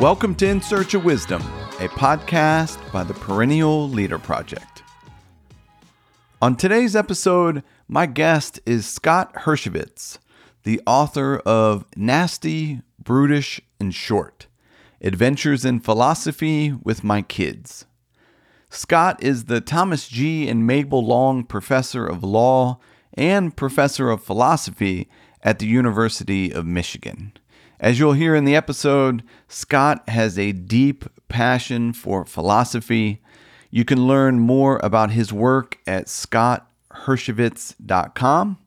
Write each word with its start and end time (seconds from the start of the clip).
Welcome 0.00 0.34
to 0.36 0.48
In 0.48 0.62
Search 0.62 0.94
of 0.94 1.04
Wisdom, 1.04 1.42
a 1.78 1.88
podcast 1.88 2.90
by 2.90 3.04
the 3.04 3.12
Perennial 3.12 3.86
Leader 3.86 4.18
Project. 4.18 4.82
On 6.40 6.56
today's 6.56 6.96
episode, 6.96 7.62
my 7.86 8.06
guest 8.06 8.60
is 8.64 8.86
Scott 8.86 9.34
Hershovitz, 9.34 10.16
the 10.62 10.80
author 10.86 11.36
of 11.40 11.84
Nasty, 11.96 12.80
Brutish, 12.98 13.60
and 13.78 13.94
Short 13.94 14.46
Adventures 15.02 15.64
in 15.64 15.80
Philosophy 15.80 16.74
with 16.82 17.02
My 17.02 17.22
Kids. 17.22 17.86
Scott 18.68 19.22
is 19.22 19.46
the 19.46 19.62
Thomas 19.62 20.06
G. 20.06 20.46
and 20.46 20.66
Mabel 20.66 21.02
Long 21.02 21.42
Professor 21.42 22.06
of 22.06 22.22
Law 22.22 22.78
and 23.14 23.56
Professor 23.56 24.10
of 24.10 24.22
Philosophy 24.22 25.08
at 25.42 25.58
the 25.58 25.66
University 25.66 26.52
of 26.52 26.66
Michigan. 26.66 27.32
As 27.80 27.98
you'll 27.98 28.12
hear 28.12 28.34
in 28.34 28.44
the 28.44 28.54
episode, 28.54 29.22
Scott 29.48 30.06
has 30.10 30.38
a 30.38 30.52
deep 30.52 31.06
passion 31.28 31.94
for 31.94 32.26
philosophy. 32.26 33.22
You 33.70 33.86
can 33.86 34.06
learn 34.06 34.38
more 34.38 34.78
about 34.82 35.12
his 35.12 35.32
work 35.32 35.78
at 35.86 36.08
scotthershovitz.com. 36.08 38.58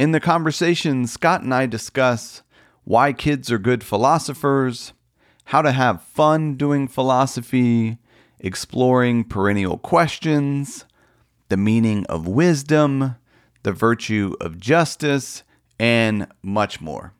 In 0.00 0.10
the 0.10 0.20
conversation, 0.20 1.06
Scott 1.06 1.42
and 1.42 1.54
I 1.54 1.66
discuss 1.66 2.42
why 2.82 3.12
kids 3.12 3.52
are 3.52 3.58
good 3.58 3.84
philosophers, 3.84 4.92
how 5.46 5.62
to 5.62 5.72
have 5.72 6.02
fun 6.02 6.56
doing 6.56 6.88
philosophy, 6.88 7.98
exploring 8.40 9.24
perennial 9.24 9.78
questions, 9.78 10.84
the 11.48 11.56
meaning 11.56 12.04
of 12.06 12.26
wisdom, 12.26 13.14
the 13.62 13.72
virtue 13.72 14.34
of 14.40 14.58
justice, 14.58 15.44
and 15.78 16.26
much 16.42 16.80
more. 16.80 17.12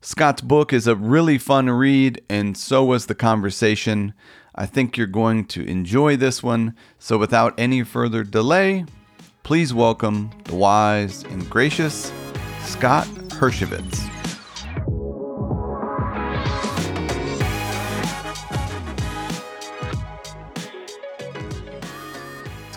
Scott's 0.00 0.40
book 0.40 0.72
is 0.72 0.86
a 0.86 0.94
really 0.94 1.36
fun 1.36 1.68
read, 1.68 2.22
and 2.28 2.56
so 2.56 2.84
was 2.84 3.06
the 3.06 3.14
conversation. 3.14 4.14
I 4.54 4.66
think 4.66 4.96
you're 4.96 5.06
going 5.08 5.46
to 5.46 5.66
enjoy 5.66 6.16
this 6.16 6.42
one. 6.42 6.76
So, 7.00 7.18
without 7.18 7.54
any 7.58 7.82
further 7.82 8.22
delay, 8.22 8.84
please 9.42 9.74
welcome 9.74 10.30
the 10.44 10.54
wise 10.54 11.24
and 11.24 11.48
gracious 11.50 12.12
Scott 12.62 13.06
Hershovitz. 13.30 14.13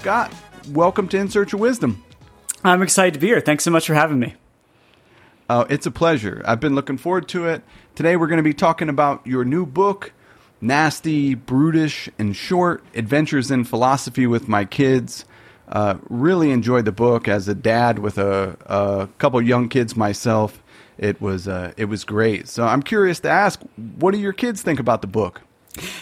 Scott, 0.08 0.34
welcome 0.70 1.10
to 1.10 1.18
In 1.18 1.28
Search 1.28 1.52
of 1.52 1.60
Wisdom. 1.60 2.02
I'm 2.64 2.82
excited 2.82 3.14
to 3.16 3.20
be 3.20 3.28
here. 3.28 3.42
Thanks 3.42 3.66
so 3.66 3.72
much 3.72 3.88
for 3.88 3.94
having 3.94 4.20
me. 4.20 4.36
Uh, 5.50 5.66
it's 5.70 5.86
a 5.86 5.92
pleasure. 5.92 6.42
I've 6.46 6.62
been 6.62 6.76
looking 6.76 6.98
forward 6.98 7.28
to 7.28 7.46
it. 7.48 7.62
Today 7.94 8.16
we're 8.16 8.28
going 8.28 8.38
to 8.38 8.42
be 8.42 8.54
talking 8.54 8.88
about 8.88 9.28
your 9.28 9.44
new 9.44 9.66
book, 9.66 10.14
Nasty, 10.62 11.36
Brutish, 11.36 12.08
and 12.18 12.38
Short 12.38 12.86
Adventures 12.96 13.52
in 13.52 13.66
Philosophy 13.66 14.26
with 14.26 14.48
My 14.48 14.64
Kids. 14.64 15.26
Uh, 15.68 15.96
really 16.08 16.52
enjoyed 16.52 16.86
the 16.86 16.94
book 16.94 17.28
as 17.28 17.50
a 17.50 17.54
dad 17.54 18.00
with 18.00 18.18
a, 18.18 18.56
a 18.66 19.10
couple 19.18 19.42
young 19.42 19.68
kids 19.68 19.98
myself. 19.98 20.64
It 20.98 21.20
was 21.20 21.50
uh, 21.50 21.74
it 21.76 21.90
was 21.90 22.06
great. 22.06 22.48
So 22.48 22.64
I'm 22.66 22.82
curious 22.82 23.20
to 23.20 23.30
ask, 23.30 23.60
what 23.98 24.12
do 24.12 24.20
your 24.22 24.32
kids 24.32 24.62
think 24.62 24.80
about 24.80 25.02
the 25.02 25.08
book? 25.08 25.42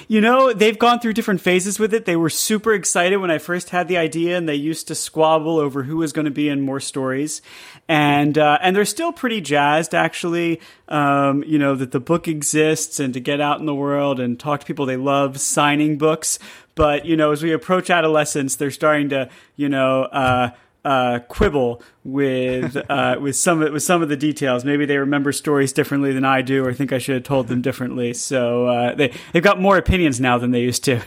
You 0.08 0.21
know, 0.21 0.53
they've 0.53 0.77
gone 0.77 0.99
through 0.99 1.13
different 1.13 1.41
phases 1.41 1.80
with 1.80 1.94
it. 1.94 2.05
They 2.05 2.16
were 2.16 2.30
super 2.30 2.73
excited 2.73 3.17
when 3.17 3.31
I 3.31 3.38
first 3.38 3.71
had 3.71 3.88
the 3.88 3.97
idea, 3.97 4.38
and 4.38 4.47
they 4.47 4.55
used 4.55 4.88
to 4.88 4.95
squabble 4.95 5.58
over 5.58 5.83
who 5.83 5.98
was 5.98 6.14
going 6.14 6.26
to 6.26 6.31
be 6.31 6.49
in 6.49 6.61
more 6.61 6.80
stories. 6.80 7.42
And 7.87 8.37
uh, 8.37 8.58
and 8.61 8.76
they're 8.76 8.86
still 8.86 9.11
pretty 9.11 9.42
jazzed, 9.42 9.93
actually. 9.93 10.61
Um, 10.87 11.43
you 11.43 11.59
know 11.59 11.76
that 11.76 11.92
the 11.92 11.99
book 11.99 12.27
exists, 12.27 12.99
and 12.99 13.14
to 13.14 13.20
get 13.20 13.42
out 13.42 13.59
in 13.59 13.65
the 13.65 13.76
world 13.76 14.20
and 14.20 14.39
talk 14.39 14.61
to 14.61 14.65
people 14.65 14.86
they 14.86 14.98
love, 14.98 15.39
signing 15.39 15.97
books. 15.97 16.39
But 16.76 17.05
you 17.05 17.17
know, 17.17 17.32
as 17.32 17.43
we 17.43 17.52
approach 17.52 17.89
adolescence, 17.89 18.55
they're 18.55 18.71
starting 18.71 19.09
to, 19.09 19.30
you 19.55 19.70
know. 19.70 20.03
Uh, 20.03 20.52
uh, 20.85 21.19
quibble 21.27 21.81
with 22.03 22.77
uh, 22.89 23.17
with 23.21 23.35
some 23.35 23.61
of, 23.61 23.73
with 23.73 23.83
some 23.83 24.01
of 24.01 24.09
the 24.09 24.15
details. 24.15 24.63
Maybe 24.63 24.85
they 24.85 24.97
remember 24.97 25.31
stories 25.31 25.73
differently 25.73 26.13
than 26.13 26.23
I 26.23 26.41
do, 26.41 26.65
or 26.65 26.73
think 26.73 26.93
I 26.93 26.99
should 26.99 27.15
have 27.15 27.23
told 27.23 27.47
them 27.47 27.61
differently. 27.61 28.13
So 28.13 28.67
uh, 28.67 28.95
they 28.95 29.11
they've 29.33 29.43
got 29.43 29.59
more 29.59 29.77
opinions 29.77 30.21
now 30.21 30.37
than 30.37 30.51
they 30.51 30.61
used 30.61 30.83
to. 30.85 31.01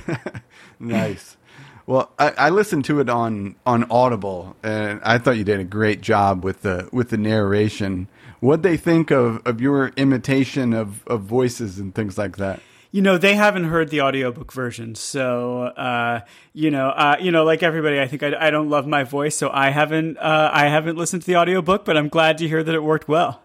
nice. 0.80 1.36
Well, 1.84 2.12
I, 2.18 2.30
I, 2.30 2.50
listened 2.50 2.84
to 2.86 3.00
it 3.00 3.08
on 3.08 3.56
on 3.66 3.84
Audible, 3.90 4.56
and 4.62 5.00
I 5.04 5.18
thought 5.18 5.36
you 5.36 5.44
did 5.44 5.60
a 5.60 5.64
great 5.64 6.00
job 6.00 6.44
with 6.44 6.62
the 6.62 6.88
with 6.92 7.10
the 7.10 7.18
narration. 7.18 8.08
What 8.40 8.62
they 8.62 8.76
think 8.76 9.12
of, 9.12 9.40
of 9.46 9.60
your 9.60 9.92
imitation 9.96 10.72
of, 10.72 11.06
of 11.06 11.20
voices 11.20 11.78
and 11.78 11.94
things 11.94 12.18
like 12.18 12.38
that? 12.38 12.60
You 12.92 13.02
know 13.02 13.18
they 13.18 13.34
haven't 13.34 13.64
heard 13.64 13.88
the 13.88 14.02
audiobook 14.02 14.52
version. 14.52 14.94
So 14.94 15.62
uh, 15.62 16.20
you 16.52 16.70
know 16.70 16.90
uh, 16.90 17.16
you 17.20 17.32
know 17.32 17.44
like 17.44 17.62
everybody 17.62 17.98
i 17.98 18.06
think 18.06 18.22
I, 18.22 18.48
I 18.48 18.50
don't 18.50 18.68
love 18.68 18.86
my 18.86 19.04
voice 19.04 19.36
so 19.36 19.50
i 19.50 19.70
haven't 19.70 20.18
uh, 20.18 20.50
i 20.52 20.66
haven't 20.66 20.96
listened 20.96 21.22
to 21.22 21.26
the 21.26 21.36
audiobook 21.36 21.84
but 21.84 21.96
i'm 21.96 22.08
glad 22.08 22.38
to 22.38 22.48
hear 22.48 22.62
that 22.62 22.74
it 22.74 22.82
worked 22.82 23.08
well. 23.08 23.42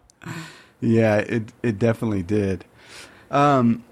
Yeah 0.81 1.18
it 1.18 1.53
it 1.63 1.80
definitely 1.80 2.24
did. 2.24 2.66
Um, 3.31 3.84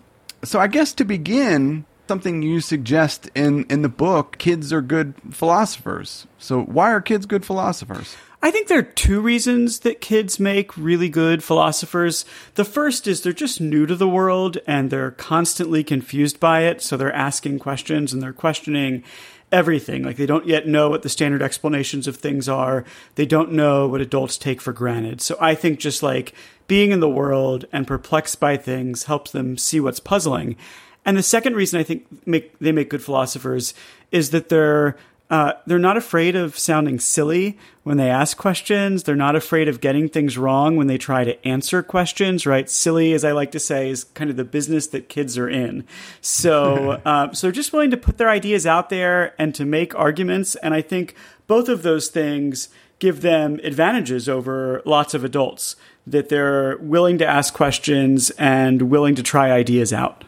so 0.44 0.60
i 0.60 0.68
guess 0.68 0.94
to 0.94 1.06
begin 1.06 1.86
something 2.08 2.42
you 2.44 2.60
suggest 2.62 3.30
in 3.34 3.64
in 3.70 3.82
the 3.82 3.90
book 3.90 4.38
kids 4.38 4.72
are 4.74 4.82
good 4.82 5.16
philosophers. 5.32 6.28
So 6.38 6.62
why 6.62 6.92
are 6.92 7.02
kids 7.02 7.26
good 7.26 7.46
philosophers 7.46 8.16
I 8.46 8.52
think 8.52 8.68
there 8.68 8.78
are 8.78 8.84
two 8.84 9.22
reasons 9.22 9.80
that 9.80 10.02
kids 10.02 10.40
make 10.40 10.78
really 10.78 11.10
good 11.10 11.44
philosophers. 11.44 12.26
The 12.54 12.64
first 12.64 13.08
is 13.08 13.22
they're 13.22 13.34
just 13.34 13.60
new 13.60 13.88
to 13.88 13.96
the 13.96 14.08
world 14.08 14.60
and 14.68 14.92
they're 14.92 15.10
constantly 15.10 15.84
confused 15.84 16.40
by 16.40 16.62
it. 16.62 16.80
So 16.80 16.96
they're 16.96 17.12
asking 17.12 17.58
questions 17.58 18.14
and 18.14 18.22
they're 18.22 18.34
questioning 18.34 19.04
everything. 19.52 20.04
Like 20.04 20.18
they 20.18 20.28
don't 20.28 20.46
yet 20.46 20.68
know 20.68 20.92
what 20.92 21.02
the 21.02 21.10
standard 21.10 21.42
explanations 21.42 22.06
of 22.06 22.18
things 22.18 22.48
are. 22.48 22.86
They 23.16 23.26
don't 23.26 23.52
know 23.52 23.88
what 23.88 24.00
adults 24.00 24.38
take 24.38 24.62
for 24.62 24.74
granted. 24.74 25.22
So 25.22 25.38
I 25.42 25.56
think 25.56 25.80
just 25.80 26.04
like 26.04 26.36
being 26.68 26.92
in 26.92 27.00
the 27.00 27.10
world 27.10 27.66
and 27.74 27.88
perplexed 27.88 28.40
by 28.40 28.58
things 28.58 29.06
helps 29.06 29.32
them 29.32 29.58
see 29.58 29.80
what's 29.80 30.00
puzzling. 30.00 30.56
And 31.04 31.18
the 31.18 31.24
second 31.24 31.56
reason 31.56 31.80
I 31.80 31.84
think 31.84 32.06
make, 32.28 32.60
they 32.60 32.72
make 32.72 32.92
good 32.92 33.04
philosophers 33.04 33.74
is 34.12 34.30
that 34.30 34.50
they're 34.50 34.98
uh, 35.30 35.54
they're 35.66 35.80
not 35.80 35.98
afraid 35.98 36.36
of 36.36 36.58
sounding 36.58 37.00
silly 37.00 37.58
when 37.84 37.98
they 37.98 38.10
ask 38.10 38.38
questions. 38.38 39.04
They're 39.04 39.16
not 39.16 39.36
afraid 39.36 39.68
of 39.68 39.82
getting 39.82 40.08
things 40.08 40.38
wrong 40.38 40.76
when 40.76 40.86
they 40.86 41.00
try 41.00 41.24
to 41.24 41.48
answer 41.48 41.82
questions, 41.82 42.46
right? 42.46 42.70
Silly, 42.70 43.14
as 43.14 43.26
I 43.26 43.32
like 43.32 43.52
to 43.52 43.60
say, 43.60 43.90
is 43.90 44.04
kind 44.04 44.30
of 44.30 44.36
the 44.36 44.44
business 44.44 44.88
that 44.88 45.10
kids 45.10 45.38
are 45.38 45.50
in. 45.50 45.84
So, 46.22 47.02
uh, 47.06 47.34
so 47.34 47.48
they're 47.48 47.52
just 47.52 47.74
willing 47.74 47.92
to 47.92 47.98
put 47.98 48.18
their 48.18 48.30
ideas 48.30 48.68
out 48.68 48.90
there 48.90 49.34
and 49.40 49.56
to 49.56 49.66
make 49.66 49.96
arguments. 49.96 50.56
And 50.58 50.76
I 50.76 50.82
think 50.82 51.16
both 51.48 51.70
of 51.70 51.82
those 51.82 52.10
things 52.10 52.70
give 53.00 53.22
them 53.22 53.60
advantages 53.64 54.30
over 54.30 54.82
lots 54.86 55.14
of 55.14 55.24
adults 55.24 55.76
that 56.08 56.30
they're 56.30 56.78
willing 56.78 57.18
to 57.18 57.26
ask 57.26 57.54
questions 57.54 58.30
and 58.32 58.84
willing 58.84 59.16
to 59.16 59.24
try 59.24 59.52
ideas 59.52 59.92
out. 59.92 60.24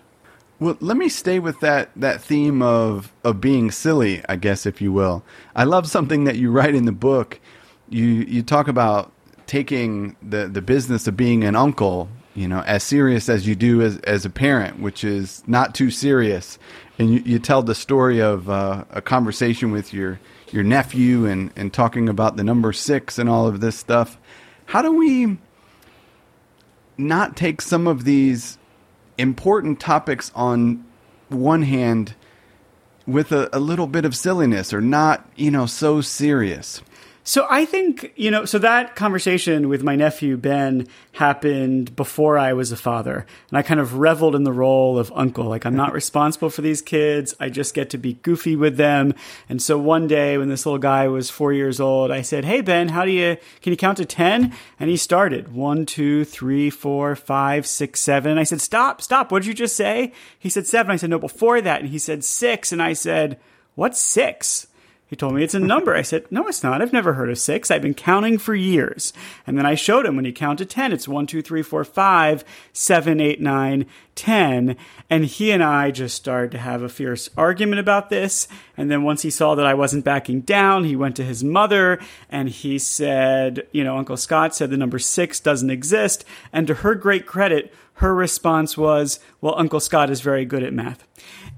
Well, 0.60 0.76
let 0.80 0.98
me 0.98 1.08
stay 1.08 1.38
with 1.38 1.60
that 1.60 1.92
that 1.96 2.22
theme 2.22 2.64
of 2.64 3.14
of 3.24 3.40
being 3.40 3.70
silly, 3.70 4.24
I 4.28 4.38
guess, 4.38 4.66
if 4.66 4.82
you 4.82 4.92
will. 4.92 5.24
I 5.56 5.66
love 5.66 5.88
something 5.88 6.24
that 6.24 6.38
you 6.38 6.50
write 6.52 6.74
in 6.74 6.86
the 6.86 6.92
book. 6.92 7.40
You 7.90 8.06
you 8.06 8.42
talk 8.42 8.68
about 8.68 9.12
taking 9.46 10.16
the 10.22 10.48
the 10.48 10.64
business 10.64 11.06
of 11.08 11.16
being 11.16 11.44
an 11.44 11.56
uncle, 11.56 12.10
you 12.34 12.48
know, 12.48 12.62
as 12.62 12.82
serious 12.82 13.30
as 13.30 13.48
you 13.48 13.54
do 13.54 13.84
as 13.84 14.00
as 14.00 14.26
a 14.26 14.32
parent, 14.32 14.80
which 14.80 15.04
is 15.04 15.44
not 15.46 15.76
too 15.76 15.92
serious. 15.92 16.58
And 16.98 17.14
you, 17.14 17.22
you 17.24 17.38
tell 17.38 17.62
the 17.62 17.76
story 17.76 18.20
of 18.20 18.50
uh, 18.50 18.86
a 18.90 19.02
conversation 19.02 19.70
with 19.70 19.94
your 19.94 20.20
your 20.52 20.64
nephew 20.64 21.28
and 21.28 21.52
and 21.56 21.72
talking 21.72 22.10
about 22.10 22.36
the 22.36 22.44
number 22.44 22.74
six 22.74 23.20
and 23.20 23.30
all 23.30 23.46
of 23.46 23.60
this 23.62 23.78
stuff. 23.78 24.18
How 24.66 24.82
do 24.82 24.92
we 24.92 25.38
not 26.98 27.38
take 27.38 27.62
some 27.62 27.86
of 27.86 28.06
these 28.06 28.58
important 29.18 29.80
topics 29.80 30.32
on 30.36 30.86
one 31.30 31.64
hand 31.64 32.16
with 33.06 33.32
a, 33.32 33.50
a 33.54 33.60
little 33.60 33.88
bit 33.88 34.06
of 34.06 34.16
silliness 34.16 34.74
or 34.74 34.82
not, 34.82 35.28
you 35.36 35.50
know, 35.50 35.66
so 35.66 36.02
serious. 36.02 36.82
So 37.28 37.46
I 37.50 37.66
think, 37.66 38.14
you 38.16 38.32
know, 38.32 38.46
so 38.46 38.58
that 38.60 38.96
conversation 38.96 39.68
with 39.68 39.84
my 39.84 39.98
nephew 39.98 40.38
Ben 40.38 40.88
happened 41.12 41.94
before 41.94 42.38
I 42.38 42.54
was 42.54 42.72
a 42.72 42.78
father. 42.78 43.26
And 43.50 43.58
I 43.58 43.64
kind 43.64 43.82
of 43.82 43.96
reveled 43.96 44.34
in 44.34 44.46
the 44.46 44.54
role 44.54 44.98
of 44.98 45.12
uncle. 45.14 45.44
Like, 45.44 45.66
I'm 45.66 45.76
not 45.76 45.92
responsible 45.92 46.50
for 46.50 46.62
these 46.62 46.82
kids. 46.82 47.36
I 47.38 47.50
just 47.50 47.74
get 47.74 47.90
to 47.90 47.98
be 47.98 48.14
goofy 48.14 48.56
with 48.56 48.78
them. 48.78 49.14
And 49.50 49.62
so 49.62 49.78
one 49.78 50.08
day 50.08 50.38
when 50.38 50.48
this 50.48 50.66
little 50.66 50.80
guy 50.80 51.10
was 51.10 51.30
four 51.30 51.52
years 51.52 51.82
old, 51.82 52.12
I 52.12 52.22
said, 52.22 52.46
Hey, 52.46 52.62
Ben, 52.62 52.88
how 52.88 53.04
do 53.04 53.12
you, 53.12 53.36
can 53.62 53.74
you 53.74 53.78
count 53.78 53.98
to 53.98 54.06
10? 54.06 54.54
And 54.80 54.90
he 54.90 54.96
started 54.96 55.54
one, 55.54 55.86
two, 55.86 56.24
three, 56.24 56.70
four, 56.70 57.14
five, 57.18 57.68
six, 57.68 58.00
seven. 58.00 58.32
And 58.32 58.40
I 58.40 58.46
said, 58.46 58.62
Stop, 58.62 59.02
stop. 59.02 59.34
What 59.34 59.40
did 59.42 59.50
you 59.50 59.54
just 59.54 59.76
say? 59.76 60.14
He 60.40 60.48
said 60.48 60.66
seven. 60.66 60.94
I 60.94 60.96
said, 60.96 61.10
No, 61.10 61.20
before 61.20 61.60
that. 61.60 61.82
And 61.82 61.90
he 61.90 62.00
said 62.00 62.24
six. 62.24 62.72
And 62.72 62.82
I 62.82 62.94
said, 62.94 63.38
What's 63.76 64.00
six? 64.00 64.68
He 65.10 65.16
told 65.16 65.36
me 65.36 65.44
it's 65.44 65.54
a 65.54 65.60
number. 65.60 65.96
I 65.96 66.02
said, 66.02 66.26
No, 66.30 66.48
it's 66.48 66.64
not. 66.64 66.82
I've 66.82 66.92
never 66.92 67.14
heard 67.14 67.30
of 67.30 67.40
six. 67.40 67.72
I've 67.72 67.82
been 67.82 67.94
counting 67.94 68.38
for 68.38 68.54
years. 68.54 69.14
And 69.46 69.58
then 69.58 69.66
I 69.66 69.76
showed 69.76 70.06
him 70.06 70.18
when 70.18 70.26
you 70.26 70.34
count 70.34 70.60
to 70.60 70.66
10, 70.66 70.92
it's 70.92 71.08
one, 71.08 71.28
two, 71.28 71.42
three, 71.42 71.62
four, 71.62 71.86
five, 71.86 72.44
seven, 72.74 73.22
eight, 73.22 73.40
nine, 73.40 73.86
10. 74.16 74.76
And 75.10 75.26
he 75.26 75.52
and 75.52 75.64
I 75.64 75.92
just 75.92 76.16
started 76.18 76.52
to 76.52 76.58
have 76.58 76.82
a 76.82 76.90
fierce 76.90 77.30
argument 77.38 77.80
about 77.80 78.10
this. 78.10 78.50
And 78.76 78.92
then 78.92 79.04
once 79.04 79.22
he 79.22 79.30
saw 79.30 79.56
that 79.56 79.66
I 79.66 79.76
wasn't 79.76 80.04
backing 80.04 80.42
down, 80.42 80.84
he 80.84 80.98
went 80.98 81.16
to 81.16 81.24
his 81.24 81.42
mother 81.42 82.00
and 82.30 82.50
he 82.50 82.78
said, 82.78 83.66
You 83.72 83.86
know, 83.86 83.98
Uncle 83.98 84.18
Scott 84.18 84.56
said 84.56 84.72
the 84.72 84.78
number 84.78 85.00
six 85.00 85.40
doesn't 85.40 85.70
exist. 85.70 86.26
And 86.52 86.68
to 86.68 86.74
her 86.74 86.96
great 86.96 87.26
credit, 87.26 87.74
her 87.98 88.14
response 88.14 88.78
was, 88.78 89.20
Well, 89.42 89.56
Uncle 89.58 89.80
Scott 89.80 90.10
is 90.10 90.22
very 90.22 90.46
good 90.46 90.64
at 90.64 90.74
math 90.74 91.06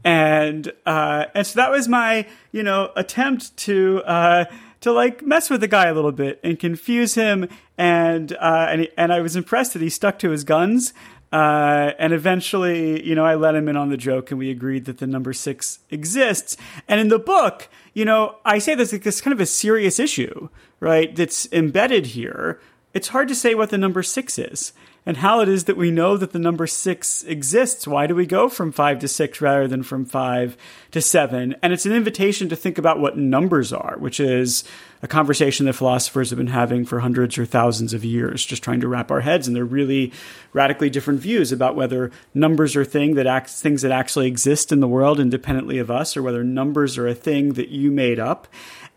and 0.04 0.72
uh, 0.86 1.26
and 1.34 1.46
so 1.46 1.60
that 1.60 1.72
was 1.72 1.88
my 1.88 2.26
you 2.52 2.64
know 2.64 2.92
attempt 2.96 3.56
to 3.58 4.02
uh, 4.06 4.46
to 4.82 4.92
like 4.92 5.22
mess 5.24 5.50
with 5.50 5.62
the 5.62 5.68
guy 5.68 5.88
a 5.88 5.94
little 5.94 6.12
bit 6.12 6.40
and 6.44 6.60
confuse 6.60 7.16
him 7.16 7.48
and 7.78 8.34
uh, 8.34 8.68
and 8.70 8.88
and 8.98 9.14
I 9.14 9.22
was 9.22 9.36
impressed 9.36 9.74
that 9.74 9.82
he 9.82 9.90
stuck 9.90 10.20
to 10.20 10.30
his 10.30 10.44
guns. 10.44 10.94
Uh, 11.32 11.92
and 12.00 12.12
eventually, 12.12 13.06
you 13.06 13.14
know, 13.14 13.24
I 13.24 13.36
let 13.36 13.54
him 13.54 13.70
in 13.70 13.78
on 13.78 13.90
the 13.90 13.98
joke, 13.98 14.32
and 14.32 14.40
we 14.40 14.50
agreed 14.50 14.86
that 14.86 14.98
the 14.98 15.06
number 15.06 15.32
six 15.32 15.78
exists. 15.92 16.58
And 16.88 17.00
in 17.00 17.10
the 17.10 17.20
book, 17.20 17.70
you 17.94 18.04
know, 18.04 18.38
I 18.46 18.58
say 18.58 18.74
this 18.74 18.92
like 18.92 19.04
this 19.04 19.22
kind 19.22 19.32
of 19.32 19.40
a 19.40 19.46
serious 19.46 20.00
issue, 20.00 20.50
right? 20.80 21.16
That's 21.16 21.48
embedded 21.52 22.08
here. 22.08 22.60
It's 22.96 23.10
hard 23.10 23.28
to 23.28 23.36
say 23.36 23.54
what 23.54 23.70
the 23.70 23.78
number 23.78 24.02
six 24.02 24.40
is 24.40 24.74
and 25.06 25.18
how 25.18 25.40
it 25.40 25.50
is 25.50 25.66
that 25.66 25.78
we 25.78 25.92
know 25.92 26.18
that 26.18 26.32
the 26.34 26.40
number 26.40 26.68
six 26.68 27.24
exists. 27.24 27.88
Why 27.88 28.08
do 28.08 28.16
we 28.16 28.26
go 28.26 28.50
from 28.50 28.72
five 28.72 29.00
to 29.00 29.08
six 29.08 29.42
rather 29.42 29.68
than 29.68 29.84
from 29.84 30.06
five 30.06 30.58
to 30.92 31.02
seven? 31.02 31.56
And 31.64 31.74
it's 31.74 31.86
an 31.86 31.94
invitation 31.94 32.50
to 32.50 32.56
think 32.56 32.78
about 32.78 33.00
what 33.00 33.18
numbers 33.18 33.74
are, 33.74 33.96
which 33.98 34.20
is 34.20 34.64
a 35.02 35.08
conversation 35.08 35.66
that 35.66 35.74
philosophers 35.74 36.30
have 36.30 36.38
been 36.38 36.48
having 36.48 36.86
for 36.86 37.00
hundreds 37.00 37.38
or 37.38 37.46
thousands 37.46 37.94
of 37.94 38.04
years, 38.04 38.46
just 38.46 38.62
trying 38.62 38.82
to 38.82 38.88
wrap 38.88 39.10
our 39.12 39.22
heads. 39.22 39.48
And 39.48 39.56
they're 39.56 39.64
really 39.64 40.12
radically 40.52 40.90
different 40.90 41.22
views 41.22 41.52
about 41.52 41.76
whether 41.76 42.12
numbers 42.34 42.76
are 42.76 42.84
thing 42.86 43.16
that 43.16 43.50
things 43.50 43.82
that 43.82 43.92
actually 43.92 44.28
exist 44.28 44.72
in 44.72 44.82
the 44.82 44.88
world 44.88 45.20
independently 45.20 45.78
of 45.78 45.90
us, 45.90 46.18
or 46.18 46.24
whether 46.24 46.44
numbers 46.44 46.98
are 46.98 47.08
a 47.08 47.16
thing 47.16 47.54
that 47.54 47.70
you 47.70 47.92
made 47.92 48.20
up. 48.20 48.48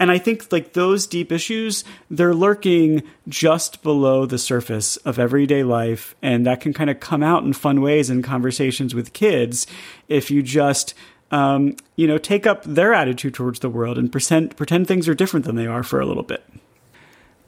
And 0.02 0.10
I 0.10 0.18
think 0.18 0.50
like 0.50 0.72
those 0.72 1.06
deep 1.06 1.30
issues, 1.30 1.84
they're 2.10 2.34
lurking 2.34 3.04
just 3.28 3.84
below 3.84 4.26
the 4.26 4.36
surface 4.36 4.96
of 4.96 5.16
everyday 5.16 5.62
life. 5.62 6.16
And 6.20 6.44
that 6.44 6.60
can 6.60 6.72
kind 6.72 6.90
of 6.90 6.98
come 6.98 7.22
out 7.22 7.44
in 7.44 7.52
fun 7.52 7.80
ways 7.80 8.10
in 8.10 8.20
conversations 8.20 8.96
with 8.96 9.12
kids 9.12 9.64
if 10.08 10.28
you 10.28 10.42
just 10.42 10.94
um, 11.30 11.76
you 11.94 12.08
know, 12.08 12.18
take 12.18 12.48
up 12.48 12.64
their 12.64 12.92
attitude 12.92 13.34
towards 13.34 13.60
the 13.60 13.70
world 13.70 13.96
and 13.96 14.10
pretend 14.10 14.56
pretend 14.56 14.88
things 14.88 15.08
are 15.08 15.14
different 15.14 15.46
than 15.46 15.54
they 15.54 15.68
are 15.68 15.84
for 15.84 16.00
a 16.00 16.04
little 16.04 16.24
bit. 16.24 16.42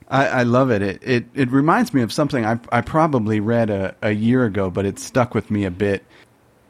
I, 0.07 0.27
I 0.27 0.43
love 0.43 0.71
it. 0.71 0.81
it. 0.81 1.01
It 1.03 1.25
it 1.33 1.51
reminds 1.51 1.93
me 1.93 2.03
of 2.03 2.13
something 2.13 2.45
I 2.45 2.57
I 2.71 2.79
probably 2.79 3.41
read 3.41 3.69
a, 3.69 3.95
a 4.01 4.11
year 4.11 4.45
ago, 4.45 4.69
but 4.69 4.85
it 4.85 4.97
stuck 4.97 5.35
with 5.35 5.51
me 5.51 5.65
a 5.65 5.71
bit. 5.71 6.05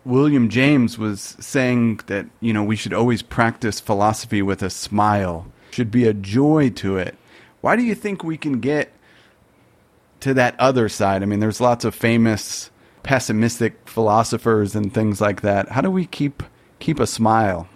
William 0.03 0.49
James 0.49 0.97
was 0.97 1.37
saying 1.39 1.99
that 2.07 2.25
you 2.39 2.53
know 2.53 2.63
we 2.63 2.75
should 2.75 2.93
always 2.93 3.21
practice 3.21 3.79
philosophy 3.79 4.41
with 4.41 4.63
a 4.63 4.71
smile 4.71 5.45
should 5.75 5.91
be 5.91 6.07
a 6.07 6.13
joy 6.13 6.69
to 6.69 6.97
it. 6.97 7.17
Why 7.59 7.75
do 7.75 7.83
you 7.83 7.95
think 7.95 8.23
we 8.23 8.37
can 8.37 8.61
get 8.61 8.93
to 10.21 10.33
that 10.33 10.57
other 10.57 10.87
side? 10.87 11.21
I 11.21 11.25
mean, 11.25 11.41
there's 11.41 11.59
lots 11.59 11.83
of 11.83 11.93
famous 11.93 12.71
pessimistic 13.03 13.87
philosophers 13.87 14.73
and 14.73 14.93
things 14.93 15.19
like 15.19 15.41
that. 15.41 15.69
How 15.69 15.81
do 15.81 15.91
we 15.91 16.05
keep 16.05 16.43
keep 16.79 16.99
a 16.99 17.05
smile? 17.05 17.67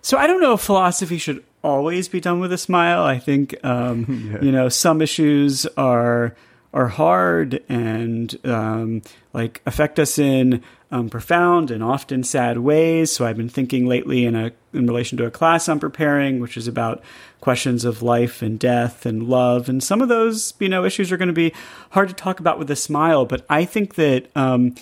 So 0.00 0.16
I 0.16 0.26
don't 0.26 0.40
know 0.40 0.54
if 0.54 0.62
philosophy 0.62 1.18
should 1.18 1.44
always 1.62 2.08
be 2.08 2.20
done 2.20 2.40
with 2.40 2.52
a 2.52 2.58
smile. 2.58 3.02
I 3.04 3.18
think 3.18 3.54
um, 3.62 4.30
yeah. 4.32 4.42
you 4.42 4.50
know 4.50 4.70
some 4.70 5.02
issues 5.02 5.66
are 5.76 6.34
are 6.72 6.88
hard 6.88 7.62
and 7.68 8.34
um, 8.46 9.02
like 9.32 9.60
affect 9.66 9.98
us 9.98 10.18
in 10.18 10.62
um, 10.90 11.08
profound 11.08 11.70
and 11.70 11.82
often 11.82 12.22
sad 12.22 12.58
ways. 12.58 13.10
So 13.10 13.26
I've 13.26 13.36
been 13.36 13.48
thinking 13.48 13.86
lately 13.86 14.24
in 14.24 14.34
a 14.34 14.52
in 14.72 14.86
relation 14.86 15.18
to 15.18 15.26
a 15.26 15.30
class 15.30 15.68
I'm 15.68 15.80
preparing, 15.80 16.40
which 16.40 16.56
is 16.56 16.68
about 16.68 17.02
questions 17.40 17.84
of 17.84 18.02
life 18.02 18.42
and 18.42 18.58
death 18.58 19.06
and 19.06 19.24
love, 19.24 19.68
and 19.68 19.82
some 19.82 20.02
of 20.02 20.08
those 20.08 20.54
you 20.58 20.68
know 20.68 20.84
issues 20.84 21.12
are 21.12 21.16
going 21.16 21.28
to 21.28 21.34
be 21.34 21.52
hard 21.90 22.08
to 22.08 22.14
talk 22.14 22.40
about 22.40 22.58
with 22.58 22.70
a 22.70 22.76
smile. 22.76 23.24
But 23.24 23.44
I 23.48 23.64
think 23.64 23.94
that 23.96 24.28
um, 24.36 24.74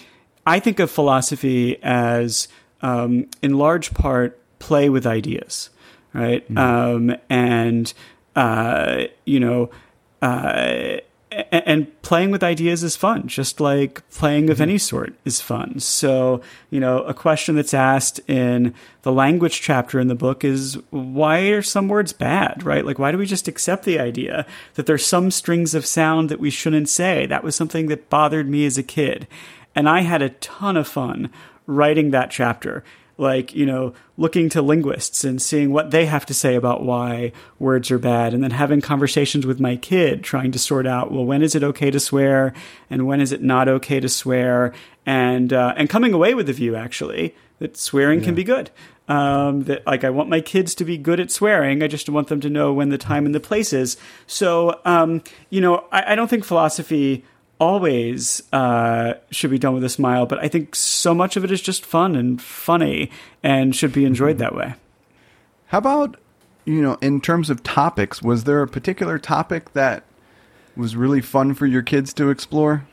I 0.46 0.60
think 0.60 0.80
of 0.80 0.90
philosophy 0.90 1.82
as 1.82 2.48
um, 2.82 3.26
in 3.42 3.58
large 3.58 3.94
part 3.94 4.40
play 4.58 4.88
with 4.88 5.06
ideas, 5.06 5.70
right? 6.12 6.44
Mm-hmm. 6.44 6.58
Um, 7.10 7.16
and 7.28 7.92
uh, 8.36 9.04
you 9.24 9.40
know. 9.40 9.70
Uh, 10.22 11.00
and 11.50 12.02
playing 12.02 12.30
with 12.30 12.42
ideas 12.42 12.82
is 12.82 12.96
fun, 12.96 13.26
just 13.26 13.60
like 13.60 14.08
playing 14.10 14.50
of 14.50 14.56
mm-hmm. 14.56 14.62
any 14.62 14.78
sort 14.78 15.14
is 15.24 15.40
fun. 15.40 15.80
So, 15.80 16.40
you 16.70 16.80
know, 16.80 17.02
a 17.02 17.14
question 17.14 17.56
that's 17.56 17.74
asked 17.74 18.20
in 18.28 18.74
the 19.02 19.12
language 19.12 19.60
chapter 19.60 19.98
in 19.98 20.08
the 20.08 20.14
book 20.14 20.44
is 20.44 20.78
why 20.90 21.40
are 21.48 21.62
some 21.62 21.88
words 21.88 22.12
bad, 22.12 22.62
right? 22.62 22.84
Like, 22.84 22.98
why 22.98 23.12
do 23.12 23.18
we 23.18 23.26
just 23.26 23.48
accept 23.48 23.84
the 23.84 23.98
idea 23.98 24.46
that 24.74 24.86
there's 24.86 25.06
some 25.06 25.30
strings 25.30 25.74
of 25.74 25.86
sound 25.86 26.28
that 26.28 26.40
we 26.40 26.50
shouldn't 26.50 26.88
say? 26.88 27.26
That 27.26 27.44
was 27.44 27.56
something 27.56 27.88
that 27.88 28.10
bothered 28.10 28.48
me 28.48 28.66
as 28.66 28.78
a 28.78 28.82
kid. 28.82 29.26
And 29.74 29.88
I 29.88 30.02
had 30.02 30.22
a 30.22 30.30
ton 30.30 30.76
of 30.76 30.86
fun 30.86 31.30
writing 31.66 32.10
that 32.10 32.30
chapter 32.30 32.84
like 33.16 33.54
you 33.54 33.64
know 33.66 33.92
looking 34.16 34.48
to 34.48 34.62
linguists 34.62 35.24
and 35.24 35.40
seeing 35.40 35.72
what 35.72 35.90
they 35.90 36.06
have 36.06 36.26
to 36.26 36.34
say 36.34 36.54
about 36.54 36.82
why 36.82 37.32
words 37.58 37.90
are 37.90 37.98
bad 37.98 38.34
and 38.34 38.42
then 38.42 38.50
having 38.50 38.80
conversations 38.80 39.46
with 39.46 39.60
my 39.60 39.76
kid 39.76 40.22
trying 40.24 40.50
to 40.50 40.58
sort 40.58 40.86
out 40.86 41.12
well 41.12 41.24
when 41.24 41.42
is 41.42 41.54
it 41.54 41.62
okay 41.62 41.90
to 41.90 42.00
swear 42.00 42.52
and 42.90 43.06
when 43.06 43.20
is 43.20 43.32
it 43.32 43.42
not 43.42 43.68
okay 43.68 44.00
to 44.00 44.08
swear 44.08 44.72
and 45.06 45.52
uh, 45.52 45.74
and 45.76 45.88
coming 45.88 46.12
away 46.12 46.34
with 46.34 46.46
the 46.46 46.52
view 46.52 46.74
actually 46.74 47.34
that 47.58 47.76
swearing 47.76 48.20
yeah. 48.20 48.24
can 48.26 48.34
be 48.34 48.44
good 48.44 48.70
um, 49.06 49.64
that 49.64 49.86
like 49.86 50.02
I 50.02 50.10
want 50.10 50.28
my 50.30 50.40
kids 50.40 50.74
to 50.76 50.84
be 50.84 50.96
good 50.96 51.20
at 51.20 51.30
swearing. 51.30 51.82
I 51.82 51.88
just 51.88 52.08
want 52.08 52.28
them 52.28 52.40
to 52.40 52.48
know 52.48 52.72
when 52.72 52.88
the 52.88 52.96
time 52.96 53.26
and 53.26 53.34
the 53.34 53.40
place 53.40 53.74
is. 53.74 53.98
So, 54.26 54.80
um, 54.86 55.22
you 55.50 55.60
know, 55.60 55.84
I, 55.92 56.12
I 56.12 56.14
don't 56.14 56.28
think 56.28 56.44
philosophy 56.44 57.22
always 57.58 58.42
uh, 58.52 59.14
should 59.30 59.50
be 59.50 59.58
done 59.58 59.74
with 59.74 59.84
a 59.84 59.88
smile, 59.88 60.26
but 60.26 60.38
I 60.38 60.48
think 60.48 60.74
so 60.74 61.14
much 61.14 61.36
of 61.36 61.44
it 61.44 61.50
is 61.50 61.62
just 61.62 61.84
fun 61.84 62.16
and 62.16 62.40
funny 62.40 63.10
and 63.42 63.74
should 63.74 63.92
be 63.92 64.04
enjoyed 64.04 64.38
that 64.38 64.54
way. 64.54 64.74
How 65.66 65.78
about, 65.78 66.16
you 66.64 66.82
know, 66.82 66.98
in 67.00 67.20
terms 67.20 67.50
of 67.50 67.62
topics, 67.62 68.22
was 68.22 68.44
there 68.44 68.62
a 68.62 68.68
particular 68.68 69.18
topic 69.18 69.72
that 69.72 70.04
was 70.76 70.96
really 70.96 71.20
fun 71.20 71.54
for 71.54 71.66
your 71.66 71.82
kids 71.82 72.12
to 72.14 72.30
explore? 72.30 72.86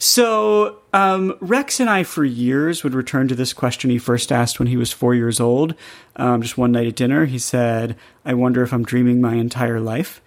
So, 0.00 0.78
um, 0.92 1.36
Rex 1.40 1.80
and 1.80 1.90
I, 1.90 2.04
for 2.04 2.24
years, 2.24 2.84
would 2.84 2.94
return 2.94 3.26
to 3.28 3.34
this 3.34 3.52
question 3.52 3.90
he 3.90 3.98
first 3.98 4.30
asked 4.30 4.60
when 4.60 4.68
he 4.68 4.76
was 4.76 4.92
four 4.92 5.12
years 5.12 5.40
old. 5.40 5.74
Um, 6.14 6.40
just 6.40 6.56
one 6.56 6.70
night 6.70 6.86
at 6.86 6.94
dinner, 6.94 7.26
he 7.26 7.38
said, 7.38 7.96
I 8.24 8.34
wonder 8.34 8.62
if 8.62 8.72
I'm 8.72 8.84
dreaming 8.84 9.20
my 9.20 9.34
entire 9.34 9.80
life. 9.80 10.22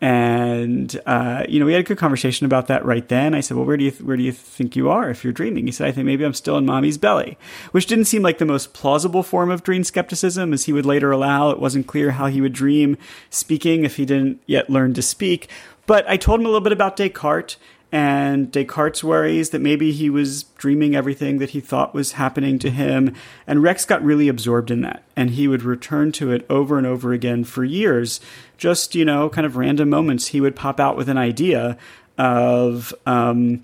And 0.00 1.00
uh, 1.06 1.44
you 1.48 1.58
know, 1.58 1.64
we 1.64 1.72
had 1.72 1.80
a 1.80 1.84
good 1.84 1.96
conversation 1.96 2.44
about 2.44 2.66
that 2.66 2.84
right 2.84 3.08
then. 3.08 3.34
I 3.34 3.40
said, 3.40 3.56
"Well, 3.56 3.64
where 3.64 3.78
do 3.78 3.84
you 3.84 3.90
th- 3.90 4.02
where 4.02 4.16
do 4.16 4.22
you 4.22 4.32
think 4.32 4.76
you 4.76 4.90
are 4.90 5.08
if 5.08 5.24
you're 5.24 5.32
dreaming?" 5.32 5.64
He 5.66 5.72
said, 5.72 5.88
"I 5.88 5.92
think 5.92 6.04
maybe 6.04 6.24
I'm 6.24 6.34
still 6.34 6.58
in 6.58 6.66
mommy's 6.66 6.98
belly," 6.98 7.38
which 7.72 7.86
didn't 7.86 8.04
seem 8.04 8.20
like 8.20 8.36
the 8.36 8.44
most 8.44 8.74
plausible 8.74 9.22
form 9.22 9.50
of 9.50 9.62
dream 9.62 9.84
skepticism, 9.84 10.52
as 10.52 10.64
he 10.64 10.72
would 10.74 10.84
later 10.84 11.12
allow. 11.12 11.48
It 11.48 11.58
wasn't 11.58 11.86
clear 11.86 12.10
how 12.10 12.26
he 12.26 12.42
would 12.42 12.52
dream 12.52 12.98
speaking 13.30 13.84
if 13.84 13.96
he 13.96 14.04
didn't 14.04 14.42
yet 14.46 14.68
learn 14.68 14.92
to 14.94 15.02
speak. 15.02 15.48
But 15.86 16.06
I 16.10 16.18
told 16.18 16.40
him 16.40 16.46
a 16.46 16.48
little 16.50 16.60
bit 16.60 16.72
about 16.72 16.96
Descartes 16.96 17.56
and 17.92 18.50
Descartes 18.50 19.04
worries 19.04 19.50
that 19.50 19.60
maybe 19.60 19.92
he 19.92 20.10
was 20.10 20.42
dreaming 20.42 20.96
everything 20.96 21.38
that 21.38 21.50
he 21.50 21.60
thought 21.60 21.94
was 21.94 22.12
happening 22.12 22.58
to 22.58 22.70
him. 22.70 23.14
And 23.46 23.62
Rex 23.62 23.84
got 23.84 24.02
really 24.02 24.28
absorbed 24.28 24.70
in 24.70 24.80
that. 24.80 25.04
And 25.14 25.30
he 25.30 25.46
would 25.46 25.62
return 25.62 26.12
to 26.12 26.32
it 26.32 26.44
over 26.50 26.78
and 26.78 26.86
over 26.86 27.12
again 27.12 27.44
for 27.44 27.64
years. 27.64 28.20
Just, 28.58 28.94
you 28.94 29.04
know, 29.04 29.28
kind 29.28 29.46
of 29.46 29.56
random 29.56 29.88
moments, 29.88 30.28
he 30.28 30.40
would 30.40 30.56
pop 30.56 30.80
out 30.80 30.96
with 30.96 31.08
an 31.08 31.18
idea 31.18 31.78
of, 32.18 32.92
um, 33.06 33.62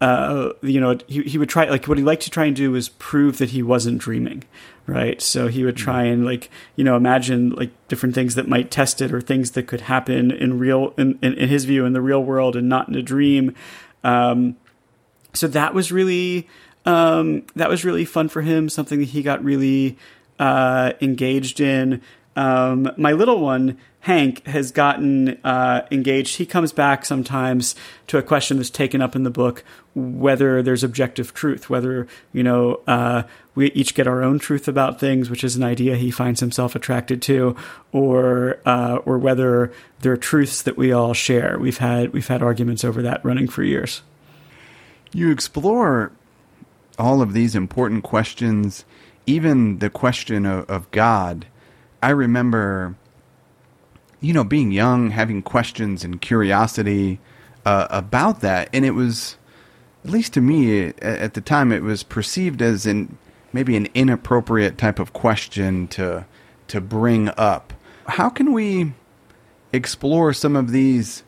uh, 0.00 0.50
you 0.62 0.80
know, 0.80 0.98
he, 1.06 1.22
he 1.24 1.38
would 1.38 1.48
try, 1.48 1.68
like, 1.68 1.86
what 1.86 1.98
he 1.98 2.04
liked 2.04 2.22
to 2.22 2.30
try 2.30 2.46
and 2.46 2.56
do 2.56 2.70
was 2.70 2.88
prove 2.88 3.38
that 3.38 3.50
he 3.50 3.62
wasn't 3.62 3.98
dreaming, 3.98 4.44
right? 4.88 5.20
So 5.22 5.46
he 5.48 5.64
would 5.64 5.76
try 5.76 6.04
and, 6.04 6.24
like, 6.24 6.50
you 6.74 6.82
know, 6.82 6.96
imagine, 6.96 7.50
like, 7.50 7.70
different 7.88 8.14
things 8.14 8.34
that 8.34 8.48
might 8.48 8.70
test 8.70 9.00
it 9.00 9.12
or 9.12 9.20
things 9.20 9.50
that 9.52 9.68
could 9.68 9.82
happen 9.82 10.30
in 10.30 10.58
real, 10.58 10.94
in, 10.96 11.18
in, 11.22 11.34
in 11.34 11.48
his 11.48 11.66
view, 11.66 11.84
in 11.84 11.92
the 11.92 12.00
real 12.00 12.24
world 12.24 12.56
and 12.56 12.68
not 12.68 12.88
in 12.88 12.94
a 12.94 13.02
dream. 13.02 13.54
Um, 14.02 14.56
so 15.34 15.46
that 15.48 15.74
was 15.74 15.92
really, 15.92 16.48
um, 16.86 17.44
that 17.54 17.68
was 17.68 17.84
really 17.84 18.06
fun 18.06 18.28
for 18.28 18.42
him, 18.42 18.68
something 18.68 18.98
that 18.98 19.10
he 19.10 19.22
got 19.22 19.44
really 19.44 19.98
uh, 20.38 20.94
engaged 21.00 21.60
in. 21.60 22.00
Um, 22.34 22.90
my 22.96 23.12
little 23.12 23.40
one, 23.40 23.76
Hank, 24.08 24.46
has 24.46 24.72
gotten 24.72 25.38
uh, 25.44 25.86
engaged. 25.90 26.38
He 26.38 26.46
comes 26.46 26.72
back 26.72 27.04
sometimes 27.04 27.74
to 28.06 28.16
a 28.16 28.22
question 28.22 28.56
that's 28.56 28.70
taken 28.70 29.02
up 29.02 29.14
in 29.14 29.22
the 29.22 29.30
book 29.30 29.62
whether 29.94 30.62
there's 30.62 30.82
objective 30.82 31.34
truth, 31.34 31.68
whether, 31.68 32.06
you 32.32 32.42
know, 32.42 32.80
uh, 32.86 33.24
we 33.54 33.70
each 33.72 33.94
get 33.94 34.06
our 34.06 34.22
own 34.22 34.38
truth 34.38 34.66
about 34.66 34.98
things, 34.98 35.28
which 35.28 35.44
is 35.44 35.56
an 35.56 35.62
idea 35.62 35.94
he 35.94 36.10
finds 36.10 36.40
himself 36.40 36.74
attracted 36.74 37.20
to, 37.20 37.54
or 37.92 38.58
uh, 38.64 38.96
or 39.04 39.18
whether 39.18 39.74
there 40.00 40.12
are 40.12 40.16
truths 40.16 40.62
that 40.62 40.78
we 40.78 40.90
all 40.90 41.12
share. 41.12 41.58
We've 41.58 41.76
had 41.76 42.14
we've 42.14 42.28
had 42.28 42.42
arguments 42.42 42.84
over 42.84 43.02
that 43.02 43.22
running 43.22 43.46
for 43.46 43.62
years. 43.62 44.00
You 45.12 45.30
explore 45.30 46.12
all 46.98 47.20
of 47.20 47.34
these 47.34 47.54
important 47.54 48.04
questions, 48.04 48.86
even 49.26 49.80
the 49.80 49.90
question 49.90 50.46
of, 50.46 50.70
of 50.70 50.90
God. 50.92 51.44
I 52.02 52.08
remember, 52.08 52.94
you 54.20 54.32
know, 54.32 54.44
being 54.44 54.72
young, 54.72 55.10
having 55.10 55.42
questions 55.42 56.04
and 56.04 56.20
curiosity 56.20 57.20
uh, 57.64 57.86
about 57.90 58.40
that, 58.40 58.68
and 58.72 58.84
it 58.84 58.92
was, 58.92 59.36
at 60.04 60.10
least 60.10 60.34
to 60.34 60.40
me 60.40 60.88
at 61.00 61.34
the 61.34 61.40
time, 61.40 61.72
it 61.72 61.82
was 61.82 62.02
perceived 62.02 62.62
as 62.62 62.86
an 62.86 63.16
maybe 63.52 63.76
an 63.76 63.88
inappropriate 63.94 64.76
type 64.78 64.98
of 64.98 65.12
question 65.12 65.88
to 65.88 66.26
to 66.68 66.80
bring 66.80 67.30
up. 67.36 67.72
How 68.06 68.28
can 68.28 68.52
we 68.52 68.92
explore 69.72 70.32
some 70.32 70.56
of 70.56 70.72
these? 70.72 71.22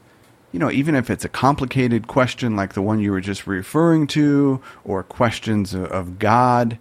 you 0.52 0.58
know, 0.58 0.70
even 0.70 0.94
if 0.94 1.10
it's 1.10 1.24
a 1.24 1.28
complicated 1.28 2.08
question 2.08 2.56
like 2.56 2.74
the 2.74 2.82
one 2.82 2.98
you 2.98 3.12
were 3.12 3.20
just 3.20 3.46
referring 3.46 4.06
to, 4.08 4.60
or 4.84 5.02
questions 5.02 5.74
of 5.74 6.18
God, 6.18 6.78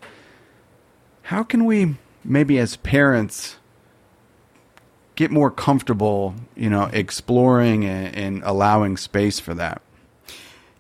how 1.24 1.44
can 1.44 1.66
we 1.66 1.96
maybe 2.24 2.58
as 2.58 2.78
parents 2.78 3.58
get 5.20 5.32
more 5.32 5.52
comfortable, 5.52 6.34
you 6.56 6.70
know, 6.70 6.86
exploring 6.94 7.84
and, 7.84 8.16
and 8.16 8.44
allowing 8.46 8.96
space 8.96 9.38
for 9.38 9.54
that? 9.54 9.82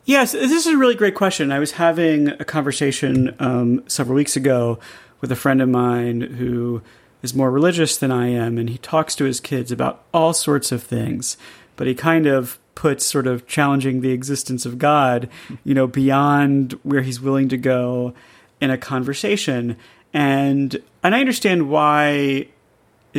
Yes, 0.05 0.31
this 0.31 0.65
is 0.65 0.65
a 0.65 0.77
really 0.77 0.95
great 0.95 1.13
question. 1.13 1.51
I 1.51 1.59
was 1.59 1.73
having 1.73 2.29
a 2.29 2.45
conversation 2.45 3.35
um, 3.39 3.83
several 3.89 4.15
weeks 4.15 4.37
ago 4.37 4.79
with 5.19 5.29
a 5.29 5.35
friend 5.35 5.61
of 5.61 5.67
mine 5.67 6.21
who 6.21 6.81
is 7.21 7.35
more 7.35 7.51
religious 7.51 7.97
than 7.97 8.11
I 8.11 8.29
am, 8.29 8.57
and 8.57 8.69
he 8.69 8.77
talks 8.77 9.13
to 9.15 9.25
his 9.25 9.41
kids 9.41 9.73
about 9.73 10.05
all 10.13 10.31
sorts 10.31 10.71
of 10.71 10.81
things, 10.81 11.35
but 11.75 11.85
he 11.85 11.93
kind 11.93 12.25
of 12.25 12.57
puts 12.75 13.05
sort 13.05 13.27
of 13.27 13.45
challenging 13.45 13.99
the 13.99 14.11
existence 14.11 14.65
of 14.65 14.79
God, 14.79 15.27
you 15.65 15.73
know, 15.73 15.85
beyond 15.85 16.79
where 16.83 17.01
he's 17.01 17.19
willing 17.19 17.49
to 17.49 17.57
go 17.57 18.13
in 18.61 18.71
a 18.71 18.77
conversation. 18.77 19.75
And 20.13 20.81
and 21.03 21.13
I 21.13 21.19
understand 21.19 21.69
why 21.69 22.47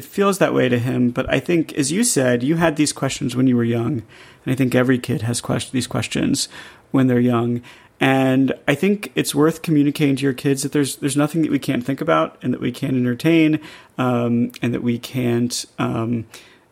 it 0.00 0.04
feels 0.06 0.38
that 0.38 0.54
way 0.54 0.66
to 0.66 0.78
him, 0.78 1.10
but 1.10 1.30
I 1.30 1.40
think 1.40 1.74
as 1.74 1.92
you 1.92 2.04
said, 2.04 2.42
you 2.42 2.56
had 2.56 2.76
these 2.76 2.90
questions 2.90 3.36
when 3.36 3.46
you 3.46 3.54
were 3.54 3.64
young, 3.64 4.02
and 4.42 4.52
I 4.52 4.54
think 4.54 4.74
every 4.74 4.98
kid 4.98 5.20
has 5.20 5.42
quest- 5.42 5.72
these 5.72 5.86
questions 5.86 6.48
when 6.90 7.06
they're 7.06 7.20
young. 7.20 7.60
And 8.00 8.54
I 8.66 8.74
think 8.74 9.12
it's 9.14 9.34
worth 9.34 9.60
communicating 9.60 10.16
to 10.16 10.22
your 10.22 10.32
kids 10.32 10.62
that 10.62 10.72
there's 10.72 10.96
there's 10.96 11.18
nothing 11.18 11.42
that 11.42 11.50
we 11.50 11.58
can't 11.58 11.84
think 11.84 12.00
about 12.00 12.38
and 12.42 12.54
that 12.54 12.62
we 12.62 12.72
can't 12.72 12.96
entertain 12.96 13.60
um, 13.98 14.52
and 14.62 14.72
that 14.72 14.82
we 14.82 14.98
can't 14.98 15.66
um, 15.78 16.24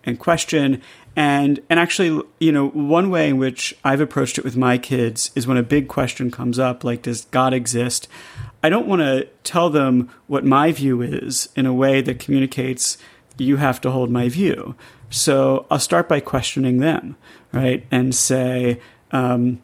and 0.05 0.19
question. 0.19 0.81
And 1.15 1.61
and 1.69 1.79
actually, 1.79 2.23
you 2.41 2.51
know, 2.51 2.69
one 2.69 3.11
way 3.11 3.29
in 3.29 3.37
which 3.37 3.77
I've 3.85 4.01
approached 4.01 4.39
it 4.39 4.45
with 4.45 4.57
my 4.57 4.79
kids 4.79 5.31
is 5.35 5.47
when 5.47 5.59
a 5.59 5.63
big 5.63 5.87
question 5.87 6.31
comes 6.31 6.59
up, 6.59 6.83
like 6.83 7.03
does 7.03 7.27
God 7.27 7.53
exist? 7.53 8.09
I 8.63 8.71
don't 8.71 8.89
want 8.89 9.03
to 9.03 9.29
tell 9.45 9.71
them 9.71 10.11
what 10.27 10.45
my 10.45 10.73
view 10.73 11.01
is 11.03 11.49
in 11.55 11.67
a 11.67 11.73
way 11.73 12.01
that 12.01 12.19
communicates 12.19 12.99
you 13.39 13.57
have 13.57 13.81
to 13.83 13.91
hold 13.91 14.11
my 14.11 14.29
view. 14.29 14.75
So 15.11 15.67
I'll 15.71 15.79
start 15.79 16.09
by 16.09 16.21
questioning 16.21 16.79
them, 16.79 17.17
right, 17.53 17.87
and 17.91 18.15
say, 18.15 18.81
um, 19.11 19.63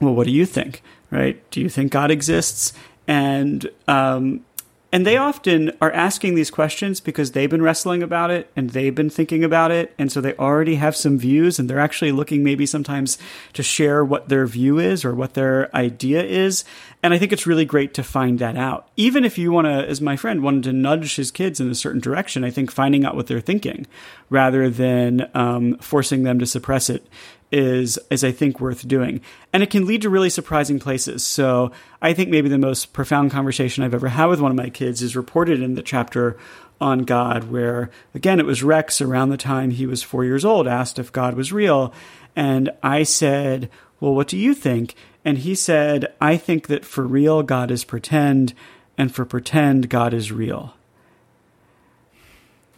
well, 0.00 0.14
what 0.14 0.26
do 0.26 0.32
you 0.32 0.46
think, 0.46 0.82
right? 1.10 1.48
Do 1.50 1.60
you 1.60 1.68
think 1.68 1.92
God 1.92 2.10
exists? 2.10 2.72
And 3.06 3.68
um, 3.88 4.44
and 4.90 5.06
they 5.06 5.18
often 5.18 5.72
are 5.82 5.92
asking 5.92 6.34
these 6.34 6.50
questions 6.50 6.98
because 6.98 7.32
they've 7.32 7.50
been 7.50 7.60
wrestling 7.60 8.02
about 8.02 8.30
it 8.30 8.50
and 8.56 8.70
they've 8.70 8.94
been 8.94 9.10
thinking 9.10 9.44
about 9.44 9.70
it. 9.70 9.94
And 9.98 10.10
so 10.10 10.22
they 10.22 10.34
already 10.36 10.76
have 10.76 10.96
some 10.96 11.18
views 11.18 11.58
and 11.58 11.68
they're 11.68 11.78
actually 11.78 12.10
looking 12.10 12.42
maybe 12.42 12.64
sometimes 12.64 13.18
to 13.52 13.62
share 13.62 14.02
what 14.02 14.30
their 14.30 14.46
view 14.46 14.78
is 14.78 15.04
or 15.04 15.14
what 15.14 15.34
their 15.34 15.74
idea 15.76 16.22
is. 16.22 16.64
And 17.02 17.12
I 17.12 17.18
think 17.18 17.32
it's 17.32 17.46
really 17.46 17.66
great 17.66 17.92
to 17.94 18.02
find 18.02 18.38
that 18.38 18.56
out. 18.56 18.88
Even 18.96 19.26
if 19.26 19.36
you 19.36 19.52
want 19.52 19.66
to, 19.66 19.86
as 19.86 20.00
my 20.00 20.16
friend 20.16 20.42
wanted 20.42 20.62
to 20.64 20.72
nudge 20.72 21.16
his 21.16 21.30
kids 21.30 21.60
in 21.60 21.70
a 21.70 21.74
certain 21.74 22.00
direction, 22.00 22.42
I 22.42 22.50
think 22.50 22.70
finding 22.70 23.04
out 23.04 23.14
what 23.14 23.26
they're 23.26 23.40
thinking 23.40 23.86
rather 24.30 24.70
than 24.70 25.28
um, 25.34 25.76
forcing 25.78 26.22
them 26.22 26.38
to 26.38 26.46
suppress 26.46 26.88
it 26.88 27.06
is 27.50 27.98
is 28.10 28.24
I 28.24 28.32
think 28.32 28.60
worth 28.60 28.86
doing. 28.86 29.20
And 29.52 29.62
it 29.62 29.70
can 29.70 29.86
lead 29.86 30.02
to 30.02 30.10
really 30.10 30.30
surprising 30.30 30.78
places. 30.78 31.24
So 31.24 31.72
I 32.02 32.12
think 32.12 32.28
maybe 32.28 32.48
the 32.48 32.58
most 32.58 32.92
profound 32.92 33.30
conversation 33.30 33.82
I've 33.84 33.94
ever 33.94 34.08
had 34.08 34.26
with 34.26 34.40
one 34.40 34.50
of 34.50 34.56
my 34.56 34.70
kids 34.70 35.02
is 35.02 35.16
reported 35.16 35.62
in 35.62 35.74
the 35.74 35.82
chapter 35.82 36.36
on 36.80 37.00
God, 37.00 37.44
where 37.44 37.90
again 38.14 38.38
it 38.38 38.46
was 38.46 38.62
Rex 38.62 39.00
around 39.00 39.30
the 39.30 39.36
time 39.36 39.70
he 39.70 39.86
was 39.86 40.02
four 40.02 40.24
years 40.24 40.44
old, 40.44 40.68
asked 40.68 40.98
if 40.98 41.12
God 41.12 41.34
was 41.34 41.52
real. 41.52 41.92
And 42.36 42.70
I 42.82 43.02
said, 43.02 43.70
Well, 44.00 44.14
what 44.14 44.28
do 44.28 44.36
you 44.36 44.54
think? 44.54 44.94
And 45.24 45.38
he 45.38 45.54
said, 45.54 46.14
I 46.20 46.36
think 46.36 46.68
that 46.68 46.84
for 46.84 47.06
real 47.06 47.42
God 47.42 47.70
is 47.70 47.84
pretend, 47.84 48.54
and 48.96 49.14
for 49.14 49.24
pretend 49.24 49.90
God 49.90 50.14
is 50.14 50.32
real. 50.32 50.74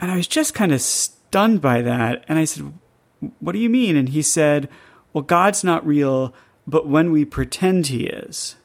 And 0.00 0.10
I 0.10 0.16
was 0.16 0.26
just 0.26 0.54
kind 0.54 0.72
of 0.72 0.80
stunned 0.80 1.60
by 1.60 1.82
that. 1.82 2.24
And 2.26 2.38
I 2.38 2.44
said, 2.44 2.72
what 3.38 3.52
do 3.52 3.58
you 3.58 3.68
mean? 3.68 3.96
And 3.96 4.10
he 4.10 4.22
said, 4.22 4.68
Well, 5.12 5.22
God's 5.22 5.64
not 5.64 5.86
real, 5.86 6.34
but 6.66 6.86
when 6.86 7.12
we 7.12 7.24
pretend 7.24 7.88
he 7.88 8.06
is. 8.06 8.56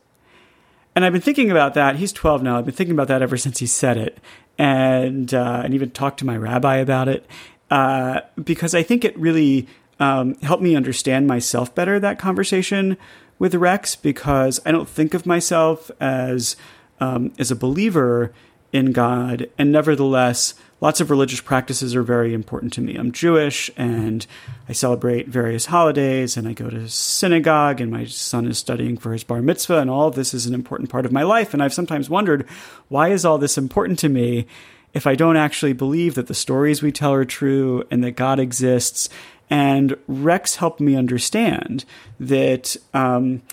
And 0.96 1.04
I've 1.04 1.12
been 1.12 1.22
thinking 1.22 1.52
about 1.52 1.74
that. 1.74 1.98
He's 1.98 2.14
12 2.14 2.42
now. 2.42 2.58
I've 2.58 2.66
been 2.66 2.74
thinking 2.74 2.96
about 2.96 3.10
that 3.10 3.22
ever 3.22 3.36
since 3.36 3.60
he 3.60 3.68
said 3.68 3.98
it, 3.98 4.18
and 4.58 5.34
uh, 5.34 5.62
and 5.66 5.74
even 5.74 5.92
talked 5.92 6.20
to 6.20 6.26
my 6.26 6.38
rabbi 6.38 6.78
about 6.78 7.08
it 7.10 7.26
uh, 7.70 8.22
because 8.42 8.76
I 8.76 8.84
think 8.84 9.04
it 9.04 9.18
really 9.18 9.68
um, 10.00 10.36
helped 10.36 10.64
me 10.64 10.76
understand 10.76 11.28
myself 11.28 11.74
better. 11.74 12.00
That 12.00 12.20
conversation 12.20 12.98
with 13.40 13.56
Rex 13.56 13.96
because 13.96 14.60
I 14.66 14.72
don't 14.72 14.88
think 14.88 15.14
of 15.14 15.26
myself 15.26 15.92
as 16.00 16.56
um, 17.00 17.34
as 17.38 17.52
a 17.52 17.56
believer 17.56 18.34
in 18.72 18.92
God, 18.92 19.50
and 19.58 19.72
nevertheless 19.72 20.54
lots 20.82 21.00
of 21.00 21.10
religious 21.10 21.42
practices 21.42 21.96
are 21.96 22.04
very 22.04 22.34
important 22.34 22.74
to 22.74 22.82
me. 22.82 22.96
I'm 22.96 23.12
Jewish 23.12 23.72
and 23.78 24.26
I 24.68 24.74
celebrate 24.74 25.28
various 25.28 25.68
holidays 25.68 26.38
and 26.38 26.48
I 26.48 26.54
go 26.54 26.70
to 26.70 26.90
synagogue 26.90 27.80
and 27.80 27.92
my 27.92 28.06
son 28.06 28.46
is 28.46 28.58
studying 28.58 28.98
for 28.98 29.14
his 29.14 29.24
bar 29.24 29.42
mitzvah 29.42 29.80
and 29.80 29.90
all 29.90 30.08
of 30.08 30.16
this 30.16 30.34
is 30.34 30.46
an 30.46 30.54
important 30.54 30.90
part 30.90 31.06
of 31.06 31.12
my 31.12 31.24
life. 31.24 31.54
And 31.54 31.64
I've 31.64 31.74
sometimes 31.74 32.10
wondered, 32.10 32.48
why 32.90 33.10
is 33.10 33.26
all 33.26 33.38
this 33.38 33.58
important 33.58 34.00
to 34.00 34.10
me 34.10 34.48
if 34.94 35.08
I 35.08 35.16
don't 35.16 35.38
actually 35.38 35.74
believe 35.74 36.16
that 36.16 36.28
the 36.28 36.34
stories 36.34 36.82
we 36.82 36.92
tell 36.92 37.14
are 37.14 37.26
true 37.26 37.84
and 37.90 38.04
that 38.04 38.12
God 38.12 38.40
exists? 38.40 39.10
And 39.50 39.96
Rex 40.08 40.56
helped 40.56 40.82
me 40.82 40.96
understand 40.96 41.86
that, 42.20 42.76
um, 42.94 43.44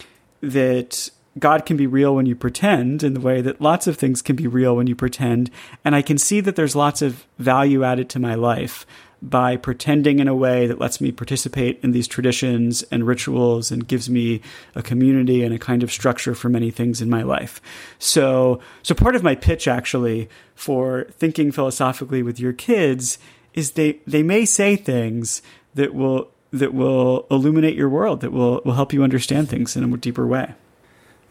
that 0.41 1.11
God 1.38 1.64
can 1.64 1.76
be 1.76 1.86
real 1.86 2.14
when 2.14 2.26
you 2.26 2.36
pretend 2.36 3.02
in 3.02 3.14
the 3.14 3.20
way 3.20 3.40
that 3.40 3.60
lots 3.60 3.86
of 3.86 3.96
things 3.96 4.20
can 4.20 4.36
be 4.36 4.46
real 4.46 4.76
when 4.76 4.86
you 4.86 4.94
pretend. 4.94 5.50
And 5.84 5.94
I 5.94 6.02
can 6.02 6.18
see 6.18 6.40
that 6.40 6.56
there's 6.56 6.76
lots 6.76 7.00
of 7.00 7.26
value 7.38 7.84
added 7.84 8.08
to 8.10 8.18
my 8.18 8.34
life 8.34 8.86
by 9.22 9.56
pretending 9.56 10.18
in 10.18 10.26
a 10.26 10.34
way 10.34 10.66
that 10.66 10.80
lets 10.80 11.00
me 11.00 11.12
participate 11.12 11.78
in 11.82 11.92
these 11.92 12.08
traditions 12.08 12.82
and 12.84 13.06
rituals 13.06 13.70
and 13.70 13.86
gives 13.86 14.10
me 14.10 14.40
a 14.74 14.82
community 14.82 15.44
and 15.44 15.54
a 15.54 15.58
kind 15.58 15.84
of 15.84 15.92
structure 15.92 16.34
for 16.34 16.48
many 16.48 16.72
things 16.72 17.00
in 17.00 17.08
my 17.08 17.22
life. 17.22 17.62
So, 18.00 18.60
so 18.82 18.94
part 18.96 19.14
of 19.14 19.22
my 19.22 19.36
pitch 19.36 19.68
actually 19.68 20.28
for 20.56 21.06
thinking 21.12 21.52
philosophically 21.52 22.22
with 22.22 22.40
your 22.40 22.52
kids 22.52 23.16
is 23.54 23.72
they, 23.72 24.00
they 24.06 24.24
may 24.24 24.44
say 24.44 24.74
things 24.74 25.40
that 25.74 25.94
will, 25.94 26.30
that 26.50 26.74
will 26.74 27.26
illuminate 27.30 27.76
your 27.76 27.88
world, 27.88 28.22
that 28.22 28.32
will, 28.32 28.60
will 28.64 28.74
help 28.74 28.92
you 28.92 29.04
understand 29.04 29.48
things 29.48 29.76
in 29.76 29.84
a 29.84 29.96
deeper 29.96 30.26
way. 30.26 30.54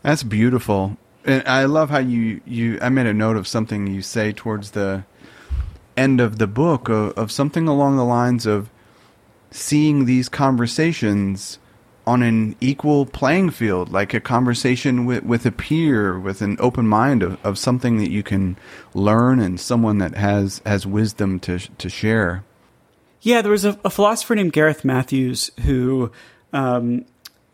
That's 0.04 0.24
beautiful. 0.24 0.98
And 1.24 1.48
I 1.48 1.66
love 1.66 1.90
how 1.90 2.00
you, 2.00 2.42
you 2.46 2.80
I 2.82 2.90
made 2.90 3.06
a 3.06 3.14
note 3.14 3.38
of 3.38 3.48
something 3.48 3.88
you 3.88 4.02
say 4.02 4.32
towards 4.32 4.72
the 4.72 5.04
end 5.96 6.20
of 6.20 6.38
the 6.40 6.48
book 6.48 6.90
of, 6.90 7.14
of 7.18 7.32
something 7.32 7.68
along 7.68 7.98
the 7.98 8.06
lines 8.06 8.46
of 8.46 8.70
seeing 9.52 10.06
these 10.06 10.30
conversations 10.30 11.60
on 12.08 12.24
an 12.24 12.56
equal 12.60 13.06
playing 13.06 13.52
field, 13.52 13.92
like 13.92 14.14
a 14.14 14.20
conversation 14.20 15.06
with, 15.06 15.24
with 15.24 15.46
a 15.46 15.52
peer, 15.52 16.20
with 16.20 16.42
an 16.42 16.58
open 16.60 16.88
mind 16.88 17.22
of, 17.22 17.46
of 17.46 17.60
something 17.60 17.98
that 17.98 18.10
you 18.10 18.24
can 18.24 18.58
learn 18.96 19.40
and 19.40 19.60
someone 19.60 20.00
that 20.00 20.16
has, 20.16 20.62
has 20.66 20.88
wisdom 20.88 21.40
to, 21.40 21.60
to 21.78 21.90
share. 21.90 22.44
Yeah, 23.22 23.44
there 23.44 23.52
was 23.52 23.66
a, 23.66 23.80
a 23.86 23.92
philosopher 23.92 24.34
named 24.34 24.52
Gareth 24.52 24.84
Matthews 24.84 25.52
who 25.62 26.12
um, 26.54 27.06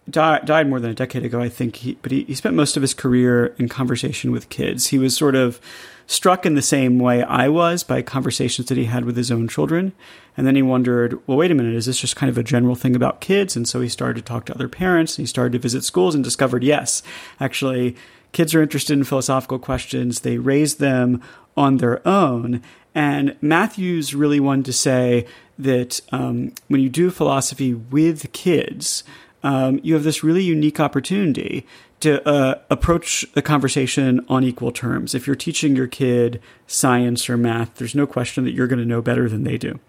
died, 0.09 0.45
died 0.45 0.69
more 0.69 0.79
than 0.79 0.91
a 0.91 0.95
decade 0.95 1.25
ago, 1.25 1.41
I 1.41 1.49
think. 1.49 1.77
He, 1.77 1.95
but 2.01 2.11
he, 2.11 2.23
he 2.23 2.35
spent 2.35 2.55
most 2.55 2.77
of 2.77 2.81
his 2.81 2.93
career 2.93 3.55
in 3.57 3.67
conversation 3.69 4.31
with 4.31 4.49
kids. 4.49 4.87
He 4.87 4.97
was 4.97 5.15
sort 5.15 5.35
of 5.35 5.59
struck 6.07 6.45
in 6.45 6.55
the 6.55 6.61
same 6.61 6.99
way 6.99 7.21
I 7.23 7.49
was 7.49 7.83
by 7.83 8.01
conversations 8.01 8.67
that 8.67 8.77
he 8.77 8.85
had 8.85 9.03
with 9.03 9.17
his 9.17 9.31
own 9.31 9.47
children. 9.47 9.91
And 10.37 10.47
then 10.47 10.55
he 10.55 10.61
wondered, 10.61 11.19
well, 11.27 11.37
wait 11.37 11.51
a 11.51 11.55
minute, 11.55 11.75
is 11.75 11.85
this 11.85 11.99
just 11.99 12.15
kind 12.15 12.29
of 12.29 12.37
a 12.37 12.43
general 12.43 12.75
thing 12.75 12.95
about 12.95 13.19
kids? 13.19 13.55
And 13.55 13.67
so 13.67 13.81
he 13.81 13.89
started 13.89 14.15
to 14.17 14.21
talk 14.21 14.45
to 14.45 14.55
other 14.55 14.69
parents 14.69 15.17
and 15.17 15.23
he 15.23 15.27
started 15.27 15.51
to 15.53 15.59
visit 15.59 15.83
schools 15.83 16.15
and 16.15 16.23
discovered, 16.23 16.63
yes, 16.63 17.03
actually, 17.39 17.95
kids 18.31 18.55
are 18.55 18.61
interested 18.61 18.93
in 18.93 19.03
philosophical 19.03 19.59
questions. 19.59 20.21
They 20.21 20.37
raise 20.37 20.75
them 20.75 21.21
on 21.57 21.77
their 21.77 22.07
own. 22.07 22.61
And 22.95 23.35
Matthews 23.41 24.15
really 24.15 24.39
wanted 24.39 24.65
to 24.65 24.73
say 24.73 25.25
that 25.59 25.99
um, 26.11 26.53
when 26.67 26.81
you 26.81 26.89
do 26.89 27.09
philosophy 27.09 27.73
with 27.73 28.31
kids, 28.31 29.03
um, 29.47 29.79
you 29.81 29.93
have 29.93 30.03
this 30.03 30.25
really 30.25 30.43
unique 30.43 30.77
opportunity 30.77 31.65
to 32.01 32.21
uh, 32.27 32.59
approach 32.69 33.25
the 33.33 33.41
conversation 33.41 34.19
on 34.27 34.43
equal 34.43 34.73
terms. 34.73 35.15
If 35.15 35.25
you're 35.25 35.37
teaching 35.37 35.73
your 35.73 35.87
kid 35.87 36.41
science 36.67 37.29
or 37.29 37.37
math, 37.37 37.75
there's 37.75 37.95
no 37.95 38.05
question 38.05 38.43
that 38.43 38.51
you're 38.51 38.67
going 38.67 38.79
to 38.79 38.85
know 38.85 39.01
better 39.01 39.29
than 39.29 39.45
they 39.45 39.57
do. 39.57 39.79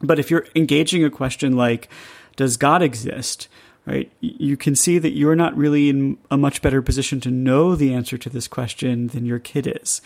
But 0.00 0.18
if 0.18 0.30
you're 0.30 0.46
engaging 0.56 1.04
a 1.04 1.10
question 1.10 1.56
like, 1.56 1.90
does 2.36 2.56
God 2.56 2.80
exist? 2.80 3.48
Right? 3.84 4.10
You 4.20 4.56
can 4.56 4.74
see 4.74 4.98
that 4.98 5.12
you're 5.12 5.36
not 5.36 5.54
really 5.54 5.90
in 5.90 6.16
a 6.30 6.38
much 6.38 6.62
better 6.62 6.80
position 6.80 7.20
to 7.20 7.30
know 7.30 7.76
the 7.76 7.92
answer 7.92 8.16
to 8.16 8.30
this 8.30 8.48
question 8.48 9.08
than 9.08 9.26
your 9.26 9.38
kid 9.38 9.66
is. 9.82 10.00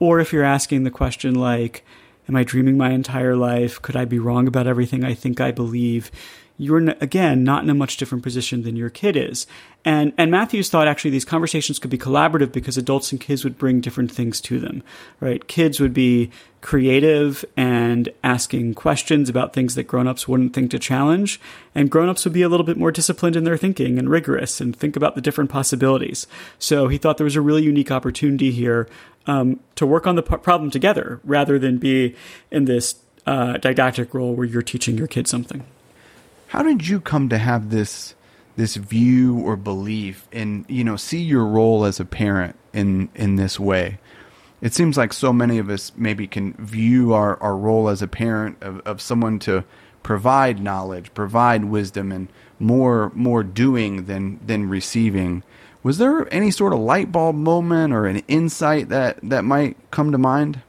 Or 0.00 0.20
if 0.20 0.34
you're 0.34 0.44
asking 0.44 0.82
the 0.82 0.90
question 0.90 1.34
like, 1.34 1.82
am 2.28 2.36
I 2.36 2.44
dreaming 2.44 2.76
my 2.76 2.90
entire 2.90 3.36
life? 3.36 3.80
Could 3.80 3.96
I 3.96 4.04
be 4.04 4.18
wrong 4.18 4.46
about 4.46 4.66
everything 4.66 5.02
I 5.02 5.14
think 5.14 5.40
I 5.40 5.50
believe? 5.50 6.10
You're 6.58 6.90
again 7.00 7.44
not 7.44 7.62
in 7.62 7.70
a 7.70 7.74
much 7.74 7.96
different 7.96 8.24
position 8.24 8.64
than 8.64 8.76
your 8.76 8.90
kid 8.90 9.16
is. 9.16 9.46
And 9.84 10.12
and 10.18 10.30
Matthews 10.30 10.68
thought 10.68 10.88
actually 10.88 11.12
these 11.12 11.24
conversations 11.24 11.78
could 11.78 11.90
be 11.90 11.96
collaborative 11.96 12.50
because 12.50 12.76
adults 12.76 13.12
and 13.12 13.20
kids 13.20 13.44
would 13.44 13.56
bring 13.56 13.80
different 13.80 14.10
things 14.10 14.40
to 14.42 14.58
them. 14.58 14.82
Right? 15.20 15.46
Kids 15.46 15.78
would 15.78 15.94
be 15.94 16.30
creative 16.60 17.44
and 17.56 18.08
asking 18.24 18.74
questions 18.74 19.28
about 19.28 19.52
things 19.52 19.76
that 19.76 19.84
grown-ups 19.84 20.26
wouldn't 20.26 20.52
think 20.52 20.72
to 20.72 20.78
challenge, 20.78 21.40
and 21.72 21.88
grown-ups 21.88 22.24
would 22.24 22.34
be 22.34 22.42
a 22.42 22.48
little 22.48 22.66
bit 22.66 22.76
more 22.76 22.90
disciplined 22.90 23.36
in 23.36 23.44
their 23.44 23.56
thinking 23.56 23.96
and 23.96 24.10
rigorous 24.10 24.60
and 24.60 24.74
think 24.74 24.96
about 24.96 25.14
the 25.14 25.20
different 25.20 25.50
possibilities. 25.50 26.26
So 26.58 26.88
he 26.88 26.98
thought 26.98 27.16
there 27.16 27.24
was 27.24 27.36
a 27.36 27.40
really 27.40 27.62
unique 27.62 27.92
opportunity 27.92 28.50
here 28.50 28.88
um, 29.28 29.60
to 29.76 29.86
work 29.86 30.08
on 30.08 30.16
the 30.16 30.22
p- 30.22 30.36
problem 30.38 30.72
together 30.72 31.20
rather 31.22 31.60
than 31.60 31.78
be 31.78 32.16
in 32.50 32.64
this 32.64 32.96
uh, 33.26 33.58
didactic 33.58 34.12
role 34.12 34.34
where 34.34 34.46
you're 34.46 34.62
teaching 34.62 34.98
your 34.98 35.06
kid 35.06 35.28
something. 35.28 35.64
How 36.48 36.62
did 36.62 36.88
you 36.88 37.00
come 37.00 37.28
to 37.28 37.38
have 37.38 37.70
this 37.70 38.14
this 38.56 38.74
view 38.74 39.38
or 39.38 39.54
belief 39.56 40.26
and 40.32 40.64
you 40.68 40.82
know 40.82 40.96
see 40.96 41.20
your 41.20 41.46
role 41.46 41.84
as 41.84 42.00
a 42.00 42.04
parent 42.04 42.56
in 42.72 43.10
in 43.14 43.36
this 43.36 43.60
way? 43.60 43.98
It 44.60 44.74
seems 44.74 44.96
like 44.96 45.12
so 45.12 45.32
many 45.32 45.58
of 45.58 45.68
us 45.70 45.92
maybe 45.94 46.26
can 46.26 46.54
view 46.54 47.12
our, 47.12 47.40
our 47.40 47.56
role 47.56 47.88
as 47.88 48.02
a 48.02 48.08
parent 48.08 48.56
of, 48.60 48.80
of 48.80 49.00
someone 49.00 49.38
to 49.40 49.62
provide 50.02 50.60
knowledge, 50.60 51.14
provide 51.14 51.66
wisdom, 51.66 52.10
and 52.10 52.28
more 52.58 53.12
more 53.14 53.42
doing 53.42 54.06
than 54.06 54.40
than 54.44 54.70
receiving. 54.70 55.42
Was 55.82 55.98
there 55.98 56.32
any 56.32 56.50
sort 56.50 56.72
of 56.72 56.80
light 56.80 57.12
bulb 57.12 57.36
moment 57.36 57.92
or 57.92 58.06
an 58.06 58.22
insight 58.26 58.88
that 58.88 59.18
that 59.22 59.44
might 59.44 59.76
come 59.90 60.12
to 60.12 60.18
mind? 60.18 60.62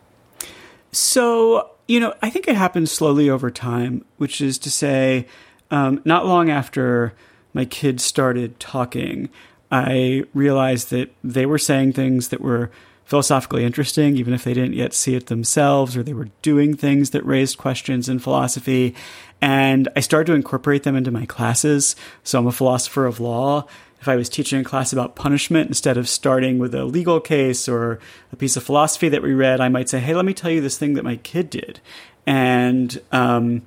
So 0.92 1.72
you 1.88 2.00
know, 2.00 2.14
I 2.22 2.30
think 2.30 2.48
it 2.48 2.56
happens 2.56 2.92
slowly 2.92 3.30
over 3.30 3.50
time, 3.50 4.06
which 4.18 4.42
is 4.42 4.60
to 4.60 4.70
say, 4.70 5.26
um, 5.72 6.02
not 6.06 6.26
long 6.26 6.50
after 6.50 7.14
my 7.54 7.66
kids 7.66 8.04
started 8.04 8.60
talking, 8.60 9.30
I 9.72 10.24
realized 10.34 10.90
that 10.92 11.14
they 11.24 11.46
were 11.46 11.58
saying 11.58 11.94
things 11.94 12.30
that 12.30 12.42
were 12.42 12.72
philosophically 13.06 13.66
interesting, 13.66 14.18
even 14.18 14.34
if 14.34 14.44
they 14.44 14.54
didn't 14.54 14.74
yet 14.74 14.94
see 14.94 15.16
it 15.16 15.28
themselves, 15.28 15.98
or 15.98 16.04
they 16.04 16.14
were 16.14 16.30
doing 16.44 16.76
things 16.76 17.10
that 17.10 17.26
raised 17.26 17.58
questions 17.58 18.08
in 18.08 18.20
philosophy. 18.20 18.96
And 19.42 19.88
I 19.96 20.00
started 20.00 20.28
to 20.28 20.36
incorporate 20.36 20.84
them 20.84 20.96
into 20.96 21.10
my 21.10 21.26
classes. 21.26 21.96
So 22.24 22.38
I'm 22.38 22.46
a 22.46 22.52
philosopher 22.52 23.08
of 23.08 23.20
law. 23.20 23.66
If 24.00 24.08
I 24.08 24.16
was 24.16 24.30
teaching 24.30 24.62
a 24.62 24.64
class 24.64 24.94
about 24.94 25.16
punishment, 25.16 25.68
instead 25.68 25.98
of 25.98 26.08
starting 26.08 26.60
with 26.60 26.74
a 26.76 26.86
legal 26.86 27.20
case 27.20 27.68
or 27.68 28.00
a 28.32 28.36
piece 28.36 28.56
of 28.56 28.64
philosophy 28.64 29.10
that 29.10 29.24
we 29.24 29.34
read, 29.34 29.60
I 29.60 29.70
might 29.70 29.90
say, 29.90 30.00
Hey, 30.00 30.14
let 30.14 30.26
me 30.26 30.34
tell 30.34 30.52
you 30.52 30.62
this 30.62 30.78
thing 30.78 30.94
that 30.94 31.04
my 31.04 31.16
kid 31.18 31.50
did. 31.50 31.80
And, 32.28 33.02
um, 33.12 33.64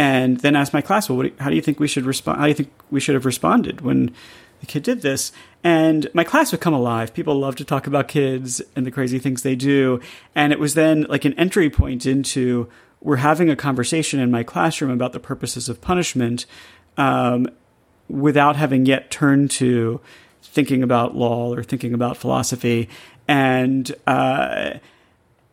and 0.00 0.38
then 0.38 0.56
ask 0.56 0.72
my 0.72 0.80
class, 0.80 1.10
well, 1.10 1.18
what, 1.18 1.38
how 1.40 1.50
do 1.50 1.56
you 1.56 1.60
think 1.60 1.78
we 1.78 1.86
should 1.86 2.06
respond? 2.06 2.38
How 2.38 2.44
do 2.44 2.48
you 2.48 2.54
think 2.54 2.70
we 2.90 3.00
should 3.00 3.14
have 3.14 3.26
responded 3.26 3.82
when 3.82 4.14
the 4.60 4.66
kid 4.66 4.82
did 4.82 5.02
this? 5.02 5.30
And 5.62 6.08
my 6.14 6.24
class 6.24 6.52
would 6.52 6.62
come 6.62 6.72
alive. 6.72 7.12
People 7.12 7.38
love 7.38 7.54
to 7.56 7.66
talk 7.66 7.86
about 7.86 8.08
kids 8.08 8.62
and 8.74 8.86
the 8.86 8.90
crazy 8.90 9.18
things 9.18 9.42
they 9.42 9.54
do. 9.54 10.00
And 10.34 10.54
it 10.54 10.58
was 10.58 10.72
then 10.72 11.02
like 11.10 11.26
an 11.26 11.34
entry 11.34 11.68
point 11.68 12.06
into 12.06 12.66
we're 13.02 13.16
having 13.16 13.50
a 13.50 13.56
conversation 13.56 14.20
in 14.20 14.30
my 14.30 14.42
classroom 14.42 14.90
about 14.90 15.12
the 15.12 15.20
purposes 15.20 15.68
of 15.68 15.82
punishment 15.82 16.46
um, 16.96 17.46
without 18.08 18.56
having 18.56 18.86
yet 18.86 19.10
turned 19.10 19.50
to 19.50 20.00
thinking 20.42 20.82
about 20.82 21.14
law 21.14 21.54
or 21.54 21.62
thinking 21.62 21.92
about 21.92 22.16
philosophy. 22.16 22.88
And, 23.28 23.94
uh, 24.06 24.78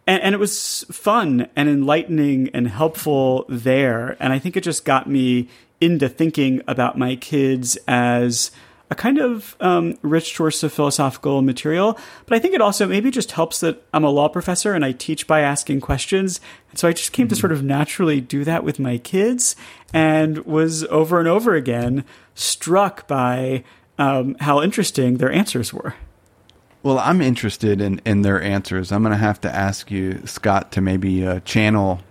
and, 0.08 0.24
and 0.24 0.34
it 0.34 0.40
was 0.40 0.86
fun 0.90 1.48
and 1.56 1.70
enlightening 1.70 2.50
and 2.54 2.68
helpful 2.68 3.46
there. 3.50 4.16
And 4.20 4.34
I 4.34 4.40
think 4.40 4.56
it 4.56 4.64
just 4.64 4.86
got 4.86 5.08
me 5.08 5.50
into 5.80 6.10
thinking 6.10 6.62
about 6.68 6.98
my 6.98 7.16
kids 7.18 7.78
as 7.88 8.52
a 8.90 8.96
kind 8.96 9.18
of 9.18 9.58
um, 9.60 9.98
rich 10.02 10.36
source 10.36 10.64
of 10.64 10.72
philosophical 10.72 11.42
material. 11.42 12.00
But 12.26 12.38
I 12.38 12.40
think 12.40 12.54
it 12.56 12.62
also 12.62 12.88
maybe 12.88 13.12
just 13.12 13.34
helps 13.34 13.60
that 13.60 13.84
I'm 13.94 14.06
a 14.06 14.10
law 14.10 14.30
professor 14.30 14.74
and 14.74 14.86
I 14.86 14.94
teach 14.94 15.28
by 15.28 15.42
asking 15.42 15.82
questions. 15.82 16.40
And 16.70 16.80
so 16.80 16.88
I 16.88 16.94
just 16.94 17.12
came 17.12 17.26
mm-hmm. 17.26 17.34
to 17.34 17.40
sort 17.40 17.52
of 17.52 17.64
naturally 17.64 18.22
do 18.22 18.46
that 18.46 18.64
with 18.64 18.80
my 18.80 18.98
kids 18.98 19.58
and 19.94 20.40
was 20.46 20.86
over 20.86 21.20
and 21.20 21.28
over 21.28 21.54
again 21.54 22.06
struck 22.34 23.08
by 23.08 23.66
um, 23.98 24.38
how 24.40 24.62
interesting 24.62 25.18
their 25.18 25.32
answers 25.32 25.74
were. 25.74 25.96
Well, 26.84 27.00
I'm 27.00 27.22
interested 27.22 27.82
in, 27.82 28.00
in 28.06 28.22
their 28.22 28.42
answers. 28.42 28.92
I'm 28.92 29.02
going 29.02 29.12
to 29.12 29.18
have 29.18 29.42
to 29.42 29.54
ask 29.54 29.92
you, 29.92 30.26
Scott, 30.26 30.72
to 30.74 30.82
maybe 30.82 31.26
uh, 31.26 31.40
channel 31.42 32.02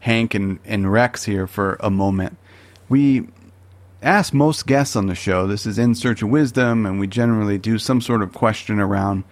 Hank 0.00 0.34
and, 0.34 0.58
and 0.64 0.92
Rex 0.92 1.24
here 1.24 1.46
for 1.46 1.76
a 1.80 1.90
moment. 1.90 2.36
We 2.88 3.28
ask 4.02 4.34
most 4.34 4.66
guests 4.66 4.94
on 4.94 5.06
the 5.06 5.14
show, 5.14 5.46
this 5.46 5.64
is 5.66 5.78
In 5.78 5.94
Search 5.94 6.22
of 6.22 6.28
Wisdom, 6.28 6.86
and 6.86 7.00
we 7.00 7.06
generally 7.06 7.58
do 7.58 7.78
some 7.78 8.00
sort 8.00 8.22
of 8.22 8.32
question 8.32 8.78
around, 8.78 9.24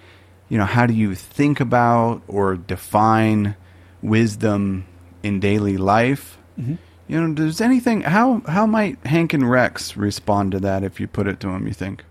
you 0.49 0.59
know, 0.59 0.65
how 0.65 0.87
do 0.87 0.95
you 0.95 1.15
think 1.15 1.61
about 1.61 2.23
or 2.27 2.57
define 2.57 3.57
wisdom 4.03 4.87
in 5.23 5.39
daily 5.39 5.77
life? 5.77 6.39
Mm-hmm. 6.59 6.77
You 7.07 7.21
know, 7.21 7.35
does 7.35 7.61
anything, 7.61 8.01
how, 8.03 8.43
how 8.47 8.67
might 8.67 9.05
Hank 9.07 9.35
and 9.35 9.49
Rex 9.49 9.97
respond 9.97 10.53
to 10.53 10.61
that 10.61 10.83
if 10.83 10.99
you 10.99 11.07
put 11.07 11.29
it 11.29 11.41
to 11.41 11.49
them, 11.49 11.67
you 11.67 11.75
think? 11.75 12.05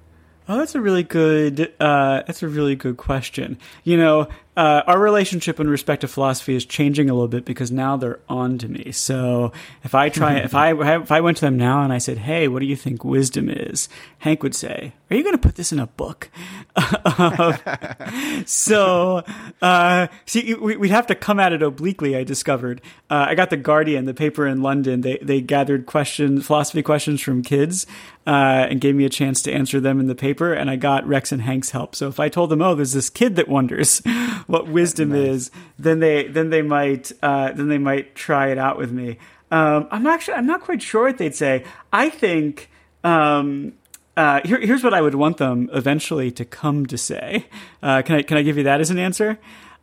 Oh, 0.47 0.58
that's 0.58 0.75
a 0.75 0.82
really 0.82 1.03
good. 1.03 1.73
Uh, 1.79 2.23
that's 2.27 2.43
a 2.43 2.47
really 2.47 2.75
good 2.75 2.97
question. 2.97 3.58
You 3.84 3.97
know, 3.97 4.27
uh, 4.56 4.84
our 4.86 4.99
relationship 4.99 5.60
in 5.60 5.67
respect 5.67 6.01
to 6.01 6.08
philosophy 6.08 6.56
is 6.56 6.63
changing 6.63 7.10
a 7.10 7.13
little 7.13 7.27
bit 7.27 7.43
because 7.43 7.71
now 7.71 7.97
they're 7.97 8.19
on 8.29 8.60
to 8.60 8.67
me. 8.67 8.91
So 8.91 9.51
if 9.84 9.95
I 9.95 10.10
try, 10.10 10.36
if 10.36 10.53
I 10.53 10.73
if 11.01 11.12
I 11.12 11.21
went 11.21 11.38
to 11.38 11.41
them 11.45 11.58
now 11.58 11.82
and 11.82 11.91
I 11.91 11.97
said, 11.97 12.19
"Hey, 12.19 12.47
what 12.47 12.60
do 12.60 12.67
you 12.67 12.75
think 12.75 13.03
wisdom 13.03 13.49
is?" 13.49 13.89
Hank 14.19 14.43
would 14.43 14.53
say, 14.53 14.93
"Are 15.10 15.15
you 15.15 15.23
going 15.23 15.34
to 15.34 15.41
put 15.41 15.56
this 15.56 15.71
in 15.71 15.79
a 15.79 15.88
book?" 15.88 16.29
so, 18.45 19.23
uh, 19.62 20.08
see, 20.25 20.53
we'd 20.53 20.91
have 20.91 21.08
to 21.08 21.15
come 21.15 21.39
at 21.39 21.51
it 21.51 21.63
obliquely. 21.63 22.15
I 22.15 22.23
discovered. 22.23 22.82
Uh, 23.10 23.25
I 23.29 23.36
got 23.36 23.49
the 23.49 23.58
Guardian, 23.58 24.06
the 24.06 24.13
paper 24.13 24.45
in 24.45 24.62
London. 24.62 25.01
They 25.01 25.17
they 25.19 25.41
gathered 25.41 25.88
questions, 25.88 26.45
philosophy 26.45 26.84
questions 26.84 27.21
from 27.21 27.41
kids, 27.41 27.88
uh, 28.25 28.67
and 28.69 28.79
gave 28.79 28.95
me 28.95 29.05
a 29.05 29.09
chance 29.09 29.41
to 29.43 29.51
answer 29.51 29.79
them 29.79 29.99
in 29.99 30.07
the 30.07 30.15
paper. 30.15 30.53
And 30.53 30.69
I 30.69 30.75
got 30.75 31.05
Rex 31.07 31.31
and 31.31 31.41
Hank's 31.41 31.71
help. 31.71 31.95
So 31.95 32.07
if 32.07 32.19
I 32.19 32.29
told 32.29 32.49
them, 32.49 32.62
"Oh, 32.62 32.75
there's 32.75 32.93
this 32.93 33.09
kid 33.09 33.36
that 33.36 33.47
wonders." 33.47 34.01
what 34.47 34.67
wisdom 34.67 35.09
nice. 35.09 35.19
is, 35.19 35.51
then 35.77 35.99
they 35.99 36.27
then 36.27 36.49
they 36.49 36.62
might 36.62 37.12
uh, 37.21 37.51
then 37.51 37.69
they 37.69 37.77
might 37.77 38.15
try 38.15 38.47
it 38.47 38.57
out 38.57 38.77
with 38.77 38.91
me. 38.91 39.17
Um, 39.51 39.88
I'm 39.91 40.07
actually 40.07 40.36
I'm 40.36 40.47
not 40.47 40.62
quite 40.62 40.81
sure 40.81 41.03
what 41.03 41.17
they'd 41.17 41.36
say. 41.36 41.63
I 41.91 42.09
think 42.09 42.69
um, 43.03 43.73
uh, 44.15 44.41
here, 44.43 44.59
here's 44.59 44.83
what 44.83 44.93
I 44.93 45.01
would 45.01 45.15
want 45.15 45.38
them 45.38 45.69
eventually 45.73 46.31
to 46.31 46.45
come 46.45 46.86
to 46.88 46.97
say. 46.97 47.47
Uh, 47.81 48.01
can 48.01 48.17
I 48.17 48.21
can 48.21 48.38
I 48.38 48.41
give 48.41 48.57
you 48.57 48.63
that 48.63 48.81
as 48.81 48.89
an 48.89 48.99
answer? 48.99 49.38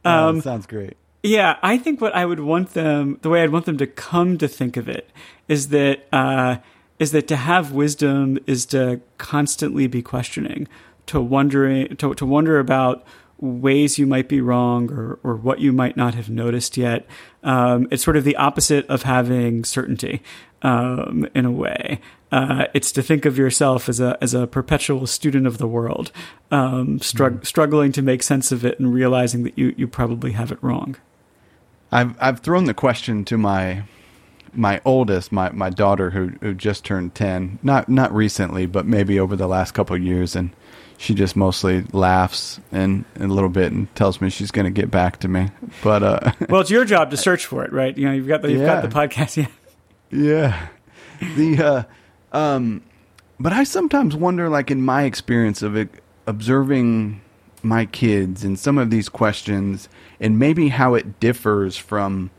Oh, 0.04 0.28
um, 0.28 0.36
oh, 0.38 0.40
sounds 0.40 0.66
great. 0.66 0.96
Yeah, 1.22 1.58
I 1.62 1.76
think 1.76 2.00
what 2.00 2.14
I 2.14 2.24
would 2.24 2.40
want 2.40 2.72
them, 2.72 3.18
the 3.20 3.28
way 3.28 3.42
I'd 3.42 3.50
want 3.50 3.66
them 3.66 3.76
to 3.78 3.86
come 3.86 4.38
to 4.38 4.48
think 4.48 4.78
of 4.78 4.88
it, 4.88 5.10
is 5.48 5.68
that 5.68 6.06
uh, 6.12 6.56
is 7.00 7.10
that 7.12 7.26
to 7.26 7.36
have 7.36 7.72
wisdom 7.72 8.38
is 8.46 8.66
to 8.66 9.00
constantly 9.18 9.88
be 9.88 10.02
questioning, 10.02 10.68
to 11.06 11.20
wondering, 11.20 11.96
to, 11.96 12.14
to 12.14 12.26
wonder 12.26 12.60
about 12.60 13.04
ways 13.38 13.98
you 13.98 14.06
might 14.06 14.28
be 14.28 14.40
wrong 14.40 14.92
or, 14.92 15.18
or 15.24 15.34
what 15.34 15.60
you 15.60 15.72
might 15.72 15.96
not 15.96 16.14
have 16.14 16.28
noticed 16.28 16.76
yet. 16.76 17.06
Um, 17.42 17.88
it's 17.90 18.04
sort 18.04 18.18
of 18.18 18.24
the 18.24 18.36
opposite 18.36 18.86
of 18.88 19.04
having 19.04 19.64
certainty 19.64 20.22
um, 20.60 21.26
in 21.34 21.46
a 21.46 21.50
way. 21.50 22.00
Uh, 22.30 22.66
it's 22.74 22.92
to 22.92 23.02
think 23.02 23.24
of 23.24 23.38
yourself 23.38 23.88
as 23.88 23.98
a 23.98 24.16
as 24.20 24.34
a 24.34 24.46
perpetual 24.46 25.06
student 25.06 25.46
of 25.46 25.58
the 25.58 25.66
world, 25.66 26.12
um, 26.50 26.98
strug- 27.00 27.40
mm. 27.40 27.46
struggling 27.46 27.92
to 27.92 28.02
make 28.02 28.22
sense 28.22 28.52
of 28.52 28.64
it 28.64 28.78
and 28.78 28.92
realizing 28.92 29.42
that 29.42 29.58
you 29.58 29.74
you 29.76 29.88
probably 29.88 30.32
have 30.32 30.52
it 30.52 30.58
wrong. 30.62 30.96
I've 31.90 32.14
I've 32.20 32.40
thrown 32.40 32.66
the 32.66 32.74
question 32.74 33.24
to 33.24 33.38
my 33.38 33.84
my 34.52 34.80
oldest, 34.84 35.32
my, 35.32 35.50
my 35.50 35.70
daughter 35.70 36.10
who 36.10 36.28
who 36.40 36.54
just 36.54 36.84
turned 36.84 37.14
ten, 37.14 37.58
not 37.62 37.88
not 37.88 38.14
recently, 38.14 38.66
but 38.66 38.86
maybe 38.86 39.18
over 39.18 39.36
the 39.36 39.46
last 39.46 39.72
couple 39.72 39.96
of 39.96 40.02
years, 40.02 40.34
and 40.36 40.50
she 41.00 41.14
just 41.14 41.34
mostly 41.34 41.82
laughs 41.92 42.60
and, 42.72 43.06
and 43.14 43.30
a 43.30 43.34
little 43.34 43.48
bit 43.48 43.72
and 43.72 43.92
tells 43.94 44.20
me 44.20 44.28
she's 44.28 44.50
going 44.50 44.66
to 44.66 44.70
get 44.70 44.90
back 44.90 45.18
to 45.20 45.28
me. 45.28 45.48
But 45.82 46.02
uh, 46.02 46.32
well, 46.48 46.60
it's 46.60 46.70
your 46.70 46.84
job 46.84 47.10
to 47.12 47.16
search 47.16 47.46
for 47.46 47.64
it, 47.64 47.72
right? 47.72 47.96
You 47.96 48.06
know, 48.06 48.12
you've 48.12 48.28
got 48.28 48.42
the 48.42 48.50
you've 48.50 48.60
yeah. 48.60 48.80
got 48.80 48.82
the 48.82 48.94
podcast, 48.94 49.36
yeah. 49.36 49.46
Yeah, 50.12 50.68
the 51.36 51.86
uh, 52.32 52.36
um, 52.36 52.82
but 53.38 53.52
I 53.52 53.64
sometimes 53.64 54.16
wonder, 54.16 54.48
like 54.48 54.70
in 54.70 54.82
my 54.82 55.04
experience 55.04 55.62
of 55.62 55.76
it, 55.76 55.88
observing 56.26 57.20
my 57.62 57.86
kids 57.86 58.44
and 58.44 58.58
some 58.58 58.76
of 58.76 58.90
these 58.90 59.08
questions, 59.08 59.88
and 60.18 60.38
maybe 60.38 60.68
how 60.68 60.94
it 60.94 61.20
differs 61.20 61.76
from 61.76 62.30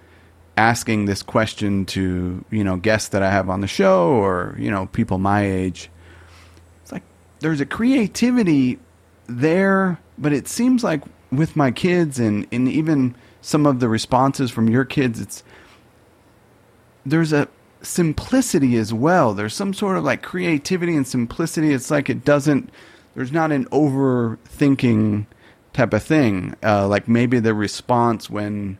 asking 0.62 1.06
this 1.06 1.24
question 1.24 1.88
to 1.88 2.45
you 2.52 2.63
know 2.63 2.78
guests 2.78 3.10
that 3.10 3.24
I 3.24 3.32
have 3.32 3.50
on 3.50 3.62
the 3.62 3.67
show 3.67 4.12
or 4.12 4.56
you 4.60 4.69
know 4.69 4.86
people 4.86 5.17
my 5.17 5.43
age. 5.43 5.89
It's 6.84 6.91
like 6.91 7.04
there's 7.39 7.62
a 7.62 7.65
creativity 7.65 8.78
there, 9.26 10.00
but 10.19 10.34
it 10.34 10.47
seems 10.47 10.84
like 10.84 11.02
with 11.32 11.56
my 11.56 11.71
kids 11.71 12.19
and 12.19 12.47
and 12.52 12.67
even 12.67 13.15
some 13.41 13.65
of 13.65 13.80
the 13.80 13.89
responses 13.89 14.52
from 14.52 14.69
your 14.69 14.86
kids, 14.86 15.19
it's 15.19 15.43
there's 17.08 17.34
a 17.34 17.47
simplicity 17.82 18.78
as 18.78 18.93
well. 18.93 19.34
There's 19.34 19.56
some 19.56 19.74
sort 19.74 19.97
of 19.97 20.04
like 20.04 20.21
creativity 20.21 20.95
and 20.95 21.08
simplicity. 21.08 21.74
It's 21.74 21.89
like 21.89 22.08
it 22.08 22.24
doesn't. 22.24 22.69
There's 23.15 23.32
not 23.32 23.52
an 23.52 23.65
overthinking 23.65 25.26
type 25.74 25.93
of 25.93 26.04
thing. 26.04 26.56
Uh, 26.62 26.88
like 26.88 27.08
maybe 27.08 27.39
the 27.39 27.56
response 27.56 28.30
when 28.30 28.78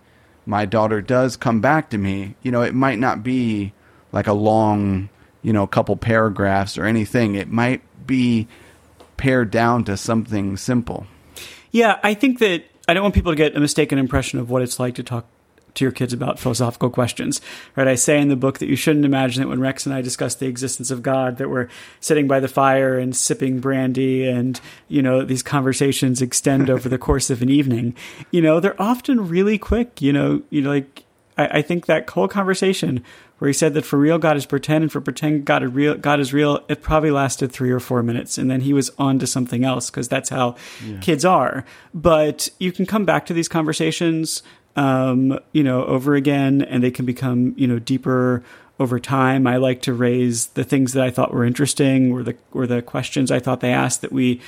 my 0.52 0.66
daughter 0.66 1.02
does 1.02 1.38
come 1.38 1.62
back 1.62 1.90
to 1.90 1.98
me, 1.98 2.36
you 2.44 2.52
know, 2.52 2.62
it 2.62 2.76
might 2.76 3.00
not 3.00 3.24
be 3.24 3.72
like 4.12 4.28
a 4.28 4.34
long, 4.34 5.08
you 5.42 5.54
know, 5.54 5.66
couple 5.66 5.96
paragraphs 5.96 6.78
or 6.78 6.84
anything. 6.84 7.36
It 7.36 7.50
might 7.50 7.82
be 8.06 8.50
pared 9.16 9.50
down 9.50 9.86
to 9.86 9.96
something 9.96 10.58
simple. 10.58 11.08
Yeah, 11.72 12.00
I 12.04 12.14
think 12.14 12.40
that 12.40 12.66
I 12.86 12.94
don't 12.94 13.02
want 13.02 13.16
people 13.16 13.32
to 13.32 13.38
get 13.38 13.56
a 13.56 13.62
mistaken 13.62 13.98
impression 13.98 14.40
of 14.40 14.50
what 14.50 14.62
it's 14.62 14.78
like 14.78 14.96
to 14.96 15.04
talk 15.04 15.26
to 15.76 15.86
your 15.86 15.92
kids 15.92 16.14
about 16.14 16.40
philosophical 16.40 16.90
questions. 16.90 17.42
Right? 17.76 17.88
I 17.88 17.96
say 17.96 18.20
in 18.20 18.30
the 18.30 18.36
book 18.36 18.60
that 18.60 18.68
you 18.68 18.76
shouldn't 18.76 19.06
imagine 19.06 19.42
that 19.42 19.50
when 19.50 19.60
Rex 19.60 19.86
and 19.86 19.96
I 19.96 20.02
discuss 20.02 20.36
the 20.36 20.48
existence 20.48 20.92
of 20.92 21.02
God, 21.02 21.38
that 21.38 21.50
we're 21.50 21.68
sitting 22.00 22.28
by 22.28 22.40
the 22.40 22.48
fire 22.48 22.98
and 22.98 23.16
sipping 23.16 23.60
brandy, 23.60 24.28
and 24.28 24.60
you 24.88 25.02
know 25.02 25.24
these 25.24 25.44
conversations 25.44 26.22
extend 26.22 26.70
over 26.70 26.90
the 26.90 26.98
course 27.08 27.30
of 27.30 27.42
an 27.42 27.50
evening. 27.50 27.96
You 28.32 28.42
know, 28.42 28.60
they're 28.60 28.82
often 28.82 29.28
really 29.28 29.58
quick. 29.58 30.02
You 30.02 30.14
know, 30.14 30.42
you 30.50 30.62
know, 30.62 30.70
like 30.70 31.06
I, 31.38 31.60
I 31.60 31.62
think 31.62 31.86
that 31.86 32.10
whole 32.10 32.28
conversation 32.28 33.04
where 33.42 33.48
he 33.48 33.54
said 33.54 33.74
that 33.74 33.86
for 33.86 33.98
real 33.98 34.20
God 34.20 34.38
is 34.38 34.46
pretend 34.46 34.84
and 34.84 34.92
for 34.92 35.02
pretend 35.02 35.46
God 35.46 35.64
is 35.64 35.72
real 35.72 35.96
God 35.96 36.20
is 36.20 36.32
real, 36.32 36.64
it 36.70 36.84
probably 36.84 37.10
lasted 37.10 37.52
three 37.52 37.72
or 37.72 37.80
four 37.80 38.04
minutes 38.04 38.38
and 38.38 38.52
then 38.52 38.62
he 38.62 38.72
was 38.72 38.92
on 39.00 39.18
to 39.18 39.26
something 39.26 39.66
else 39.66 39.90
because 39.90 40.08
that's 40.08 40.30
how 40.30 40.56
yeah. 40.86 41.00
kids 41.00 41.26
are. 41.26 41.66
But 41.94 42.50
you 42.60 42.72
can 42.72 42.86
come 42.86 43.04
back 43.04 43.26
to 43.26 43.34
these 43.34 43.48
conversations 43.48 44.44
um, 44.76 45.40
you 45.52 45.64
know, 45.64 45.86
over 45.86 46.16
again, 46.16 46.62
and 46.62 46.84
they 46.84 46.92
can 46.92 47.06
become, 47.06 47.54
you 47.58 47.68
know, 47.68 47.80
deeper 47.80 48.44
over 48.80 49.00
time. 49.00 49.46
I 49.46 49.58
like 49.58 49.82
to 49.84 49.94
raise 49.94 50.48
the 50.48 50.64
things 50.64 50.94
that 50.94 51.04
I 51.04 51.12
thought 51.12 51.34
were 51.34 51.46
interesting, 51.46 52.12
or 52.12 52.24
the 52.24 52.36
or 52.52 52.68
the 52.68 52.82
questions 52.82 53.32
I 53.32 53.40
thought 53.40 53.60
they 53.60 53.74
asked 53.74 54.02
that 54.02 54.12
we 54.12 54.42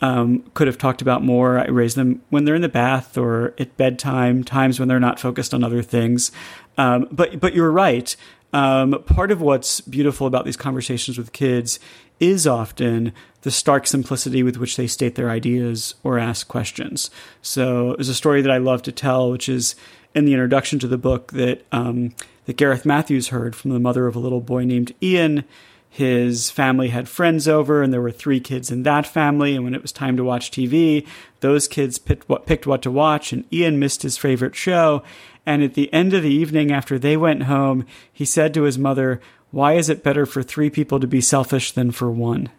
um, 0.00 0.44
could 0.54 0.66
have 0.66 0.78
talked 0.78 1.02
about 1.02 1.22
more. 1.22 1.58
I 1.58 1.66
raise 1.66 1.94
them 1.94 2.22
when 2.30 2.44
they're 2.44 2.54
in 2.54 2.62
the 2.62 2.68
bath 2.68 3.18
or 3.18 3.54
at 3.58 3.76
bedtime, 3.76 4.44
times 4.44 4.78
when 4.78 4.88
they're 4.88 5.00
not 5.00 5.20
focused 5.20 5.52
on 5.52 5.64
other 5.64 5.82
things. 5.82 6.30
Um, 6.78 7.08
but 7.10 7.40
but 7.40 7.54
you're 7.54 7.70
right. 7.70 8.14
Um, 8.52 9.02
part 9.06 9.30
of 9.30 9.40
what's 9.40 9.80
beautiful 9.80 10.26
about 10.26 10.44
these 10.44 10.56
conversations 10.56 11.16
with 11.16 11.32
kids 11.32 11.78
is 12.20 12.46
often 12.46 13.12
the 13.42 13.50
stark 13.50 13.86
simplicity 13.86 14.42
with 14.42 14.58
which 14.58 14.76
they 14.76 14.86
state 14.86 15.14
their 15.14 15.30
ideas 15.30 15.94
or 16.04 16.18
ask 16.18 16.46
questions. 16.46 17.10
So 17.42 17.94
there's 17.94 18.10
a 18.10 18.14
story 18.14 18.42
that 18.42 18.52
I 18.52 18.58
love 18.58 18.82
to 18.82 18.92
tell, 18.92 19.30
which 19.30 19.48
is 19.48 19.74
in 20.14 20.26
the 20.26 20.34
introduction 20.34 20.78
to 20.80 20.88
the 20.88 20.98
book 20.98 21.32
that 21.32 21.64
um, 21.72 22.14
that 22.46 22.56
Gareth 22.56 22.84
Matthews 22.84 23.28
heard 23.28 23.54
from 23.54 23.70
the 23.70 23.80
mother 23.80 24.06
of 24.06 24.16
a 24.16 24.20
little 24.20 24.40
boy 24.40 24.64
named 24.64 24.94
Ian. 25.02 25.44
His 25.88 26.50
family 26.50 26.88
had 26.88 27.08
friends 27.08 27.48
over, 27.48 27.82
and 27.82 27.92
there 27.92 28.00
were 28.00 28.12
three 28.12 28.38
kids 28.38 28.70
in 28.70 28.84
that 28.84 29.06
family. 29.06 29.56
And 29.56 29.64
when 29.64 29.74
it 29.74 29.82
was 29.82 29.90
time 29.90 30.16
to 30.16 30.24
watch 30.24 30.50
TV, 30.50 31.06
those 31.40 31.66
kids 31.66 31.98
picked 31.98 32.28
what, 32.28 32.46
picked 32.46 32.66
what 32.66 32.82
to 32.82 32.90
watch, 32.90 33.32
and 33.32 33.44
Ian 33.52 33.78
missed 33.78 34.02
his 34.02 34.16
favorite 34.16 34.54
show. 34.54 35.02
And 35.44 35.64
at 35.64 35.74
the 35.74 35.92
end 35.92 36.14
of 36.14 36.22
the 36.22 36.32
evening, 36.32 36.70
after 36.70 36.98
they 36.98 37.16
went 37.16 37.44
home, 37.44 37.86
he 38.12 38.24
said 38.24 38.54
to 38.54 38.62
his 38.62 38.78
mother, 38.78 39.20
Why 39.50 39.74
is 39.74 39.88
it 39.88 40.02
better 40.02 40.26
for 40.26 40.42
three 40.42 40.70
people 40.70 41.00
to 41.00 41.06
be 41.06 41.20
selfish 41.20 41.72
than 41.72 41.90
for 41.90 42.10
one? 42.10 42.50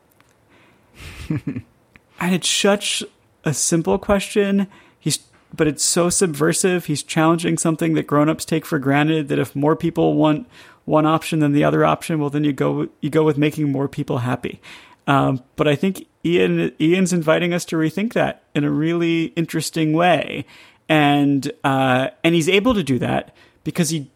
and 1.30 1.64
it's 2.20 2.50
such 2.50 3.04
a 3.44 3.54
simple 3.54 3.98
question. 3.98 4.68
He's 5.00 5.20
but 5.54 5.68
it's 5.68 5.84
so 5.84 6.10
subversive. 6.10 6.86
He's 6.86 7.04
challenging 7.04 7.58
something 7.58 7.94
that 7.96 8.08
grown-ups 8.08 8.46
take 8.46 8.66
for 8.66 8.80
granted 8.80 9.28
that 9.28 9.40
if 9.40 9.56
more 9.56 9.76
people 9.76 10.14
want 10.14 10.48
one 10.86 11.06
option 11.06 11.40
than 11.40 11.52
the 11.52 11.64
other 11.64 11.84
option, 11.86 12.20
well 12.20 12.30
then 12.30 12.44
you 12.44 12.54
go 12.54 12.90
you 13.02 13.10
go 13.10 13.24
with 13.24 13.38
making 13.38 13.72
more 13.72 13.88
people 13.88 14.20
happy. 14.20 14.62
Um, 15.08 15.44
but 15.56 15.68
I 15.68 15.76
think 15.76 16.08
Ian 16.26 16.72
Ian's 16.80 17.14
inviting 17.14 17.54
us 17.54 17.66
to 17.66 17.76
rethink 17.76 18.14
that 18.14 18.44
in 18.54 18.64
a 18.64 18.72
really 18.72 19.26
interesting 19.36 19.94
way, 19.94 20.46
and 20.88 21.52
uh, 21.64 22.10
and 22.24 22.36
he's 22.36 22.50
able 22.50 22.74
to 22.74 22.84
do 22.84 23.00
that 23.00 23.36
because 23.64 23.90
he 23.90 24.10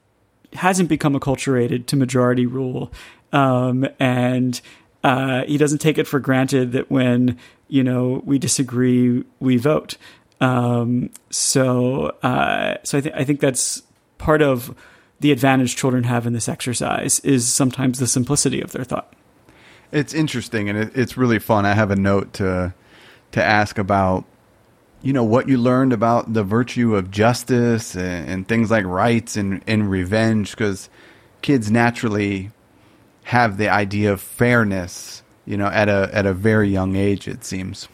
hasn't 0.57 0.89
become 0.89 1.13
acculturated 1.13 1.85
to 1.87 1.95
majority 1.95 2.45
rule, 2.45 2.91
um, 3.31 3.87
and 3.99 4.59
uh, 5.03 5.43
he 5.45 5.57
doesn't 5.57 5.79
take 5.79 5.97
it 5.97 6.07
for 6.07 6.19
granted 6.19 6.71
that 6.71 6.89
when 6.89 7.37
you 7.67 7.83
know 7.83 8.21
we 8.25 8.39
disagree, 8.39 9.23
we 9.39 9.57
vote. 9.57 9.97
Um, 10.41 11.11
so, 11.29 12.07
uh, 12.23 12.77
so 12.83 12.97
I, 12.97 13.01
th- 13.01 13.15
I 13.15 13.23
think 13.23 13.39
that's 13.39 13.83
part 14.17 14.41
of 14.41 14.75
the 15.19 15.31
advantage 15.31 15.75
children 15.75 16.03
have 16.03 16.27
in 16.27 16.33
this 16.33 16.49
exercise 16.49 17.19
is 17.21 17.47
sometimes 17.47 17.99
the 17.99 18.07
simplicity 18.07 18.61
of 18.61 18.71
their 18.71 18.83
thought. 18.83 19.13
It's 19.91 20.13
interesting 20.13 20.67
and 20.67 20.77
it, 20.77 20.91
it's 20.95 21.15
really 21.15 21.39
fun. 21.39 21.65
I 21.65 21.73
have 21.73 21.91
a 21.91 21.95
note 21.95 22.33
to 22.33 22.73
to 23.31 23.43
ask 23.43 23.77
about 23.77 24.25
you 25.05 25.13
know 25.13 25.23
what 25.23 25.47
you 25.47 25.59
learned 25.59 25.93
about 25.93 26.33
the 26.33 26.43
virtue 26.43 26.95
of 26.95 27.11
justice 27.11 27.95
and, 27.95 28.27
and 28.27 28.47
things 28.47 28.71
like 28.71 28.85
rights 28.85 29.37
and, 29.37 29.63
and 29.67 29.87
revenge 29.91 30.49
because 30.49 30.89
kids 31.43 31.69
naturally 31.69 32.49
have 33.25 33.57
the 33.57 33.69
idea 33.69 34.11
of 34.11 34.19
fairness, 34.19 35.21
you 35.45 35.57
know, 35.57 35.67
at 35.67 35.89
a 35.89 36.09
at 36.11 36.25
a 36.25 36.33
very 36.33 36.69
young 36.69 36.95
age. 36.95 37.27
It 37.27 37.45
seems. 37.45 37.87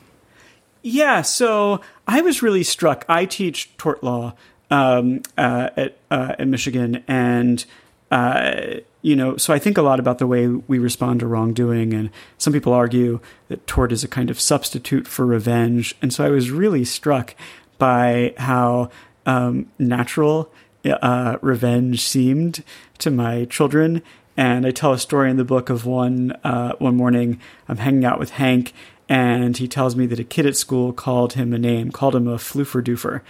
Yeah, 0.83 1.21
so 1.21 1.81
I 2.07 2.21
was 2.21 2.41
really 2.41 2.63
struck. 2.63 3.03
I 3.09 3.25
teach 3.25 3.75
tort 3.75 4.01
law 4.05 4.33
um, 4.69 5.21
uh, 5.37 5.69
at 5.75 5.97
uh, 6.09 6.35
at 6.39 6.47
Michigan, 6.47 7.03
and 7.09 7.65
uh, 8.09 8.75
you 9.01 9.15
know, 9.15 9.37
so 9.37 9.53
I 9.53 9.59
think 9.59 9.77
a 9.77 9.81
lot 9.81 9.99
about 9.99 10.19
the 10.19 10.27
way 10.27 10.47
we 10.47 10.79
respond 10.79 11.19
to 11.21 11.27
wrongdoing. 11.27 11.93
And 11.93 12.09
some 12.37 12.53
people 12.53 12.73
argue 12.73 13.19
that 13.47 13.65
tort 13.67 13.91
is 13.91 14.03
a 14.03 14.07
kind 14.07 14.29
of 14.29 14.39
substitute 14.39 15.07
for 15.07 15.25
revenge. 15.25 15.95
And 16.01 16.13
so 16.13 16.25
I 16.25 16.29
was 16.29 16.51
really 16.51 16.85
struck 16.85 17.35
by 17.77 18.33
how 18.37 18.91
um, 19.25 19.71
natural 19.79 20.51
uh, 20.85 21.37
revenge 21.41 22.01
seemed 22.01 22.63
to 22.99 23.09
my 23.09 23.45
children 23.45 24.01
and 24.37 24.65
I 24.65 24.71
tell 24.71 24.93
a 24.93 24.99
story 24.99 25.29
in 25.29 25.37
the 25.37 25.43
book 25.43 25.69
of 25.69 25.85
one 25.85 26.31
uh, 26.43 26.73
one 26.79 26.95
morning 26.95 27.39
I'm 27.67 27.77
hanging 27.77 28.05
out 28.05 28.19
with 28.19 28.31
Hank, 28.31 28.73
and 29.09 29.57
he 29.57 29.67
tells 29.67 29.95
me 29.95 30.05
that 30.07 30.19
a 30.19 30.23
kid 30.23 30.45
at 30.45 30.55
school 30.55 30.93
called 30.93 31.33
him 31.33 31.53
a 31.53 31.59
name, 31.59 31.91
called 31.91 32.15
him 32.15 32.27
a 32.27 32.37
floofer 32.37 32.83
doofer, 32.83 33.21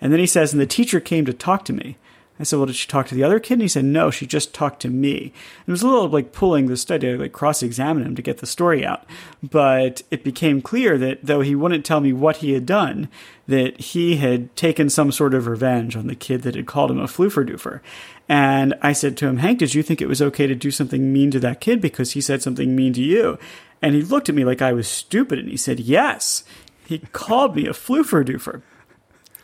and 0.00 0.12
then 0.12 0.20
he 0.20 0.26
says, 0.26 0.52
and 0.52 0.60
the 0.60 0.66
teacher 0.66 1.00
came 1.00 1.24
to 1.24 1.32
talk 1.32 1.64
to 1.66 1.72
me. 1.72 1.96
I 2.38 2.44
said, 2.44 2.56
well, 2.56 2.66
did 2.66 2.76
she 2.76 2.86
talk 2.86 3.08
to 3.08 3.14
the 3.14 3.24
other 3.24 3.40
kid? 3.40 3.54
And 3.54 3.62
he 3.62 3.68
said, 3.68 3.84
no, 3.84 4.10
she 4.10 4.26
just 4.26 4.54
talked 4.54 4.80
to 4.82 4.88
me. 4.88 5.18
And 5.22 5.68
it 5.68 5.70
was 5.70 5.82
a 5.82 5.88
little 5.88 6.08
like 6.08 6.32
pulling 6.32 6.66
the 6.66 6.76
study, 6.76 7.16
like 7.16 7.32
cross 7.32 7.62
examine 7.62 8.04
him 8.04 8.14
to 8.14 8.22
get 8.22 8.38
the 8.38 8.46
story 8.46 8.84
out. 8.84 9.04
But 9.42 10.02
it 10.10 10.22
became 10.22 10.62
clear 10.62 10.96
that 10.98 11.20
though 11.22 11.40
he 11.40 11.54
wouldn't 11.54 11.84
tell 11.84 12.00
me 12.00 12.12
what 12.12 12.36
he 12.38 12.52
had 12.52 12.66
done, 12.66 13.08
that 13.46 13.80
he 13.80 14.16
had 14.16 14.54
taken 14.54 14.88
some 14.88 15.10
sort 15.10 15.34
of 15.34 15.46
revenge 15.46 15.96
on 15.96 16.06
the 16.06 16.14
kid 16.14 16.42
that 16.42 16.54
had 16.54 16.66
called 16.66 16.90
him 16.90 17.00
a 17.00 17.04
floofer 17.04 17.48
doofer. 17.48 17.80
And 18.28 18.74
I 18.82 18.92
said 18.92 19.16
to 19.18 19.26
him, 19.26 19.38
Hank, 19.38 19.58
did 19.58 19.74
you 19.74 19.82
think 19.82 20.00
it 20.00 20.08
was 20.08 20.22
okay 20.22 20.46
to 20.46 20.54
do 20.54 20.70
something 20.70 21.12
mean 21.12 21.30
to 21.32 21.40
that 21.40 21.60
kid 21.60 21.80
because 21.80 22.12
he 22.12 22.20
said 22.20 22.42
something 22.42 22.76
mean 22.76 22.92
to 22.92 23.02
you? 23.02 23.38
And 23.80 23.94
he 23.94 24.02
looked 24.02 24.28
at 24.28 24.34
me 24.34 24.44
like 24.44 24.60
I 24.60 24.72
was 24.72 24.86
stupid 24.88 25.38
and 25.38 25.48
he 25.48 25.56
said, 25.56 25.80
yes. 25.80 26.44
He 26.86 26.98
called 27.12 27.54
me 27.54 27.66
a 27.66 27.72
floofer 27.72 28.24
doofer. 28.24 28.62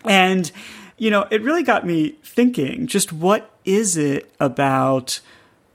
And 0.04 0.50
you 1.04 1.10
know, 1.10 1.26
it 1.30 1.42
really 1.42 1.62
got 1.62 1.84
me 1.84 2.14
thinking 2.22 2.86
just 2.86 3.12
what 3.12 3.50
is 3.66 3.98
it 3.98 4.34
about 4.40 5.20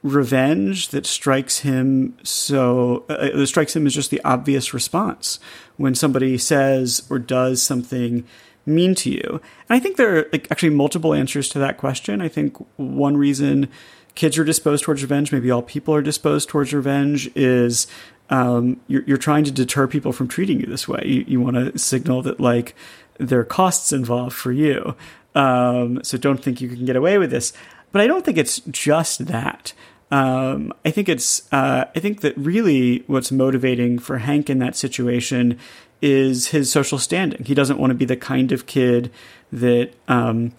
revenge 0.02 0.89
that 0.89 1.06
strikes 1.06 1.60
him 1.60 2.18
so 2.24 3.06
uh, 3.10 3.13
uh, 3.13 3.38
that 3.38 3.46
strikes 3.46 3.76
him 3.76 3.86
as 3.86 3.94
just 3.94 4.10
the 4.10 4.20
obvious 4.26 4.74
response 4.74 5.39
when 5.78 5.94
somebody 5.94 6.36
says 6.36 7.04
or 7.12 7.20
does 7.20 7.62
something 7.62 8.26
mean 8.65 8.96
to 8.96 9.12
you? 9.12 9.39
And 9.70 9.78
i 9.78 9.80
think 9.80 9.98
there 9.98 10.18
are 10.18 10.26
like, 10.32 10.50
actually 10.50 10.72
multiple 10.72 11.13
answers 11.13 11.48
to 11.50 11.60
that 11.60 11.78
question. 11.78 12.22
I 12.22 12.28
think 12.28 12.58
one 12.78 13.15
reason 13.15 13.70
kids 14.15 14.36
are 14.39 14.44
disposed 14.44 14.84
towards 14.84 15.04
revenge 15.04 15.32
maybe 15.32 15.52
all 15.52 15.62
people 15.62 15.94
are 15.94 16.02
disposed 16.02 16.50
towards 16.50 16.74
revenge 16.74 17.30
is 17.36 17.86
um, 18.32 18.80
you're, 18.88 19.04
you're, 19.04 19.18
trying 19.18 19.44
to 19.44 19.52
deter 19.52 19.88
people 19.88 20.12
from 20.12 20.28
treating 20.28 20.60
you 20.60 20.65
this 20.68 20.88
way. 20.88 21.02
You, 21.04 21.26
you 21.28 21.42
want 21.42 21.56
to 21.56 21.78
signal 21.78 22.22
that 22.24 22.39
like 22.39 22.76
there 23.20 23.39
are 23.39 23.46
costs 23.46 23.92
involved 23.92 24.36
for 24.36 24.52
you. 24.52 24.96
Um, 25.36 26.04
so 26.04 26.18
don't 26.18 26.44
think 26.44 26.62
you 26.62 26.70
can 26.70 26.86
get 26.86 26.96
away 26.96 27.18
with 27.18 27.32
this. 27.32 27.54
But 27.92 28.02
I 28.02 28.08
don't 28.08 28.24
think 28.24 28.38
it's 28.38 28.60
just 28.72 29.28
that. 29.28 29.74
Um, 30.12 30.74
I 30.84 30.92
think 30.92 31.08
it's 31.08 31.52
uh, 31.54 31.86
I 31.96 32.00
think 32.00 32.22
that 32.22 32.36
really 32.38 33.04
what's 33.08 33.32
motivating 33.32 34.00
for 34.00 34.18
Hank 34.18 34.50
in 34.50 34.60
that 34.60 34.76
situation 34.76 35.60
is 36.02 36.48
his 36.48 36.72
social 36.72 36.98
standing. 36.98 37.44
He 37.46 37.54
doesn't 37.54 37.78
want 37.78 37.92
to 37.92 37.96
be 37.96 38.06
the 38.06 38.18
kind 38.18 38.52
of 38.52 38.65
kid 38.65 39.12
that 39.52 39.92
um, 40.08 40.54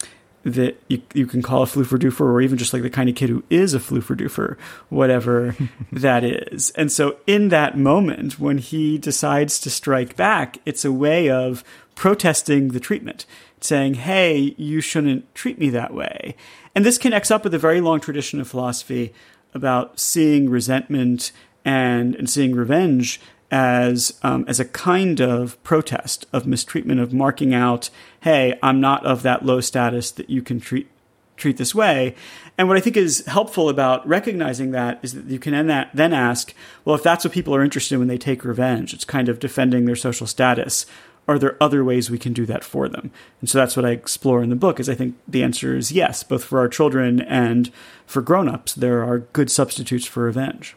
that 0.45 0.81
you, 0.89 1.03
you 1.15 1.27
can 1.27 1.43
call 1.43 1.63
a 1.63 1.67
floofer 1.67 1.99
doofer, 1.99 2.21
or 2.21 2.41
even 2.41 2.59
just 2.59 2.73
like 2.73 2.83
the 2.83 2.91
kind 2.91 3.09
of 3.09 3.15
kid 3.15 3.29
who 3.29 3.43
is 3.51 3.75
a 3.75 3.79
floofer 3.79 4.17
doofer, 4.17 4.57
whatever 4.89 5.55
that 5.93 6.25
is. 6.25 6.71
And 6.71 6.91
so, 6.91 7.17
in 7.27 7.49
that 7.49 7.77
moment, 7.77 8.39
when 8.39 8.59
he 8.59 8.99
decides 8.99 9.59
to 9.61 9.71
strike 9.71 10.17
back, 10.17 10.59
it's 10.65 10.85
a 10.85 10.93
way 10.93 11.29
of 11.29 11.65
protesting 12.01 12.69
the 12.69 12.81
treatment, 12.81 13.27
saying, 13.61 13.93
hey, 13.93 14.55
you 14.57 14.81
shouldn't 14.81 15.35
treat 15.35 15.59
me 15.59 15.69
that 15.69 15.93
way. 15.93 16.35
And 16.75 16.83
this 16.83 16.97
connects 16.97 17.31
up 17.31 17.45
with 17.45 17.53
a 17.53 17.59
very 17.59 17.83
long 17.83 18.01
tradition 18.01 18.41
of 18.41 18.49
philosophy 18.49 19.13
about 19.53 20.01
seeing 20.01 20.49
resentment 20.49 21.31
and, 21.63 22.15
and 22.15 22.31
seeing 22.31 22.57
revenge 22.57 23.21
as 23.51 24.19
um, 24.23 24.47
as 24.49 24.59
a 24.59 24.65
kind 24.65 25.21
of 25.21 25.63
protest 25.63 26.25
of 26.33 26.47
mistreatment 26.47 27.01
of 27.01 27.13
marking 27.13 27.53
out, 27.53 27.91
hey, 28.21 28.59
I'm 28.63 28.81
not 28.81 29.05
of 29.05 29.21
that 29.25 29.45
low 29.45 29.61
status 29.61 30.11
that 30.13 30.31
you 30.31 30.41
can 30.41 30.59
treat 30.59 30.89
treat 31.37 31.59
this 31.59 31.75
way. 31.75 32.15
And 32.57 32.67
what 32.67 32.79
I 32.79 32.81
think 32.81 32.97
is 32.97 33.27
helpful 33.27 33.69
about 33.69 34.09
recognizing 34.09 34.71
that 34.71 35.01
is 35.03 35.13
that 35.13 35.27
you 35.27 35.39
can 35.39 35.67
then 35.67 36.15
ask, 36.15 36.55
well, 36.85 36.97
if 36.97 37.03
that's 37.03 37.25
what 37.25 37.35
people 37.35 37.55
are 37.55 37.65
interested 37.65 37.95
in 37.97 37.99
when 37.99 38.09
they 38.09 38.19
take 38.19 38.43
revenge, 38.45 38.95
it's 38.95 39.05
kind 39.05 39.29
of 39.29 39.39
defending 39.39 39.85
their 39.85 39.97
social 39.97 40.27
status 40.27 40.87
are 41.29 41.39
there 41.39 41.57
other 41.61 41.85
ways 41.85 42.11
we 42.11 42.19
can 42.19 42.33
do 42.33 42.47
that 42.47 42.65
for 42.65 42.89
them? 42.89 43.11
And 43.41 43.49
so 43.49 43.59
that's 43.59 43.77
what 43.77 43.85
I 43.85 43.91
explore 43.91 44.43
in 44.43 44.51
the 44.51 44.57
book 44.57 44.81
is 44.81 44.89
I 44.89 44.95
think 44.95 45.17
the 45.29 45.43
answer 45.43 45.77
is 45.77 45.93
yes, 45.93 46.23
both 46.23 46.45
for 46.45 46.59
our 46.59 46.69
children 46.69 47.21
and 47.21 47.71
for 48.07 48.23
grown-ups, 48.23 48.75
there 48.75 49.05
are 49.05 49.21
good 49.21 49.51
substitutes 49.51 50.07
for 50.07 50.25
revenge. 50.25 50.77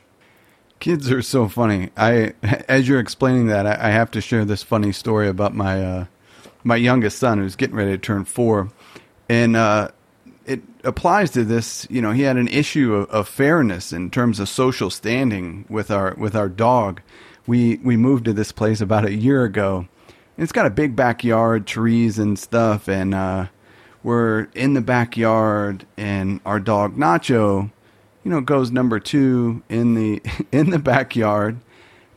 Kids 0.80 1.10
are 1.12 1.22
so 1.22 1.48
funny. 1.48 1.90
I 1.96 2.34
as 2.68 2.88
you're 2.88 3.00
explaining 3.00 3.48
that, 3.48 3.66
I, 3.66 3.88
I 3.88 3.92
have 3.92 4.12
to 4.12 4.22
share 4.22 4.46
this 4.46 4.64
funny 4.64 4.92
story 4.92 5.28
about 5.28 5.56
my 5.56 5.84
uh, 5.84 6.06
my 6.64 6.76
youngest 6.76 7.20
son 7.20 7.40
who's 7.40 7.56
getting 7.56 7.76
ready 7.76 7.92
to 7.92 7.98
turn 7.98 8.26
4 8.26 8.70
and 9.30 9.56
uh, 9.56 9.90
it 10.46 10.62
applies 10.84 11.32
to 11.32 11.44
this. 11.44 11.88
You 11.90 12.02
know, 12.02 12.12
he 12.12 12.24
had 12.24 12.38
an 12.38 12.48
issue 12.48 12.94
of, 12.94 13.10
of, 13.10 13.28
fairness 13.28 13.94
in 13.94 14.10
terms 14.10 14.40
of 14.40 14.50
social 14.50 14.90
standing 14.90 15.66
with 15.70 15.90
our 15.90 16.16
with 16.18 16.36
our 16.36 16.50
dog. 16.50 17.02
We 17.48 17.78
we 17.78 17.98
moved 17.98 18.26
to 18.26 18.34
this 18.34 18.52
place 18.52 18.82
about 18.82 19.06
a 19.06 19.14
year 19.14 19.44
ago, 19.44 19.88
it's 20.38 20.52
got 20.52 20.66
a 20.66 20.72
big 20.72 20.96
backyard, 20.96 21.68
trees 21.68 22.18
and 22.18 22.38
stuff, 22.38 22.88
and 22.88 23.14
uh, 23.14 23.48
we're 24.04 24.48
in 24.56 24.74
the 24.74 24.82
backyard, 24.82 25.86
and 25.98 26.42
our 26.46 26.60
dog 26.60 26.96
Nacho, 26.96 27.72
you 28.24 28.32
know, 28.32 28.42
goes 28.42 28.72
number 28.72 29.00
two 29.00 29.64
in 29.70 29.94
the 29.96 30.22
in 30.52 30.70
the 30.70 30.80
backyard, 30.80 31.58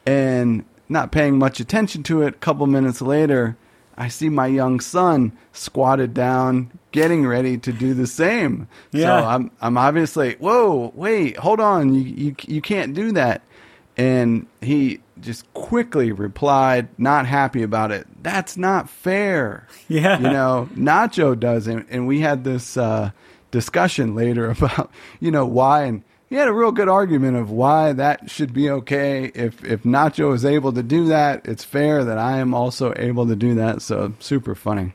and 0.06 0.64
not 0.88 1.12
paying 1.12 1.38
much 1.38 1.60
attention 1.60 2.02
to 2.04 2.22
it. 2.22 2.34
A 2.34 2.38
couple 2.38 2.66
minutes 2.66 3.02
later, 3.02 3.56
I 3.98 4.08
see 4.08 4.28
my 4.28 4.46
young 4.46 4.80
son 4.80 5.32
squatted 5.52 6.14
down, 6.14 6.70
getting 6.92 7.26
ready 7.26 7.58
to 7.58 7.72
do 7.72 7.94
the 7.94 8.06
same. 8.06 8.68
Yeah. 8.92 9.20
So 9.20 9.26
I'm 9.26 9.50
I'm 9.60 9.78
obviously, 9.78 10.34
whoa, 10.34 10.92
wait, 10.94 11.36
hold 11.36 11.60
on, 11.60 11.94
you 11.94 12.00
you 12.02 12.36
you 12.46 12.60
can't 12.60 12.94
do 12.94 13.12
that. 13.12 13.42
And 13.98 14.46
he 14.60 15.00
just 15.20 15.52
quickly 15.54 16.12
replied, 16.12 16.88
not 16.98 17.26
happy 17.26 17.62
about 17.62 17.92
it. 17.92 18.06
That's 18.22 18.56
not 18.56 18.88
fair. 18.88 19.66
Yeah. 19.88 20.18
You 20.18 20.30
know, 20.30 20.68
Nacho 20.74 21.38
doesn't. 21.38 21.86
And 21.90 22.08
we 22.08 22.18
had 22.18 22.42
this 22.42 22.76
uh, 22.76 23.12
discussion 23.52 24.16
later 24.16 24.50
about, 24.50 24.90
you 25.20 25.30
know, 25.30 25.46
why. 25.46 25.84
And 25.84 26.02
he 26.28 26.34
had 26.34 26.48
a 26.48 26.52
real 26.52 26.72
good 26.72 26.88
argument 26.88 27.36
of 27.36 27.50
why 27.52 27.92
that 27.92 28.28
should 28.28 28.52
be 28.52 28.68
okay. 28.68 29.26
If, 29.26 29.62
if 29.64 29.84
Nacho 29.84 30.34
is 30.34 30.44
able 30.44 30.72
to 30.72 30.82
do 30.82 31.06
that, 31.06 31.46
it's 31.46 31.62
fair 31.62 32.02
that 32.02 32.18
I 32.18 32.38
am 32.38 32.52
also 32.52 32.92
able 32.96 33.28
to 33.28 33.36
do 33.36 33.54
that. 33.54 33.80
So 33.80 34.12
super 34.18 34.56
funny. 34.56 34.94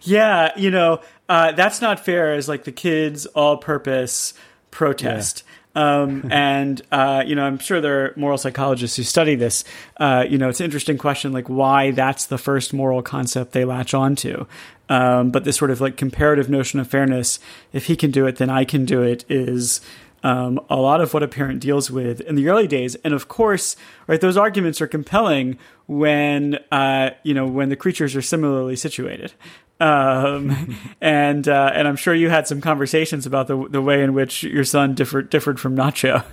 Yeah. 0.00 0.52
You 0.56 0.70
know, 0.70 1.00
uh, 1.28 1.52
that's 1.52 1.82
not 1.82 2.00
fair 2.00 2.34
is 2.34 2.48
like 2.48 2.64
the 2.64 2.72
kids 2.72 3.26
all 3.26 3.58
purpose 3.58 4.32
protest. 4.70 5.44
Yeah. 5.44 5.49
Um, 5.74 6.28
and 6.32 6.82
uh, 6.90 7.22
you 7.26 7.34
know, 7.34 7.44
I'm 7.44 7.58
sure 7.58 7.80
there 7.80 8.06
are 8.06 8.14
moral 8.16 8.38
psychologists 8.38 8.96
who 8.96 9.02
study 9.02 9.34
this. 9.34 9.64
Uh, 9.96 10.24
you 10.28 10.38
know, 10.38 10.48
it's 10.48 10.60
an 10.60 10.64
interesting 10.64 10.98
question, 10.98 11.32
like 11.32 11.48
why 11.48 11.92
that's 11.92 12.26
the 12.26 12.38
first 12.38 12.72
moral 12.72 13.02
concept 13.02 13.52
they 13.52 13.64
latch 13.64 13.94
onto. 13.94 14.46
Um, 14.88 15.30
but 15.30 15.44
this 15.44 15.56
sort 15.56 15.70
of 15.70 15.80
like 15.80 15.96
comparative 15.96 16.50
notion 16.50 16.80
of 16.80 16.88
fairness, 16.88 17.38
if 17.72 17.86
he 17.86 17.94
can 17.94 18.10
do 18.10 18.26
it, 18.26 18.36
then 18.36 18.50
I 18.50 18.64
can 18.64 18.84
do 18.84 19.02
it, 19.02 19.24
is 19.28 19.80
um, 20.22 20.60
a 20.68 20.76
lot 20.76 21.00
of 21.00 21.14
what 21.14 21.22
a 21.22 21.28
parent 21.28 21.60
deals 21.60 21.90
with 21.90 22.20
in 22.22 22.34
the 22.34 22.48
early 22.48 22.66
days. 22.66 22.96
And 22.96 23.14
of 23.14 23.28
course, 23.28 23.76
right, 24.06 24.20
those 24.20 24.36
arguments 24.36 24.80
are 24.80 24.88
compelling 24.88 25.58
when 25.86 26.58
uh, 26.72 27.10
you 27.22 27.34
know 27.34 27.46
when 27.46 27.68
the 27.68 27.76
creatures 27.76 28.16
are 28.16 28.22
similarly 28.22 28.76
situated. 28.76 29.32
Um, 29.80 30.76
and 31.00 31.48
uh, 31.48 31.72
and 31.74 31.88
I'm 31.88 31.96
sure 31.96 32.14
you 32.14 32.28
had 32.28 32.46
some 32.46 32.60
conversations 32.60 33.26
about 33.26 33.46
the 33.48 33.68
the 33.68 33.82
way 33.82 34.02
in 34.02 34.14
which 34.14 34.42
your 34.42 34.64
son 34.64 34.94
differed 34.94 35.30
differed 35.30 35.58
from 35.58 35.76
Nacho. 35.76 36.24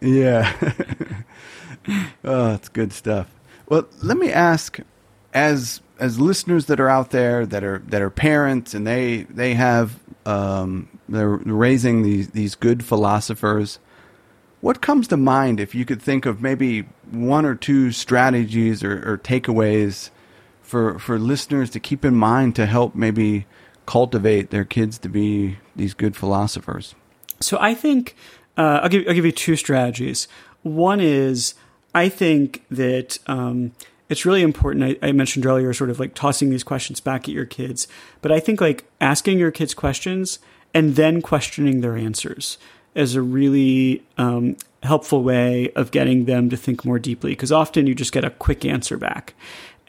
Yeah. 0.00 0.52
oh, 2.24 2.48
that's 2.48 2.68
good 2.68 2.92
stuff. 2.92 3.28
Well, 3.68 3.86
let 4.02 4.16
me 4.16 4.32
ask, 4.32 4.80
as 5.34 5.80
as 5.98 6.18
listeners 6.18 6.66
that 6.66 6.80
are 6.80 6.88
out 6.88 7.10
there 7.10 7.44
that 7.46 7.62
are 7.62 7.78
that 7.86 8.00
are 8.02 8.10
parents 8.10 8.74
and 8.74 8.86
they 8.86 9.24
they 9.24 9.54
have 9.54 10.00
um, 10.26 10.88
they're 11.08 11.28
raising 11.28 12.02
these 12.02 12.30
these 12.30 12.54
good 12.54 12.84
philosophers. 12.84 13.78
What 14.60 14.82
comes 14.82 15.08
to 15.08 15.16
mind 15.16 15.58
if 15.60 15.74
you 15.74 15.84
could 15.84 16.02
think 16.02 16.26
of 16.26 16.42
maybe 16.42 16.82
one 17.10 17.46
or 17.46 17.54
two 17.54 17.92
strategies 17.92 18.84
or, 18.84 19.12
or 19.12 19.18
takeaways 19.18 20.10
for 20.70 20.98
for 20.98 21.18
listeners 21.18 21.68
to 21.70 21.80
keep 21.80 22.04
in 22.04 22.14
mind 22.14 22.54
to 22.56 22.66
help 22.66 22.94
maybe 22.94 23.46
cultivate 23.86 24.50
their 24.50 24.64
kids 24.64 24.98
to 24.98 25.08
be 25.08 25.58
these 25.74 25.94
good 25.94 26.16
philosophers? 26.16 26.94
So 27.40 27.58
I 27.60 27.74
think 27.74 28.14
uh, 28.56 28.80
I'll 28.82 28.88
give 28.88 29.04
I'll 29.08 29.14
give 29.14 29.26
you 29.26 29.32
two 29.32 29.56
strategies. 29.56 30.28
One 30.62 31.00
is 31.00 31.54
I 31.92 32.08
think 32.08 32.64
that 32.70 33.18
um, 33.26 33.72
it's 34.08 34.24
really 34.24 34.42
important. 34.42 34.98
I, 35.02 35.08
I, 35.08 35.12
mentioned 35.12 35.44
earlier, 35.44 35.72
sort 35.72 35.90
of 35.90 35.98
like 35.98 36.14
tossing 36.14 36.50
these 36.50 36.62
questions 36.62 37.00
back 37.00 37.22
at 37.22 37.34
your 37.34 37.46
kids, 37.46 37.88
but 38.22 38.30
I 38.30 38.38
think 38.38 38.60
like 38.60 38.84
asking 39.00 39.38
your 39.38 39.50
kids 39.50 39.74
questions 39.74 40.38
and 40.72 40.94
then 40.94 41.20
questioning 41.20 41.80
their 41.80 41.96
answers 41.96 42.58
is 42.94 43.14
a 43.14 43.22
really 43.22 44.04
um, 44.18 44.56
helpful 44.82 45.22
way 45.22 45.70
of 45.72 45.90
getting 45.90 46.24
them 46.24 46.50
to 46.50 46.56
think 46.56 46.84
more 46.84 46.98
deeply 46.98 47.32
because 47.32 47.52
often 47.52 47.86
you 47.86 47.94
just 47.94 48.12
get 48.12 48.24
a 48.24 48.30
quick 48.30 48.64
answer 48.64 48.96
back. 48.96 49.34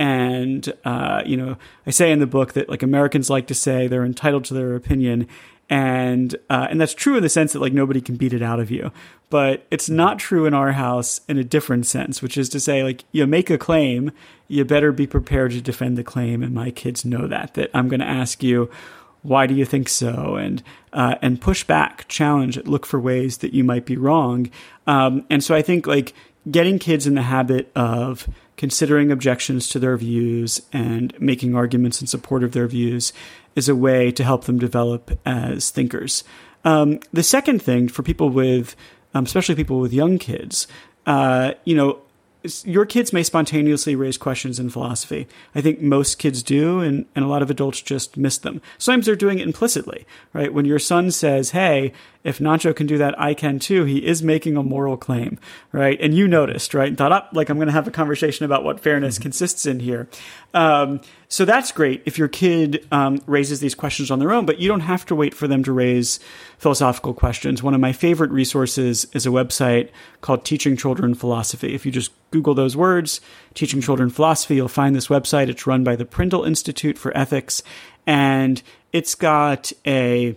And, 0.02 0.74
uh, 0.84 1.22
you 1.28 1.38
know, 1.38 1.58
I 1.86 1.92
say 1.92 2.12
in 2.12 2.18
the 2.18 2.26
book 2.26 2.54
that 2.54 2.68
like 2.68 2.82
Americans 2.82 3.30
like 3.30 3.46
to 3.46 3.54
say 3.54 3.86
they're 3.86 4.04
entitled 4.04 4.46
to 4.46 4.56
their 4.56 4.76
opinion. 4.76 5.28
And, 5.70 6.34
uh, 6.50 6.66
and 6.72 6.82
that's 6.82 6.96
true 6.96 7.18
in 7.18 7.22
the 7.22 7.30
sense 7.30 7.54
that 7.54 7.60
like 7.60 7.72
nobody 7.72 8.02
can 8.02 8.16
beat 8.16 8.34
it 8.34 8.42
out 8.42 8.60
of 8.60 8.72
you. 8.72 8.92
But 9.30 9.68
it's 9.70 9.92
not 9.92 10.18
true 10.18 10.48
in 10.48 10.56
our 10.56 10.72
house 10.72 11.22
in 11.30 11.38
a 11.38 11.44
different 11.44 11.86
sense, 11.86 12.20
which 12.20 12.36
is 12.36 12.50
to 12.50 12.60
say, 12.60 12.82
like, 12.82 13.06
you 13.12 13.28
make 13.28 13.52
a 13.52 13.60
claim, 13.60 14.12
you 14.48 14.66
better 14.66 14.92
be 14.92 15.06
prepared 15.06 15.52
to 15.52 15.62
defend 15.62 16.00
the 16.00 16.04
claim. 16.04 16.42
And 16.42 16.56
my 16.56 16.72
kids 16.72 17.06
know 17.06 17.28
that, 17.28 17.54
that 17.54 17.70
I'm 17.72 17.88
going 17.88 18.00
to 18.00 18.08
ask 18.08 18.42
you, 18.42 18.72
why 19.22 19.46
do 19.46 19.54
you 19.54 19.66
think 19.66 19.88
so, 19.88 20.36
and 20.36 20.64
uh, 20.94 21.14
and 21.22 21.40
push 21.40 21.64
back, 21.64 22.08
challenge 22.08 22.58
look 22.66 22.88
for 22.88 23.00
ways 23.00 23.38
that 23.38 23.54
you 23.54 23.64
might 23.64 23.86
be 23.86 23.96
wrong. 23.96 24.50
Um, 24.88 25.28
and 25.30 25.44
so 25.44 25.54
I 25.54 25.62
think 25.62 25.86
like 25.86 26.16
getting 26.50 26.80
kids 26.80 27.06
in 27.06 27.14
the 27.14 27.22
habit 27.22 27.72
of 27.76 28.28
considering 28.58 29.12
objections 29.12 29.68
to 29.70 29.80
their 29.80 29.98
views 29.98 30.62
and 30.72 31.20
making 31.20 31.56
arguments 31.56 32.02
in 32.02 32.08
support 32.08 32.44
of 32.44 32.52
their 32.52 32.68
views 32.68 33.14
is 33.56 33.68
a 33.68 33.76
way 33.76 34.12
to 34.12 34.24
help 34.24 34.46
them 34.46 34.60
develop 34.60 35.18
as 35.26 35.72
thinkers. 35.72 36.24
Um, 36.64 37.00
the 37.12 37.24
second 37.24 37.62
thing 37.62 37.88
for 37.88 38.04
people 38.04 38.30
with, 38.30 38.76
um, 39.14 39.26
especially 39.26 39.56
people 39.56 39.80
with 39.80 39.94
young 39.94 40.18
kids, 40.18 40.68
uh, 41.06 41.54
you 41.66 41.76
know, 41.76 42.00
your 42.64 42.86
kids 42.86 43.14
may 43.14 43.24
spontaneously 43.24 43.96
raise 43.96 44.18
questions 44.18 44.60
in 44.60 44.70
philosophy. 44.70 45.28
I 45.54 45.62
think 45.62 45.82
most 45.82 46.18
kids 46.18 46.42
do, 46.42 46.80
and, 46.80 47.06
and 47.16 47.24
a 47.24 47.28
lot 47.28 47.42
of 47.42 47.50
adults 47.50 47.82
just 47.82 48.18
miss 48.18 48.38
them. 48.38 48.62
Sometimes 48.78 49.06
they're 49.06 49.16
doing 49.16 49.40
it 49.40 49.48
implicitly, 49.48 50.06
right? 50.34 50.54
When 50.54 50.66
your 50.66 50.80
son 50.80 51.12
says, 51.12 51.52
Hey, 51.52 51.94
if 52.24 52.40
Nacho 52.40 52.76
can 52.76 52.88
do 52.88 52.98
that, 52.98 53.20
I 53.20 53.34
can 53.34 53.60
too, 53.60 53.84
he 53.84 54.06
is 54.06 54.24
making 54.24 54.58
a 54.58 54.64
moral 54.64 54.98
claim, 54.98 55.40
right? 55.72 56.00
And 56.02 56.14
you 56.14 56.28
noticed, 56.28 56.74
right? 56.74 56.88
And 56.88 56.98
thought, 56.98 57.12
up, 57.12 57.30
oh, 57.32 57.38
like, 57.38 57.50
I'm 57.50 57.58
going 57.58 57.68
to 57.68 57.74
have 57.74 57.88
a 57.88 57.92
conversation 57.92 58.46
about 58.46 58.64
what 58.64 58.80
fairness 58.80 59.16
mm-hmm. 59.16 59.24
consists 59.24 59.66
in 59.66 59.80
here. 59.80 60.08
Um, 60.54 61.02
so 61.32 61.46
that's 61.46 61.72
great 61.72 62.04
if 62.06 62.18
your 62.18 62.28
kid 62.28 62.86
um, 62.92 63.22
raises 63.26 63.62
these 63.62 63.74
questions 63.74 64.12
on 64.12 64.20
their 64.20 64.34
own, 64.34 64.46
but 64.46 64.60
you 64.60 64.68
don't 64.68 64.82
have 64.82 65.06
to 65.06 65.16
wait 65.16 65.34
for 65.34 65.48
them 65.48 65.64
to 65.64 65.72
raise 65.72 66.20
philosophical 66.58 67.14
questions. 67.14 67.64
One 67.64 67.74
of 67.74 67.80
my 67.80 67.94
favorite 67.94 68.32
resources 68.32 69.08
is 69.14 69.26
a 69.26 69.30
website 69.30 69.92
called 70.20 70.44
Teaching 70.44 70.76
Children 70.76 71.16
Philosophy. 71.16 71.74
If 71.74 71.86
you 71.86 71.92
just 71.94 72.12
Google 72.32 72.54
those 72.54 72.76
words, 72.76 73.22
Teaching 73.54 73.80
Children 73.80 74.10
Philosophy, 74.10 74.56
you'll 74.56 74.68
find 74.68 74.94
this 74.94 75.08
website. 75.08 75.48
It's 75.48 75.66
run 75.66 75.86
by 75.86 75.96
the 75.96 76.04
Prindle 76.04 76.44
Institute 76.44 76.98
for 76.98 77.16
Ethics, 77.18 77.64
and 78.06 78.62
it's 78.92 79.16
got 79.16 79.72
a 79.88 80.36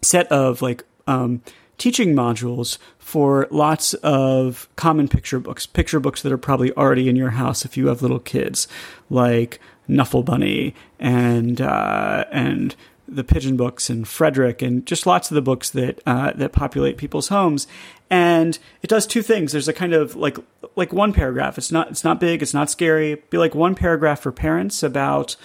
set 0.00 0.26
of 0.32 0.62
like 0.62 0.84
um, 1.06 1.42
teaching 1.76 2.14
modules 2.14 2.78
for 2.98 3.46
lots 3.50 3.92
of 3.92 4.70
common 4.76 5.06
picture 5.06 5.38
books, 5.38 5.66
picture 5.66 6.00
books 6.00 6.22
that 6.22 6.32
are 6.32 6.38
probably 6.38 6.72
already 6.72 7.10
in 7.10 7.16
your 7.16 7.30
house 7.30 7.66
if 7.66 7.76
you 7.76 7.88
have 7.88 8.00
little 8.00 8.18
kids, 8.18 8.68
like 9.10 9.60
Knuffle 9.88 10.22
Bunny 10.22 10.74
and 11.00 11.60
uh, 11.60 12.24
and 12.30 12.76
the 13.08 13.24
Pigeon 13.24 13.56
books 13.56 13.88
and 13.88 14.06
Frederick 14.06 14.60
and 14.60 14.84
just 14.84 15.06
lots 15.06 15.30
of 15.30 15.34
the 15.34 15.42
books 15.42 15.70
that 15.70 16.00
uh, 16.06 16.32
that 16.34 16.52
populate 16.52 16.98
people's 16.98 17.28
homes. 17.28 17.66
And 18.10 18.58
it 18.82 18.88
does 18.88 19.06
two 19.06 19.22
things. 19.22 19.52
There's 19.52 19.68
a 19.68 19.72
kind 19.72 19.94
of 19.94 20.14
like 20.14 20.38
like 20.76 20.92
one 20.92 21.12
paragraph. 21.12 21.58
It's 21.58 21.72
not 21.72 21.90
it's 21.90 22.04
not 22.04 22.20
big. 22.20 22.42
It's 22.42 22.54
not 22.54 22.70
scary. 22.70 23.16
Be 23.30 23.38
like 23.38 23.54
one 23.54 23.74
paragraph 23.74 24.20
for 24.20 24.30
parents 24.30 24.82
about 24.82 25.36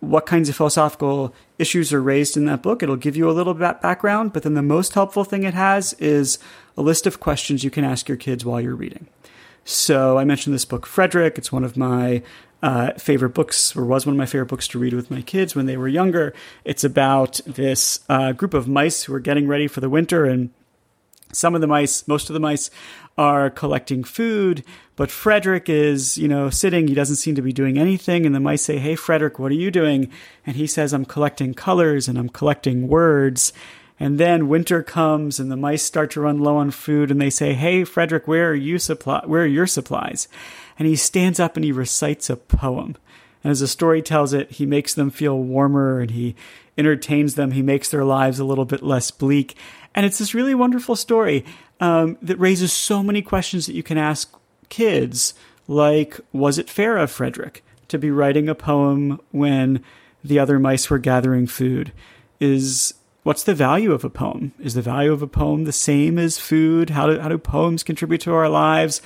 what 0.00 0.26
kinds 0.26 0.48
of 0.48 0.56
philosophical 0.56 1.34
issues 1.58 1.92
are 1.92 2.02
raised 2.02 2.36
in 2.36 2.44
that 2.44 2.62
book. 2.62 2.82
It'll 2.82 2.96
give 2.96 3.16
you 3.16 3.28
a 3.28 3.32
little 3.32 3.54
bit 3.54 3.80
background, 3.80 4.32
but 4.32 4.42
then 4.42 4.54
the 4.54 4.62
most 4.62 4.92
helpful 4.92 5.24
thing 5.24 5.42
it 5.42 5.54
has 5.54 5.94
is 5.94 6.38
a 6.76 6.82
list 6.82 7.06
of 7.06 7.18
questions 7.18 7.64
you 7.64 7.70
can 7.70 7.84
ask 7.84 8.08
your 8.08 8.18
kids 8.18 8.44
while 8.44 8.60
you're 8.60 8.76
reading. 8.76 9.08
So 9.64 10.16
I 10.16 10.24
mentioned 10.24 10.54
this 10.54 10.64
book, 10.64 10.86
Frederick. 10.86 11.38
It's 11.38 11.50
one 11.50 11.64
of 11.64 11.76
my 11.76 12.22
uh, 12.62 12.92
favorite 12.94 13.30
books, 13.30 13.76
or 13.76 13.84
was 13.84 14.06
one 14.06 14.14
of 14.14 14.18
my 14.18 14.26
favorite 14.26 14.48
books 14.48 14.68
to 14.68 14.78
read 14.78 14.94
with 14.94 15.10
my 15.10 15.22
kids 15.22 15.54
when 15.54 15.66
they 15.66 15.76
were 15.76 15.88
younger. 15.88 16.34
It's 16.64 16.84
about 16.84 17.40
this 17.46 18.00
uh, 18.08 18.32
group 18.32 18.54
of 18.54 18.66
mice 18.66 19.04
who 19.04 19.14
are 19.14 19.20
getting 19.20 19.46
ready 19.46 19.68
for 19.68 19.80
the 19.80 19.90
winter, 19.90 20.24
and 20.24 20.50
some 21.32 21.54
of 21.54 21.60
the 21.60 21.66
mice, 21.66 22.06
most 22.08 22.30
of 22.30 22.34
the 22.34 22.40
mice, 22.40 22.70
are 23.18 23.50
collecting 23.50 24.04
food, 24.04 24.62
but 24.94 25.10
Frederick 25.10 25.68
is, 25.68 26.18
you 26.18 26.28
know, 26.28 26.50
sitting. 26.50 26.88
He 26.88 26.94
doesn't 26.94 27.16
seem 27.16 27.34
to 27.34 27.42
be 27.42 27.52
doing 27.52 27.78
anything. 27.78 28.26
And 28.26 28.34
the 28.34 28.40
mice 28.40 28.62
say, 28.62 28.78
Hey, 28.78 28.94
Frederick, 28.94 29.38
what 29.38 29.52
are 29.52 29.56
you 29.56 29.70
doing? 29.70 30.10
And 30.46 30.56
he 30.56 30.66
says, 30.66 30.92
I'm 30.92 31.04
collecting 31.04 31.54
colors 31.54 32.08
and 32.08 32.18
I'm 32.18 32.28
collecting 32.28 32.88
words. 32.88 33.52
And 33.98 34.18
then 34.18 34.48
winter 34.48 34.82
comes 34.82 35.40
and 35.40 35.50
the 35.50 35.56
mice 35.56 35.82
start 35.82 36.10
to 36.12 36.20
run 36.20 36.38
low 36.38 36.58
on 36.58 36.70
food 36.70 37.10
and 37.10 37.20
they 37.20 37.30
say, 37.30 37.54
Hey, 37.54 37.84
Frederick, 37.84 38.28
where 38.28 38.50
are 38.50 38.54
you 38.54 38.78
supply, 38.78 39.22
where 39.24 39.42
are 39.42 39.46
your 39.46 39.66
supplies? 39.66 40.28
And 40.78 40.86
he 40.86 40.96
stands 40.96 41.40
up 41.40 41.56
and 41.56 41.64
he 41.64 41.72
recites 41.72 42.30
a 42.30 42.36
poem. 42.36 42.96
And 43.42 43.50
as 43.50 43.60
the 43.60 43.68
story 43.68 44.02
tells 44.02 44.32
it, 44.32 44.50
he 44.52 44.66
makes 44.66 44.94
them 44.94 45.10
feel 45.10 45.38
warmer 45.38 46.00
and 46.00 46.10
he 46.10 46.34
entertains 46.76 47.34
them. 47.34 47.52
He 47.52 47.62
makes 47.62 47.88
their 47.88 48.04
lives 48.04 48.38
a 48.38 48.44
little 48.44 48.64
bit 48.64 48.82
less 48.82 49.10
bleak. 49.10 49.56
And 49.94 50.04
it's 50.04 50.18
this 50.18 50.34
really 50.34 50.54
wonderful 50.54 50.96
story 50.96 51.44
um, 51.80 52.18
that 52.22 52.38
raises 52.38 52.72
so 52.72 53.02
many 53.02 53.22
questions 53.22 53.66
that 53.66 53.74
you 53.74 53.82
can 53.82 53.98
ask 53.98 54.34
kids, 54.68 55.34
like, 55.68 56.20
was 56.32 56.58
it 56.58 56.68
fair 56.68 56.96
of 56.96 57.10
Frederick 57.10 57.64
to 57.88 57.98
be 57.98 58.10
writing 58.10 58.48
a 58.48 58.54
poem 58.54 59.20
when 59.30 59.82
the 60.24 60.38
other 60.38 60.58
mice 60.58 60.90
were 60.90 60.98
gathering 60.98 61.46
food? 61.46 61.92
Is 62.40 62.94
what's 63.22 63.44
the 63.44 63.54
value 63.54 63.92
of 63.92 64.04
a 64.04 64.10
poem? 64.10 64.52
Is 64.60 64.74
the 64.74 64.82
value 64.82 65.12
of 65.12 65.22
a 65.22 65.26
poem 65.26 65.64
the 65.64 65.72
same 65.72 66.18
as 66.18 66.38
food? 66.38 66.90
How 66.90 67.06
do, 67.06 67.20
how 67.20 67.28
do 67.28 67.38
poems 67.38 67.82
contribute 67.82 68.20
to 68.22 68.34
our 68.34 68.48
lives? 68.48 69.00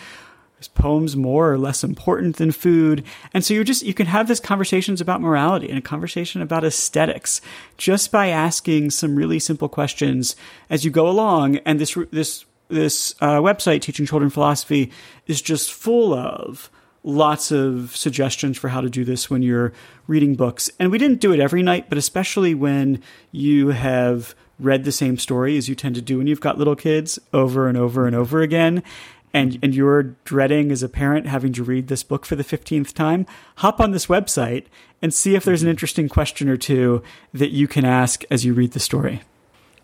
Is 0.61 0.69
poems 0.69 1.17
more 1.17 1.51
or 1.51 1.57
less 1.57 1.83
important 1.83 2.37
than 2.37 2.53
food? 2.53 3.03
And 3.33 3.43
so 3.43 3.55
you're 3.55 3.65
just, 3.65 3.83
you 3.83 3.95
can 3.95 4.07
have 4.07 4.29
these 4.29 4.41
conversations 4.41 5.01
about 5.01 5.23
morality 5.23 5.71
and 5.71 5.79
a 5.79 5.83
conversation 5.83 6.43
about 6.43 6.65
aesthetics 6.65 7.41
just 7.79 8.13
by 8.13 8.29
asking 8.29 8.91
some 8.91 9.17
really 9.17 9.39
simple 9.39 9.71
questions 9.71 10.37
as 10.69 10.85
you 10.85 10.91
go 10.91 11.09
along. 11.09 11.57
And 11.59 11.81
this, 11.81 11.97
this, 12.11 12.45
this 12.69 13.15
uh, 13.23 13.39
website, 13.39 13.81
Teaching 13.81 14.05
Children 14.05 14.31
Philosophy, 14.31 14.93
is 15.27 15.41
just 15.41 15.73
full 15.73 16.13
of 16.13 16.69
lots 17.05 17.51
of 17.51 17.97
suggestions 17.97 18.59
for 18.59 18.69
how 18.69 18.83
to 18.83 18.91
do 18.91 19.03
this 19.03 19.31
when 19.31 19.41
you're 19.41 19.73
reading 20.07 20.35
books. 20.35 20.71
And 20.79 20.91
we 20.91 20.99
didn't 20.99 21.23
do 21.23 21.33
it 21.33 21.41
every 21.41 21.63
night, 21.63 21.89
but 21.89 21.97
especially 21.97 22.55
when 22.55 23.03
you 23.33 23.69
have 23.69 24.35
read 24.59 24.85
the 24.85 24.93
same 24.93 25.17
story 25.17 25.57
as 25.57 25.71
you 25.71 25.75
tend 25.75 25.95
to 25.95 26.03
do 26.03 26.19
when 26.19 26.27
you've 26.27 26.41
got 26.41 26.59
little 26.59 26.77
kids 26.77 27.19
over 27.33 27.67
and 27.67 27.79
over 27.79 28.07
and 28.07 28.15
over 28.15 28.43
again 28.43 28.83
and 29.33 29.59
and 29.63 29.75
you're 29.75 30.15
dreading 30.25 30.73
as 30.73 30.83
a 30.83 30.89
parent 30.89 31.27
having 31.27 31.53
to 31.55 31.65
read 31.65 31.89
this 31.89 32.03
book 32.03 32.27
for 32.27 32.37
the 32.37 32.45
15th 32.45 32.93
time, 32.93 33.27
hop 33.57 33.81
on 33.81 33.93
this 33.93 34.07
website 34.07 34.67
and 35.03 35.15
see 35.15 35.35
if 35.35 35.45
there's 35.45 35.63
an 35.63 35.69
interesting 35.69 36.09
question 36.09 36.49
or 36.49 36.57
two 36.57 37.03
that 37.33 37.51
you 37.51 37.69
can 37.69 37.85
ask 37.85 38.25
as 38.31 38.45
you 38.45 38.53
read 38.55 38.73
the 38.73 38.81
story. 38.81 39.23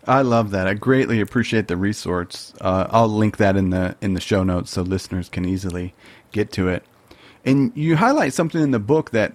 I 0.05 0.21
love 0.21 0.51
that. 0.51 0.67
I 0.67 0.73
greatly 0.73 1.19
appreciate 1.19 1.67
the 1.67 1.75
resource. 1.75 2.53
Uh, 2.61 2.87
I'll 2.89 3.09
link 3.09 3.37
that 3.37 3.57
in 3.57 3.71
the 3.71 3.95
in 4.01 4.13
the 4.13 4.21
show 4.21 4.43
notes 4.43 4.71
so 4.71 4.81
listeners 4.81 5.29
can 5.29 5.45
easily 5.45 5.93
get 6.31 6.51
to 6.53 6.69
it. 6.69 6.83
And 7.45 7.71
you 7.75 7.97
highlight 7.97 8.33
something 8.33 8.61
in 8.61 8.71
the 8.71 8.79
book 8.79 9.11
that 9.11 9.33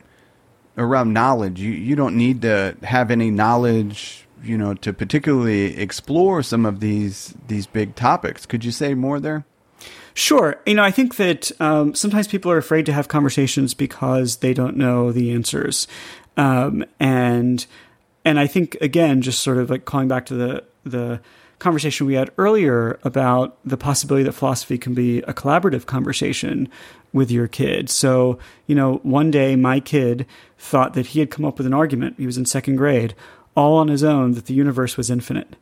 around 0.76 1.12
knowledge. 1.12 1.60
You 1.60 1.72
you 1.72 1.96
don't 1.96 2.16
need 2.16 2.42
to 2.42 2.76
have 2.82 3.10
any 3.10 3.30
knowledge, 3.30 4.26
you 4.42 4.56
know, 4.56 4.74
to 4.74 4.92
particularly 4.92 5.76
explore 5.78 6.42
some 6.42 6.64
of 6.64 6.80
these 6.80 7.34
these 7.48 7.66
big 7.66 7.94
topics. 7.94 8.46
Could 8.46 8.64
you 8.64 8.72
say 8.72 8.94
more 8.94 9.20
there? 9.20 9.44
Sure. 10.14 10.60
You 10.66 10.74
know, 10.74 10.84
I 10.84 10.90
think 10.90 11.16
that 11.16 11.50
um, 11.60 11.94
sometimes 11.94 12.28
people 12.28 12.50
are 12.50 12.58
afraid 12.58 12.86
to 12.86 12.92
have 12.92 13.08
conversations 13.08 13.74
because 13.74 14.36
they 14.36 14.52
don't 14.52 14.76
know 14.76 15.12
the 15.12 15.32
answers. 15.32 15.86
Um, 16.36 16.84
and 17.00 17.64
and 18.24 18.38
I 18.38 18.46
think 18.46 18.76
again, 18.80 19.22
just 19.22 19.42
sort 19.42 19.58
of 19.58 19.70
like 19.70 19.84
calling 19.84 20.08
back 20.08 20.26
to 20.26 20.34
the 20.34 20.64
the 20.84 21.20
conversation 21.58 22.06
we 22.06 22.14
had 22.14 22.30
earlier 22.38 22.98
about 23.04 23.56
the 23.64 23.76
possibility 23.76 24.24
that 24.24 24.32
philosophy 24.32 24.76
can 24.76 24.94
be 24.94 25.18
a 25.20 25.32
collaborative 25.32 25.86
conversation 25.86 26.68
with 27.12 27.30
your 27.30 27.46
kid. 27.46 27.88
So, 27.88 28.38
you 28.66 28.74
know, 28.74 28.96
one 29.04 29.30
day 29.30 29.54
my 29.54 29.78
kid 29.78 30.26
thought 30.58 30.94
that 30.94 31.08
he 31.08 31.20
had 31.20 31.30
come 31.30 31.44
up 31.44 31.58
with 31.58 31.66
an 31.66 31.74
argument. 31.74 32.16
He 32.18 32.26
was 32.26 32.36
in 32.36 32.46
second 32.46 32.76
grade, 32.76 33.14
all 33.54 33.76
on 33.76 33.88
his 33.88 34.02
own, 34.02 34.32
that 34.32 34.46
the 34.46 34.54
universe 34.54 34.96
was 34.96 35.08
infinite. 35.08 35.54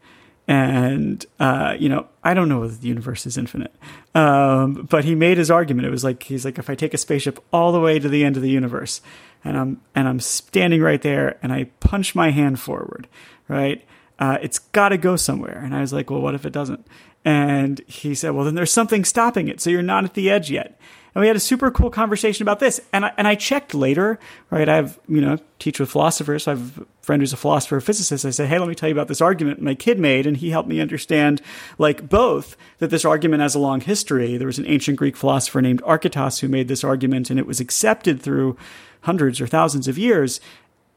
And, 0.51 1.25
uh, 1.39 1.77
you 1.79 1.89
know, 1.89 2.09
I 2.25 2.35
don't 2.35 2.49
know 2.49 2.59
whether 2.59 2.75
the 2.75 2.89
universe 2.89 3.25
is 3.25 3.39
infinite. 3.39 3.73
Um, 4.17 4.89
but 4.91 5.05
he 5.05 5.15
made 5.15 5.39
his 5.39 5.49
argument. 5.49 5.87
It 5.87 5.93
was 5.93 6.03
like, 6.03 6.25
he's 6.25 6.45
like, 6.45 6.59
if 6.59 6.69
I 6.69 6.75
take 6.75 6.93
a 6.93 6.99
spaceship 6.99 7.39
all 7.53 7.71
the 7.71 7.79
way 7.79 8.01
to 8.01 8.09
the 8.09 8.25
end 8.25 8.37
of 8.37 8.43
the 8.43 8.51
universe 8.51 9.01
and 9.45 9.57
I'm, 9.57 9.81
and 9.95 10.09
I'm 10.09 10.19
standing 10.19 10.83
right 10.83 11.01
there 11.01 11.39
and 11.41 11.53
I 11.53 11.71
punch 11.79 12.17
my 12.17 12.33
hand 12.33 12.59
forward, 12.59 13.07
right? 13.47 13.87
Uh, 14.19 14.39
it's 14.43 14.59
got 14.59 14.89
to 14.89 14.99
go 14.99 15.15
somewhere. 15.15 15.63
And 15.65 15.73
I 15.73 15.83
was 15.83 15.93
like, 15.93 16.11
well, 16.11 16.21
what 16.21 16.35
if 16.35 16.45
it 16.45 16.53
doesn't? 16.53 16.85
And 17.25 17.81
he 17.87 18.17
said, 18.17 18.31
well, 18.31 18.45
then 18.45 18.57
there's 18.57 18.73
something 18.73 19.05
stopping 19.05 19.47
it. 19.47 19.61
So 19.61 19.71
you're 19.71 19.83
not 19.83 20.03
at 20.03 20.15
the 20.15 20.31
edge 20.31 20.51
yet 20.51 20.81
and 21.15 21.21
we 21.21 21.27
had 21.27 21.37
a 21.37 21.41
super 21.41 21.71
cool 21.71 21.91
conversation 21.91 22.43
about 22.43 22.61
this. 22.61 22.81
And 22.93 23.05
I, 23.05 23.13
and 23.17 23.27
I 23.27 23.35
checked 23.35 23.75
later, 23.75 24.19
right? 24.51 24.69
I 24.69 24.77
have, 24.77 24.99
you 25.09 25.21
know, 25.21 25.39
teach 25.59 25.81
with 25.81 25.91
philosophers. 25.91 26.45
So 26.45 26.53
I 26.53 26.55
have 26.55 26.79
a 26.79 26.87
friend 27.11 27.23
who's 27.23 27.33
a 27.33 27.37
philosopher, 27.37 27.81
physicist. 27.81 28.25
I 28.25 28.31
said, 28.31 28.49
Hey, 28.49 28.61
let 28.61 28.69
me 28.69 28.77
tell 28.77 28.89
you 28.89 28.95
about 28.95 29.09
this 29.09 29.21
argument 29.21 29.61
my 29.61 29.75
kid 29.75 29.99
made. 29.99 30.29
And 30.29 30.37
he 30.37 30.51
helped 30.51 30.69
me 30.69 30.81
understand, 30.81 31.43
like, 31.77 32.09
both 32.09 32.57
that 32.79 32.91
this 32.91 33.05
argument 33.05 33.43
has 33.43 33.57
a 33.57 33.59
long 33.59 33.81
history. 33.81 34.37
There 34.37 34.47
was 34.47 34.61
an 34.61 34.67
ancient 34.69 34.97
Greek 34.97 35.17
philosopher 35.17 35.61
named 35.61 35.83
Archytas 35.83 36.39
who 36.39 36.47
made 36.47 36.69
this 36.69 36.85
argument 36.85 37.29
and 37.29 37.37
it 37.37 37.49
was 37.49 37.59
accepted 37.59 38.23
through 38.23 38.57
hundreds 39.01 39.41
or 39.41 39.49
thousands 39.49 39.89
of 39.89 39.99
years 39.99 40.41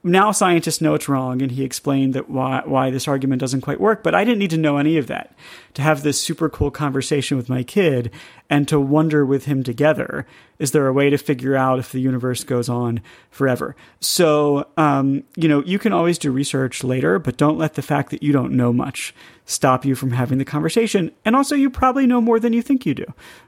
now 0.04 0.32
scientists 0.32 0.82
know 0.82 0.94
it's 0.96 1.08
wrong, 1.08 1.42
and 1.42 1.52
he 1.52 1.64
explained 1.64 2.14
that 2.14 2.30
why 2.30 2.62
why 2.66 2.90
this 2.90 3.08
argument 3.08 3.40
doesn't 3.40 3.62
quite 3.62 3.80
work. 3.80 4.04
But 4.04 4.14
I 4.14 4.26
didn't 4.26 4.40
need 4.40 4.50
to 4.50 4.58
know 4.58 4.78
any 4.78 4.98
of 4.98 5.08
that 5.08 5.34
to 5.76 5.82
have 5.82 6.04
this 6.04 6.22
super 6.22 6.50
cool 6.50 6.72
conversation 6.72 7.38
with 7.38 7.50
my 7.50 7.64
kid 7.64 8.12
and 8.50 8.68
to 8.68 8.80
wonder 8.80 9.26
with 9.26 9.46
him 9.46 9.64
together: 9.64 10.28
is 10.60 10.72
there 10.72 10.88
a 10.88 10.94
way 10.94 11.10
to 11.10 11.18
figure 11.18 11.56
out 11.56 11.80
if 11.80 11.92
the 11.92 12.02
universe 12.02 12.44
goes 12.44 12.68
on 12.68 13.02
forever? 13.32 13.76
So, 14.02 14.68
um, 14.76 15.24
you 15.38 15.48
know, 15.48 15.64
you 15.64 15.80
can 15.80 15.94
always 15.94 16.18
do 16.18 16.32
research 16.32 16.84
later, 16.84 17.18
but 17.18 17.38
don't 17.38 17.58
let 17.58 17.76
the 17.76 17.82
fact 17.82 18.12
that 18.12 18.24
you 18.24 18.34
don't 18.34 18.54
know 18.54 18.74
much 18.74 19.16
stop 19.46 19.86
you 19.86 19.96
from 19.96 20.12
having 20.12 20.38
the 20.38 20.46
conversation. 20.46 21.12
And 21.24 21.36
also, 21.36 21.56
you 21.56 21.70
probably 21.70 22.06
know 22.06 22.20
more 22.20 22.40
than 22.40 22.54
you 22.54 22.62
think 22.62 22.86
you 22.86 22.94
do, 22.94 23.06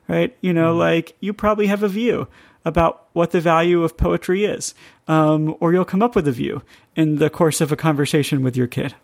right? 0.08 0.36
You 0.42 0.54
know, 0.54 0.72
mm-hmm. 0.72 0.80
like 0.80 1.16
you 1.20 1.34
probably 1.34 1.68
have 1.68 1.84
a 1.84 1.90
view 1.90 2.28
about 2.66 3.06
what 3.14 3.32
the 3.32 3.40
value 3.40 3.84
of 3.84 3.96
poetry 3.96 4.44
is, 4.44 4.74
um, 5.08 5.56
or 5.60 5.72
you'll 5.72 5.86
come 5.86 6.02
up 6.02 6.16
with 6.16 6.28
a 6.28 6.32
view 6.32 6.64
in 6.96 7.18
the 7.18 7.30
course 7.30 7.62
of 7.62 7.72
a 7.72 7.76
conversation 7.76 8.44
with 8.44 8.58
your 8.58 8.68
kid. 8.68 8.96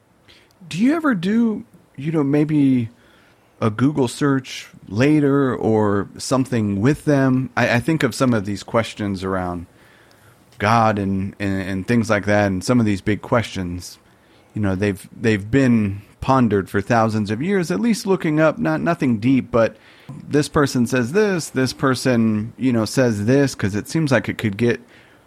Do 0.67 0.79
you 0.79 0.95
ever 0.95 1.13
do, 1.13 1.63
you 1.95 2.11
know, 2.11 2.23
maybe 2.23 2.89
a 3.61 3.69
Google 3.69 4.07
search 4.07 4.67
later 4.87 5.55
or 5.55 6.09
something 6.17 6.81
with 6.81 7.05
them? 7.05 7.51
I, 7.55 7.75
I 7.75 7.79
think 7.79 8.01
of 8.03 8.15
some 8.15 8.33
of 8.33 8.45
these 8.45 8.63
questions 8.63 9.23
around 9.23 9.67
God 10.57 10.97
and, 10.97 11.35
and, 11.39 11.61
and 11.61 11.87
things 11.87 12.09
like 12.09 12.25
that, 12.25 12.47
and 12.47 12.63
some 12.63 12.79
of 12.79 12.85
these 12.85 13.01
big 13.01 13.21
questions. 13.21 13.99
You 14.53 14.61
know, 14.61 14.75
they've 14.75 15.07
they've 15.15 15.49
been 15.49 16.01
pondered 16.21 16.69
for 16.69 16.79
thousands 16.79 17.31
of 17.31 17.41
years, 17.41 17.71
at 17.71 17.79
least 17.79 18.05
looking 18.05 18.39
up, 18.39 18.57
not 18.57 18.79
nothing 18.79 19.19
deep, 19.19 19.51
but 19.51 19.75
this 20.27 20.47
person 20.47 20.87
says 20.87 21.11
this, 21.11 21.49
this 21.49 21.73
person, 21.73 22.53
you 22.57 22.71
know, 22.71 22.85
says 22.85 23.25
this, 23.25 23.55
because 23.55 23.75
it 23.75 23.87
seems 23.87 24.11
like 24.11 24.29
it 24.29 24.37
could 24.37 24.57
get 24.57 24.79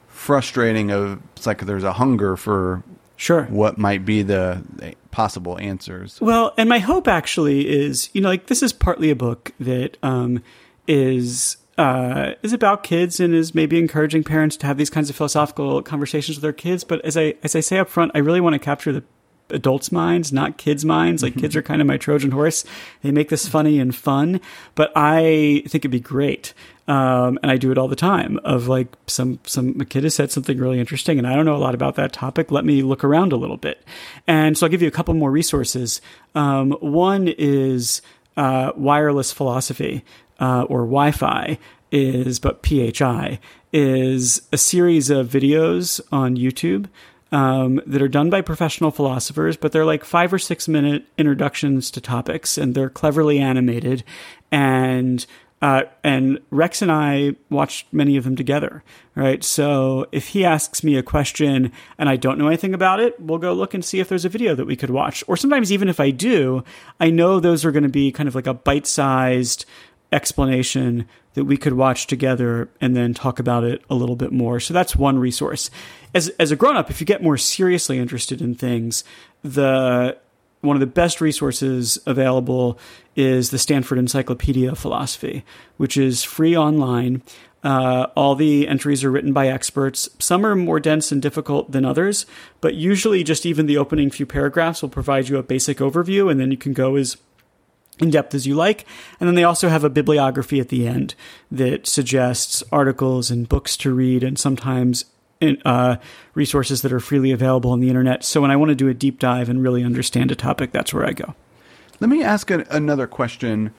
frustrating. 0.09 0.91
Of 0.91 1.21
it's 1.37 1.47
like 1.47 1.61
there's 1.67 1.85
a 1.85 1.95
hunger 1.95 2.37
for 2.37 2.83
sure 3.17 3.45
what 3.45 3.79
might 3.79 4.05
be 4.05 4.23
the 4.23 4.63
possible 5.11 5.59
answers. 5.59 6.21
Well, 6.21 6.55
and 6.57 6.69
my 6.69 6.79
hope 6.79 7.09
actually 7.09 7.69
is, 7.69 8.11
you 8.13 8.21
know, 8.21 8.29
like 8.29 8.47
this 8.47 8.63
is 8.63 8.73
partly 8.73 9.11
a 9.11 9.17
book 9.17 9.53
that 9.61 9.97
um, 10.03 10.43
is 10.87 11.57
uh, 11.77 12.33
is 12.43 12.53
about 12.53 12.85
kids 12.85 13.19
and 13.21 13.35
is 13.35 13.55
maybe 13.55 13.79
encouraging 13.79 14.23
parents 14.23 14.57
to 14.59 14.67
have 14.67 14.77
these 14.77 14.91
kinds 14.91 15.11
of 15.11 15.17
philosophical 15.17 15.83
conversations 15.83 16.37
with 16.37 16.43
their 16.43 16.53
kids. 16.53 16.85
But 16.85 17.05
as 17.05 17.17
I 17.17 17.35
as 17.43 17.57
I 17.57 17.61
say 17.61 17.79
up 17.79 17.89
front, 17.89 18.13
I 18.15 18.19
really 18.19 18.41
want 18.41 18.55
to 18.55 18.59
capture 18.59 18.93
the 18.93 19.03
adults' 19.51 19.93
minds, 19.93 20.33
not 20.33 20.57
kids' 20.57 20.85
minds. 20.85 21.23
Like 21.23 21.37
kids 21.37 21.55
are 21.57 21.63
kind 21.63 21.81
of 21.81 21.87
my 21.87 21.97
Trojan 21.97 22.31
horse. 22.31 22.65
They 23.03 23.11
make 23.11 23.29
this 23.29 23.49
funny 23.49 23.79
and 23.79 23.95
fun, 23.95 24.41
but 24.75 24.93
I 24.97 25.63
think 25.67 25.83
it'd 25.83 25.91
be 25.91 26.01
great. 26.01 26.55
Um, 26.87 27.39
and 27.43 27.51
I 27.51 27.57
do 27.57 27.73
it 27.73 27.79
all 27.79 27.89
the 27.89 27.97
time. 27.97 28.39
Of 28.45 28.69
like 28.69 28.89
some 29.07 29.39
some 29.45 29.81
a 29.81 29.85
kid 29.85 30.05
has 30.05 30.15
said 30.15 30.31
something 30.31 30.59
really 30.59 30.81
interesting, 30.81 31.19
and 31.19 31.27
I 31.27 31.35
don't 31.35 31.47
know 31.47 31.57
a 31.57 31.59
lot 31.59 31.75
about 31.75 31.95
that 31.97 32.13
topic. 32.13 32.51
Let 32.51 32.65
me 32.65 32.83
look 32.83 33.05
around 33.05 33.33
a 33.33 33.37
little 33.37 33.57
bit, 33.57 33.83
and 34.27 34.57
so 34.57 34.67
I'll 34.67 34.71
give 34.71 34.83
you 34.83 34.89
a 34.89 34.93
couple 34.93 35.15
more 35.15 35.31
resources. 35.31 36.01
Um, 36.35 36.73
one 36.81 37.29
is 37.29 38.03
uh, 38.37 38.73
wireless 38.77 39.33
philosophy 39.33 40.05
uh, 40.41 40.63
or 40.63 40.81
Wi-Phi 40.81 41.59
is, 41.91 42.39
but 42.39 42.67
PHI 42.67 43.39
is 43.73 44.43
a 44.53 44.59
series 44.59 45.11
of 45.11 45.29
videos 45.29 46.01
on 46.13 46.37
YouTube 46.37 46.89
um, 47.35 47.81
that 47.85 48.01
are 48.01 48.09
done 48.09 48.31
by 48.31 48.41
professional 48.41 48.93
philosophers, 48.93 49.57
but 49.57 49.73
they're 49.73 49.85
like 49.85 50.05
five 50.05 50.33
or 50.33 50.39
six 50.39 50.69
minute 50.69 51.05
introductions 51.19 51.91
to 51.91 52.01
topics, 52.01 52.57
and 52.57 52.75
they're 52.75 52.89
cleverly 52.89 53.41
animated. 53.41 54.05
And 54.53 55.27
uh, 55.61 55.85
and 56.05 56.39
Rex 56.51 56.81
and 56.81 56.93
I 56.93 57.35
watched 57.51 57.87
many 57.91 58.17
of 58.17 58.25
them 58.25 58.37
together, 58.37 58.85
right? 59.15 59.43
So 59.43 60.07
if 60.13 60.29
he 60.29 60.45
asks 60.45 60.85
me 60.85 60.97
a 60.97 61.03
question 61.03 61.73
and 61.97 62.09
I 62.09 62.17
don't 62.17 62.39
know 62.39 62.49
anything 62.49 62.75
about 62.75 63.01
it, 63.01 63.19
we'll 63.19 63.39
go 63.39 63.55
look 63.55 63.73
and 63.73 63.85
see 63.85 63.99
if 63.99 64.09
there's 64.09 64.27
a 64.27 64.29
video 64.29 64.55
that 64.55 64.67
we 64.67 64.77
could 64.77 64.91
watch. 64.91 65.25
Or 65.27 65.39
sometimes 65.39 65.73
even 65.73 65.89
if 65.89 66.01
I 66.01 66.11
do, 66.11 66.63
I 67.01 67.09
know 67.09 67.41
those 67.41 67.65
are 67.65 67.73
going 67.73 67.85
to 67.85 67.89
be 67.89 68.13
kind 68.13 68.29
of 68.29 68.35
like 68.35 68.47
a 68.47 68.53
bite 68.53 68.87
sized 68.87 69.65
explanation 70.13 71.07
that 71.35 71.45
we 71.45 71.57
could 71.57 71.73
watch 71.75 72.07
together 72.07 72.69
and 72.81 72.97
then 72.97 73.13
talk 73.13 73.39
about 73.39 73.65
it 73.65 73.83
a 73.91 73.95
little 73.95 74.17
bit 74.17 74.33
more. 74.33 74.61
So 74.61 74.73
that's 74.73 74.95
one 74.97 75.19
resource. 75.19 75.71
As 76.15 76.29
as 76.39 76.51
a 76.53 76.57
grown 76.57 76.77
up, 76.77 76.91
if 76.91 77.01
you 77.01 77.07
get 77.07 77.23
more 77.23 77.37
seriously 77.37 77.99
interested 77.99 78.41
in 78.41 78.55
things, 78.55 79.05
the 79.43 80.17
one 80.61 80.77
of 80.77 80.81
the 80.81 80.87
best 80.87 81.21
resources 81.21 81.99
available 82.07 82.79
is 83.17 83.51
the 83.51 83.59
Stanford 83.59 83.99
Encyclopedia 83.99 84.71
of 84.73 84.79
Philosophy, 84.79 85.45
which 85.77 85.97
is 85.97 86.25
free 86.25 86.57
online. 86.57 87.23
Uh, 87.63 88.09
all 88.15 88.35
the 88.35 88.69
entries 88.69 89.03
are 89.03 89.11
written 89.11 89.33
by 89.33 89.49
experts. 89.49 90.09
Some 90.19 90.45
are 90.45 90.55
more 90.55 90.81
dense 90.81 91.11
and 91.11 91.23
difficult 91.23 91.73
than 91.73 91.85
others, 91.85 92.27
but 92.61 92.75
usually 92.75 93.25
just 93.25 93.47
even 93.47 93.67
the 93.67 93.79
opening 93.79 94.11
few 94.11 94.27
paragraphs 94.27 94.83
will 94.83 94.91
provide 94.91 95.29
you 95.29 95.39
a 95.39 95.43
basic 95.43 95.79
overview, 95.79 96.31
and 96.31 96.39
then 96.39 96.51
you 96.51 96.59
can 96.59 96.75
go 96.75 96.97
as 96.97 97.17
in 98.01 98.11
depth 98.11 98.35
as 98.35 98.47
you 98.47 98.55
like. 98.55 98.85
And 99.21 99.29
then 99.29 99.35
they 99.35 99.45
also 99.45 99.69
have 99.69 99.85
a 99.85 99.91
bibliography 99.91 100.61
at 100.61 100.69
the 100.69 100.87
end 100.87 101.15
that 101.51 101.87
suggests 101.87 102.63
articles 102.73 103.31
and 103.31 103.49
books 103.49 103.77
to 103.79 103.93
read 103.93 104.23
and 104.23 104.39
sometimes 104.39 105.05
uh, 105.65 105.97
resources 106.35 106.83
that 106.83 106.93
are 106.93 107.01
freely 107.01 107.31
available 107.31 107.71
on 107.71 107.81
the 107.81 107.89
internet. 107.89 108.25
So 108.25 108.41
when 108.41 108.51
I 108.51 108.57
want 108.57 108.71
to 108.71 108.75
do 108.75 108.89
a 108.89 108.95
deep 108.95 109.19
dive 109.19 109.49
and 109.49 109.63
really 109.63 109.85
understand 109.85 110.31
a 110.31 110.35
topic, 110.35 110.73
that's 110.73 110.93
where 110.93 111.05
I 111.05 111.13
go. 111.13 111.35
Let 112.01 112.11
me 112.11 112.23
ask 112.23 112.51
a, 112.51 112.67
another 112.71 113.07
question, 113.07 113.73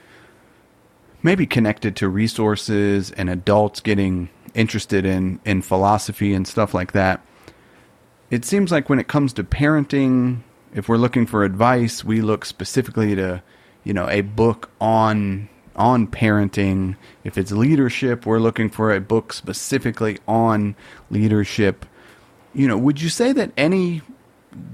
maybe 1.23 1.45
connected 1.45 1.95
to 1.97 2.09
resources 2.09 3.11
and 3.11 3.29
adults 3.29 3.79
getting 3.79 4.29
interested 4.53 5.05
in, 5.05 5.39
in 5.43 5.61
philosophy 5.61 6.33
and 6.33 6.47
stuff 6.47 6.73
like 6.73 6.93
that. 6.93 7.21
It 8.29 8.45
seems 8.45 8.71
like 8.71 8.89
when 8.89 8.99
it 8.99 9.07
comes 9.07 9.33
to 9.33 9.43
parenting, 9.43 10.41
if 10.73 10.87
we're 10.87 10.97
looking 10.97 11.25
for 11.25 11.43
advice, 11.43 12.03
we 12.03 12.21
look 12.21 12.45
specifically 12.45 13.15
to 13.15 13.43
you 13.85 13.93
know 13.93 14.09
a 14.09 14.19
book 14.19 14.69
on 14.81 15.47
on 15.77 16.07
parenting. 16.07 16.95
If 17.23 17.37
it's 17.37 17.51
leadership, 17.51 18.25
we're 18.25 18.39
looking 18.39 18.69
for 18.69 18.93
a 18.93 18.99
book 18.99 19.31
specifically 19.31 20.19
on 20.27 20.75
leadership. 21.09 21.85
You 22.53 22.67
know, 22.67 22.77
would 22.77 23.01
you 23.01 23.09
say 23.09 23.31
that 23.33 23.51
any 23.55 24.01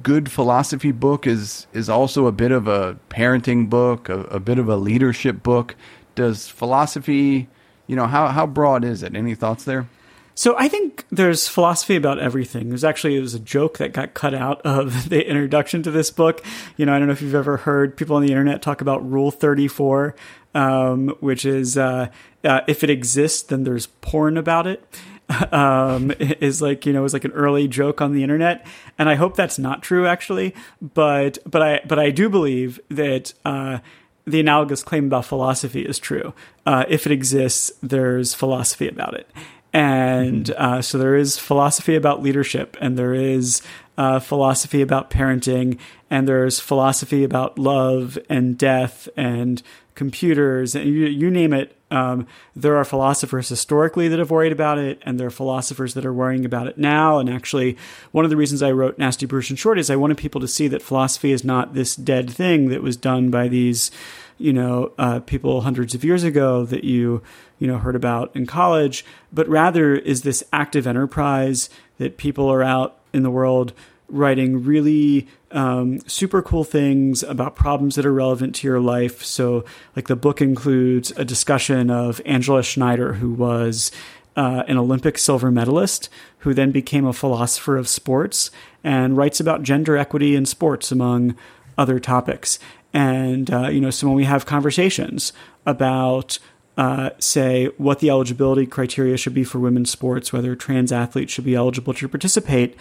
good 0.04 0.32
philosophy 0.32 0.92
book 0.92 1.28
is 1.28 1.68
is 1.74 1.90
also 1.90 2.26
a 2.26 2.32
bit 2.32 2.52
of 2.52 2.68
a 2.68 2.98
parenting 3.10 3.70
book, 3.70 4.10
a, 4.10 4.22
a 4.22 4.40
bit 4.40 4.58
of 4.58 4.68
a 4.68 4.78
leadership 4.78 5.44
book? 5.44 5.76
Does 6.16 6.48
philosophy, 6.48 7.48
you 7.88 7.96
know, 7.96 8.08
how 8.08 8.28
how 8.28 8.48
broad 8.48 8.84
is 8.84 9.04
it? 9.04 9.16
Any 9.16 9.36
thoughts 9.36 9.64
there? 9.66 9.88
So 10.36 10.56
I 10.58 10.68
think 10.68 11.06
there's 11.12 11.48
philosophy 11.48 11.96
about 11.96 12.20
everything. 12.20 12.70
There's 12.70 12.84
actually 12.84 13.16
it 13.16 13.22
was 13.22 13.34
a 13.34 13.40
joke 13.40 13.78
that 13.80 13.94
got 13.94 14.14
cut 14.14 14.34
out 14.34 14.62
of 14.62 15.10
the 15.10 15.28
introduction 15.28 15.84
to 15.84 15.92
this 15.92 16.10
book. 16.12 16.44
You 16.78 16.86
know, 16.86 16.94
I 16.94 17.00
don't 17.00 17.08
know 17.08 17.14
if 17.14 17.22
you've 17.22 17.36
ever 17.36 17.58
heard 17.58 17.98
people 17.98 18.16
on 18.16 18.22
the 18.22 18.30
internet 18.30 18.62
talk 18.62 18.82
about 18.82 19.08
Rule 19.10 19.32
34, 19.32 20.16
um, 20.56 21.10
which 21.20 21.46
is 21.46 21.78
uh, 21.78 22.08
uh, 22.44 22.62
if 22.68 22.84
it 22.84 22.90
exists, 22.90 23.42
then 23.44 23.64
there's 23.64 23.88
porn 23.88 24.38
about 24.38 24.68
it. 24.68 24.84
Um, 25.54 26.12
is 26.20 26.62
like 26.62 26.86
you 26.86 26.92
know 26.92 27.06
is 27.06 27.14
like 27.14 27.24
an 27.24 27.32
early 27.32 27.66
joke 27.66 28.02
on 28.02 28.12
the 28.12 28.22
internet, 28.22 28.68
and 28.98 29.08
I 29.08 29.16
hope 29.16 29.38
that's 29.38 29.58
not 29.58 29.82
true 29.82 30.06
actually. 30.06 30.54
But 30.82 31.38
but 31.46 31.62
I 31.62 31.80
but 31.88 32.00
I 32.00 32.12
do 32.12 32.30
believe 32.30 32.82
that. 32.90 33.34
Uh, 33.46 33.80
the 34.28 34.40
analogous 34.40 34.84
claim 34.84 35.08
about 35.08 35.26
philosophy 35.26 35.82
is 35.82 35.98
true. 35.98 36.32
Uh, 36.64 36.86
if 36.88 37.08
it 37.08 37.12
exists, 37.12 37.72
there's 37.82 38.36
philosophy 38.36 38.88
about 38.88 39.16
it. 39.16 39.28
And 39.74 40.46
mm-hmm. 40.46 40.62
uh, 40.62 40.82
so 40.82 40.98
there 40.98 41.16
is 41.16 41.38
philosophy 41.38 41.96
about 41.96 42.22
leadership, 42.22 42.76
and 42.82 42.98
there 42.98 43.14
is 43.14 43.62
uh, 43.98 44.20
philosophy 44.20 44.82
about 44.82 45.10
parenting, 45.10 45.80
and 46.10 46.28
there's 46.28 46.60
philosophy 46.60 47.24
about 47.24 47.58
love 47.58 48.18
and 48.30 48.58
death 48.58 49.08
and 49.16 49.62
computers, 49.96 50.76
and 50.76 50.86
you, 50.90 51.06
you 51.06 51.30
name 51.30 51.54
it. 51.54 51.76
Um, 51.92 52.26
there 52.56 52.78
are 52.78 52.86
philosophers 52.86 53.50
historically 53.50 54.08
that 54.08 54.20
have 54.20 54.32
worried 54.32 54.54
about 54.54 54.78
it, 54.78 55.02
and 55.04 55.20
there 55.20 55.28
are 55.28 55.32
philosophers 55.32 55.94
that 55.94 56.06
are 56.06 56.14
worrying 56.14 56.46
about 56.46 56.68
it 56.68 56.78
now. 56.78 57.20
And 57.20 57.30
actually, 57.30 57.78
one 58.12 58.24
of 58.24 58.32
the 58.32 58.38
reasons 58.38 58.64
I 58.64 58.72
wrote 58.72 58.98
Nasty 58.98 59.26
Brutish 59.26 59.50
and 59.50 59.60
Short 59.60 59.78
is 59.78 59.90
I 59.90 59.98
wanted 59.98 60.18
people 60.18 60.42
to 60.42 60.48
see 60.48 60.68
that 60.70 60.82
philosophy 60.82 61.32
is 61.32 61.44
not 61.44 61.74
this 61.74 61.96
dead 61.96 62.30
thing 62.30 62.70
that 62.70 62.82
was 62.82 62.96
done 62.96 63.30
by 63.30 63.50
these, 63.50 63.92
you 64.38 64.54
know, 64.54 64.94
uh, 64.98 65.20
people 65.20 65.62
hundreds 65.62 65.94
of 65.94 66.06
years 66.06 66.24
ago 66.24 66.66
that 66.66 66.86
you 66.86 67.22
you 67.62 67.68
know 67.68 67.78
heard 67.78 67.96
about 67.96 68.36
in 68.36 68.46
college, 68.48 69.06
but 69.32 69.48
rather 69.48 69.96
is 69.96 70.24
this 70.24 70.44
active 70.52 70.88
enterprise 70.88 71.70
that 72.00 72.18
people 72.18 72.52
are 72.52 72.64
out 72.64 72.98
in 73.14 73.22
the 73.22 73.30
world 73.30 73.72
writing 74.10 74.64
really 74.64 75.28
um, 75.52 76.00
super 76.08 76.42
cool 76.42 76.64
things 76.64 77.24
about 77.24 77.56
problems 77.56 77.96
that 77.96 78.06
are 78.06 78.14
relevant 78.14 78.56
to 78.56 78.68
your 78.68 78.80
life. 78.80 79.24
So, 79.24 79.64
like 79.96 80.08
the 80.08 80.16
book 80.16 80.42
includes 80.42 81.12
a 81.12 81.24
discussion 81.24 81.92
of 81.92 82.20
Angela 82.26 82.64
Schneider, 82.64 83.14
who 83.14 83.32
was 83.32 83.92
uh, 84.36 84.64
an 84.68 84.78
Olympic 84.78 85.20
silver 85.20 85.52
medalist, 85.52 86.10
who 86.40 86.56
then 86.56 86.72
became 86.72 87.06
a 87.06 87.14
philosopher 87.14 87.78
of 87.78 87.88
sports 87.88 88.50
and 88.84 89.16
writes 89.16 89.40
about 89.40 89.62
gender 89.62 89.98
equity 89.98 90.36
in 90.36 90.48
sports, 90.48 90.92
among 90.92 91.36
other 91.78 92.00
topics. 92.00 92.58
And 92.92 93.52
uh, 93.52 93.70
you 93.70 93.80
know, 93.80 93.92
so 93.92 94.08
when 94.08 94.16
we 94.16 94.26
have 94.26 94.48
conversations 94.48 95.32
about 95.66 96.40
uh, 96.78 97.12
say 97.20 97.68
what 97.78 98.00
the 98.00 98.10
eligibility 98.10 98.66
criteria 98.66 99.18
should 99.18 99.34
be 99.34 99.44
for 99.44 99.60
women's 99.60 99.90
sports, 99.90 100.32
whether 100.32 100.56
trans 100.56 100.92
athletes 100.92 101.34
should 101.34 101.46
be 101.46 101.56
eligible 101.56 101.94
to 101.94 102.08
participate. 102.08 102.76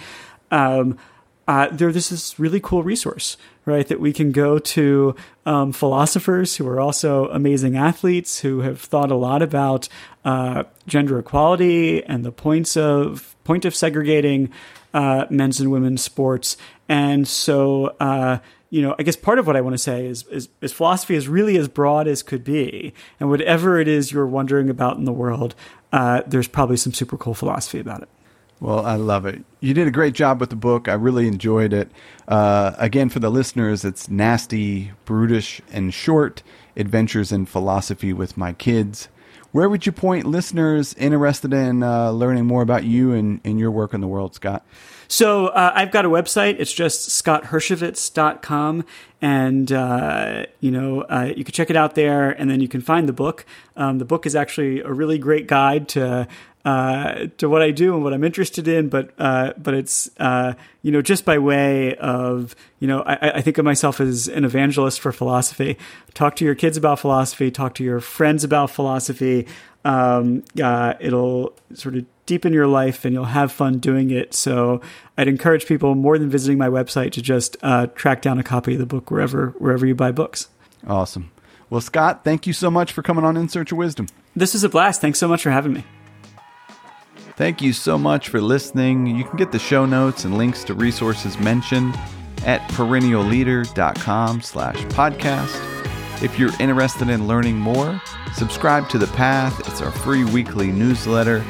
um, 0.50 0.98
uh, 1.50 1.68
there, 1.72 1.90
this 1.90 2.38
really 2.38 2.60
cool 2.60 2.84
resource, 2.84 3.36
right? 3.64 3.88
That 3.88 3.98
we 3.98 4.12
can 4.12 4.30
go 4.30 4.60
to 4.60 5.16
um, 5.44 5.72
philosophers 5.72 6.56
who 6.56 6.68
are 6.68 6.78
also 6.78 7.26
amazing 7.30 7.76
athletes 7.76 8.38
who 8.38 8.60
have 8.60 8.80
thought 8.80 9.10
a 9.10 9.16
lot 9.16 9.42
about 9.42 9.88
uh, 10.24 10.62
gender 10.86 11.18
equality 11.18 12.04
and 12.04 12.24
the 12.24 12.30
points 12.30 12.76
of 12.76 13.34
point 13.42 13.64
of 13.64 13.74
segregating 13.74 14.50
uh, 14.94 15.26
men's 15.28 15.58
and 15.58 15.72
women's 15.72 16.02
sports. 16.02 16.56
And 16.88 17.26
so, 17.26 17.96
uh, 17.98 18.38
you 18.70 18.82
know, 18.82 18.94
I 18.98 19.02
guess 19.02 19.16
part 19.16 19.38
of 19.38 19.46
what 19.46 19.56
I 19.56 19.60
want 19.60 19.74
to 19.74 19.78
say 19.78 20.06
is, 20.06 20.24
is, 20.28 20.48
is 20.60 20.72
philosophy 20.72 21.16
is 21.16 21.28
really 21.28 21.58
as 21.58 21.68
broad 21.68 22.06
as 22.06 22.22
could 22.22 22.44
be, 22.44 22.94
and 23.18 23.28
whatever 23.28 23.80
it 23.80 23.88
is 23.88 24.12
you're 24.12 24.26
wondering 24.26 24.70
about 24.70 24.96
in 24.96 25.04
the 25.04 25.12
world, 25.12 25.54
uh, 25.92 26.22
there's 26.26 26.48
probably 26.48 26.76
some 26.76 26.92
super 26.92 27.16
cool 27.16 27.34
philosophy 27.34 27.80
about 27.80 28.02
it. 28.02 28.08
Well, 28.60 28.84
I 28.84 28.96
love 28.96 29.24
it. 29.24 29.42
You 29.60 29.72
did 29.72 29.88
a 29.88 29.90
great 29.90 30.14
job 30.14 30.38
with 30.38 30.50
the 30.50 30.56
book. 30.56 30.86
I 30.86 30.92
really 30.92 31.26
enjoyed 31.26 31.72
it. 31.72 31.90
Uh, 32.28 32.74
again, 32.76 33.08
for 33.08 33.18
the 33.18 33.30
listeners, 33.30 33.84
it's 33.84 34.08
nasty, 34.10 34.92
brutish, 35.06 35.62
and 35.72 35.92
short 35.92 36.42
adventures 36.76 37.32
in 37.32 37.46
philosophy 37.46 38.12
with 38.12 38.36
my 38.36 38.52
kids. 38.52 39.08
Where 39.52 39.68
would 39.68 39.86
you 39.86 39.92
point 39.92 40.26
listeners 40.26 40.94
interested 40.94 41.52
in 41.52 41.82
uh, 41.82 42.10
learning 42.10 42.46
more 42.46 42.62
about 42.62 42.84
you 42.84 43.12
and, 43.12 43.40
and 43.44 43.58
your 43.58 43.70
work 43.70 43.94
in 43.94 44.00
the 44.00 44.06
world, 44.06 44.34
Scott? 44.34 44.64
So 45.10 45.48
uh, 45.48 45.72
I've 45.74 45.90
got 45.90 46.04
a 46.04 46.08
website. 46.08 46.60
It's 46.60 46.72
just 46.72 47.08
scotthershovitz.com. 47.08 48.84
And, 49.20 49.72
uh, 49.72 50.46
you 50.60 50.70
know, 50.70 51.00
uh, 51.00 51.32
you 51.36 51.42
can 51.42 51.52
check 51.52 51.68
it 51.68 51.74
out 51.74 51.96
there 51.96 52.30
and 52.30 52.48
then 52.48 52.60
you 52.60 52.68
can 52.68 52.80
find 52.80 53.08
the 53.08 53.12
book. 53.12 53.44
Um, 53.76 53.98
the 53.98 54.04
book 54.04 54.24
is 54.24 54.36
actually 54.36 54.78
a 54.82 54.92
really 54.92 55.18
great 55.18 55.48
guide 55.48 55.88
to 55.90 56.28
uh, 56.64 57.26
to 57.38 57.48
what 57.48 57.62
I 57.62 57.70
do 57.70 57.94
and 57.94 58.04
what 58.04 58.12
I'm 58.12 58.22
interested 58.22 58.68
in, 58.68 58.90
but 58.90 59.12
uh, 59.18 59.54
but 59.56 59.72
it's 59.72 60.10
uh, 60.18 60.52
you 60.82 60.92
know 60.92 61.00
just 61.00 61.24
by 61.24 61.38
way 61.38 61.96
of 61.96 62.54
you 62.80 62.86
know 62.86 63.00
I, 63.00 63.30
I, 63.36 63.40
think 63.40 63.56
of 63.56 63.64
myself 63.64 63.98
as 63.98 64.28
an 64.28 64.44
evangelist 64.44 65.00
for 65.00 65.10
philosophy. 65.10 65.78
Talk 66.12 66.36
to 66.36 66.44
your 66.44 66.54
kids 66.54 66.76
about 66.76 66.98
philosophy. 66.98 67.50
Talk 67.50 67.74
to 67.76 67.84
your 67.84 67.98
friends 68.00 68.44
about 68.44 68.70
philosophy. 68.70 69.46
Um, 69.86 70.44
uh, 70.62 70.94
it'll 71.00 71.54
sort 71.72 71.96
of 71.96 72.04
deepen 72.30 72.52
your 72.52 72.68
life, 72.68 73.04
and 73.04 73.12
you'll 73.12 73.24
have 73.24 73.50
fun 73.50 73.80
doing 73.80 74.12
it. 74.12 74.34
So 74.34 74.80
I'd 75.18 75.26
encourage 75.26 75.66
people 75.66 75.96
more 75.96 76.16
than 76.16 76.30
visiting 76.30 76.58
my 76.58 76.68
website 76.68 77.10
to 77.12 77.22
just 77.22 77.56
uh, 77.60 77.88
track 77.88 78.22
down 78.22 78.38
a 78.38 78.44
copy 78.44 78.74
of 78.74 78.78
the 78.78 78.86
book 78.86 79.10
wherever 79.10 79.48
wherever 79.58 79.84
you 79.84 79.96
buy 79.96 80.12
books. 80.12 80.48
Awesome. 80.86 81.32
Well, 81.68 81.80
Scott, 81.80 82.22
thank 82.22 82.46
you 82.46 82.52
so 82.52 82.70
much 82.70 82.92
for 82.92 83.02
coming 83.02 83.24
on 83.24 83.36
In 83.36 83.48
Search 83.48 83.72
of 83.72 83.78
Wisdom. 83.78 84.06
This 84.36 84.54
is 84.54 84.62
a 84.62 84.68
blast. 84.68 85.00
Thanks 85.00 85.18
so 85.18 85.26
much 85.26 85.42
for 85.42 85.50
having 85.50 85.72
me. 85.72 85.84
Thank 87.36 87.62
you 87.62 87.72
so 87.72 87.98
much 87.98 88.28
for 88.28 88.40
listening. 88.40 89.06
You 89.06 89.24
can 89.24 89.36
get 89.36 89.50
the 89.50 89.58
show 89.58 89.86
notes 89.86 90.24
and 90.24 90.38
links 90.38 90.62
to 90.64 90.74
resources 90.74 91.38
mentioned 91.38 91.98
at 92.46 92.60
perennialleader.com 92.70 94.40
slash 94.42 94.76
podcast. 94.86 96.22
If 96.22 96.38
you're 96.38 96.52
interested 96.60 97.08
in 97.08 97.26
learning 97.26 97.56
more, 97.56 98.00
subscribe 98.34 98.88
to 98.90 98.98
The 98.98 99.06
Path. 99.08 99.58
It's 99.66 99.80
our 99.80 99.90
free 99.90 100.24
weekly 100.24 100.70
newsletter. 100.70 101.44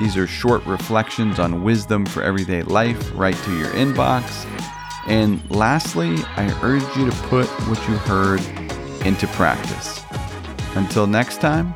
These 0.00 0.16
are 0.16 0.26
short 0.26 0.64
reflections 0.64 1.38
on 1.38 1.62
wisdom 1.62 2.06
for 2.06 2.22
everyday 2.22 2.62
life 2.62 3.12
right 3.14 3.36
to 3.36 3.58
your 3.58 3.68
inbox. 3.72 4.46
And 5.06 5.38
lastly, 5.50 6.16
I 6.36 6.50
urge 6.62 6.96
you 6.96 7.10
to 7.10 7.16
put 7.28 7.46
what 7.68 7.78
you 7.86 7.96
heard 7.96 8.40
into 9.04 9.26
practice. 9.26 10.02
Until 10.74 11.06
next 11.06 11.42
time, 11.42 11.74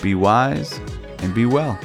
be 0.00 0.14
wise 0.14 0.80
and 1.18 1.34
be 1.34 1.44
well. 1.44 1.78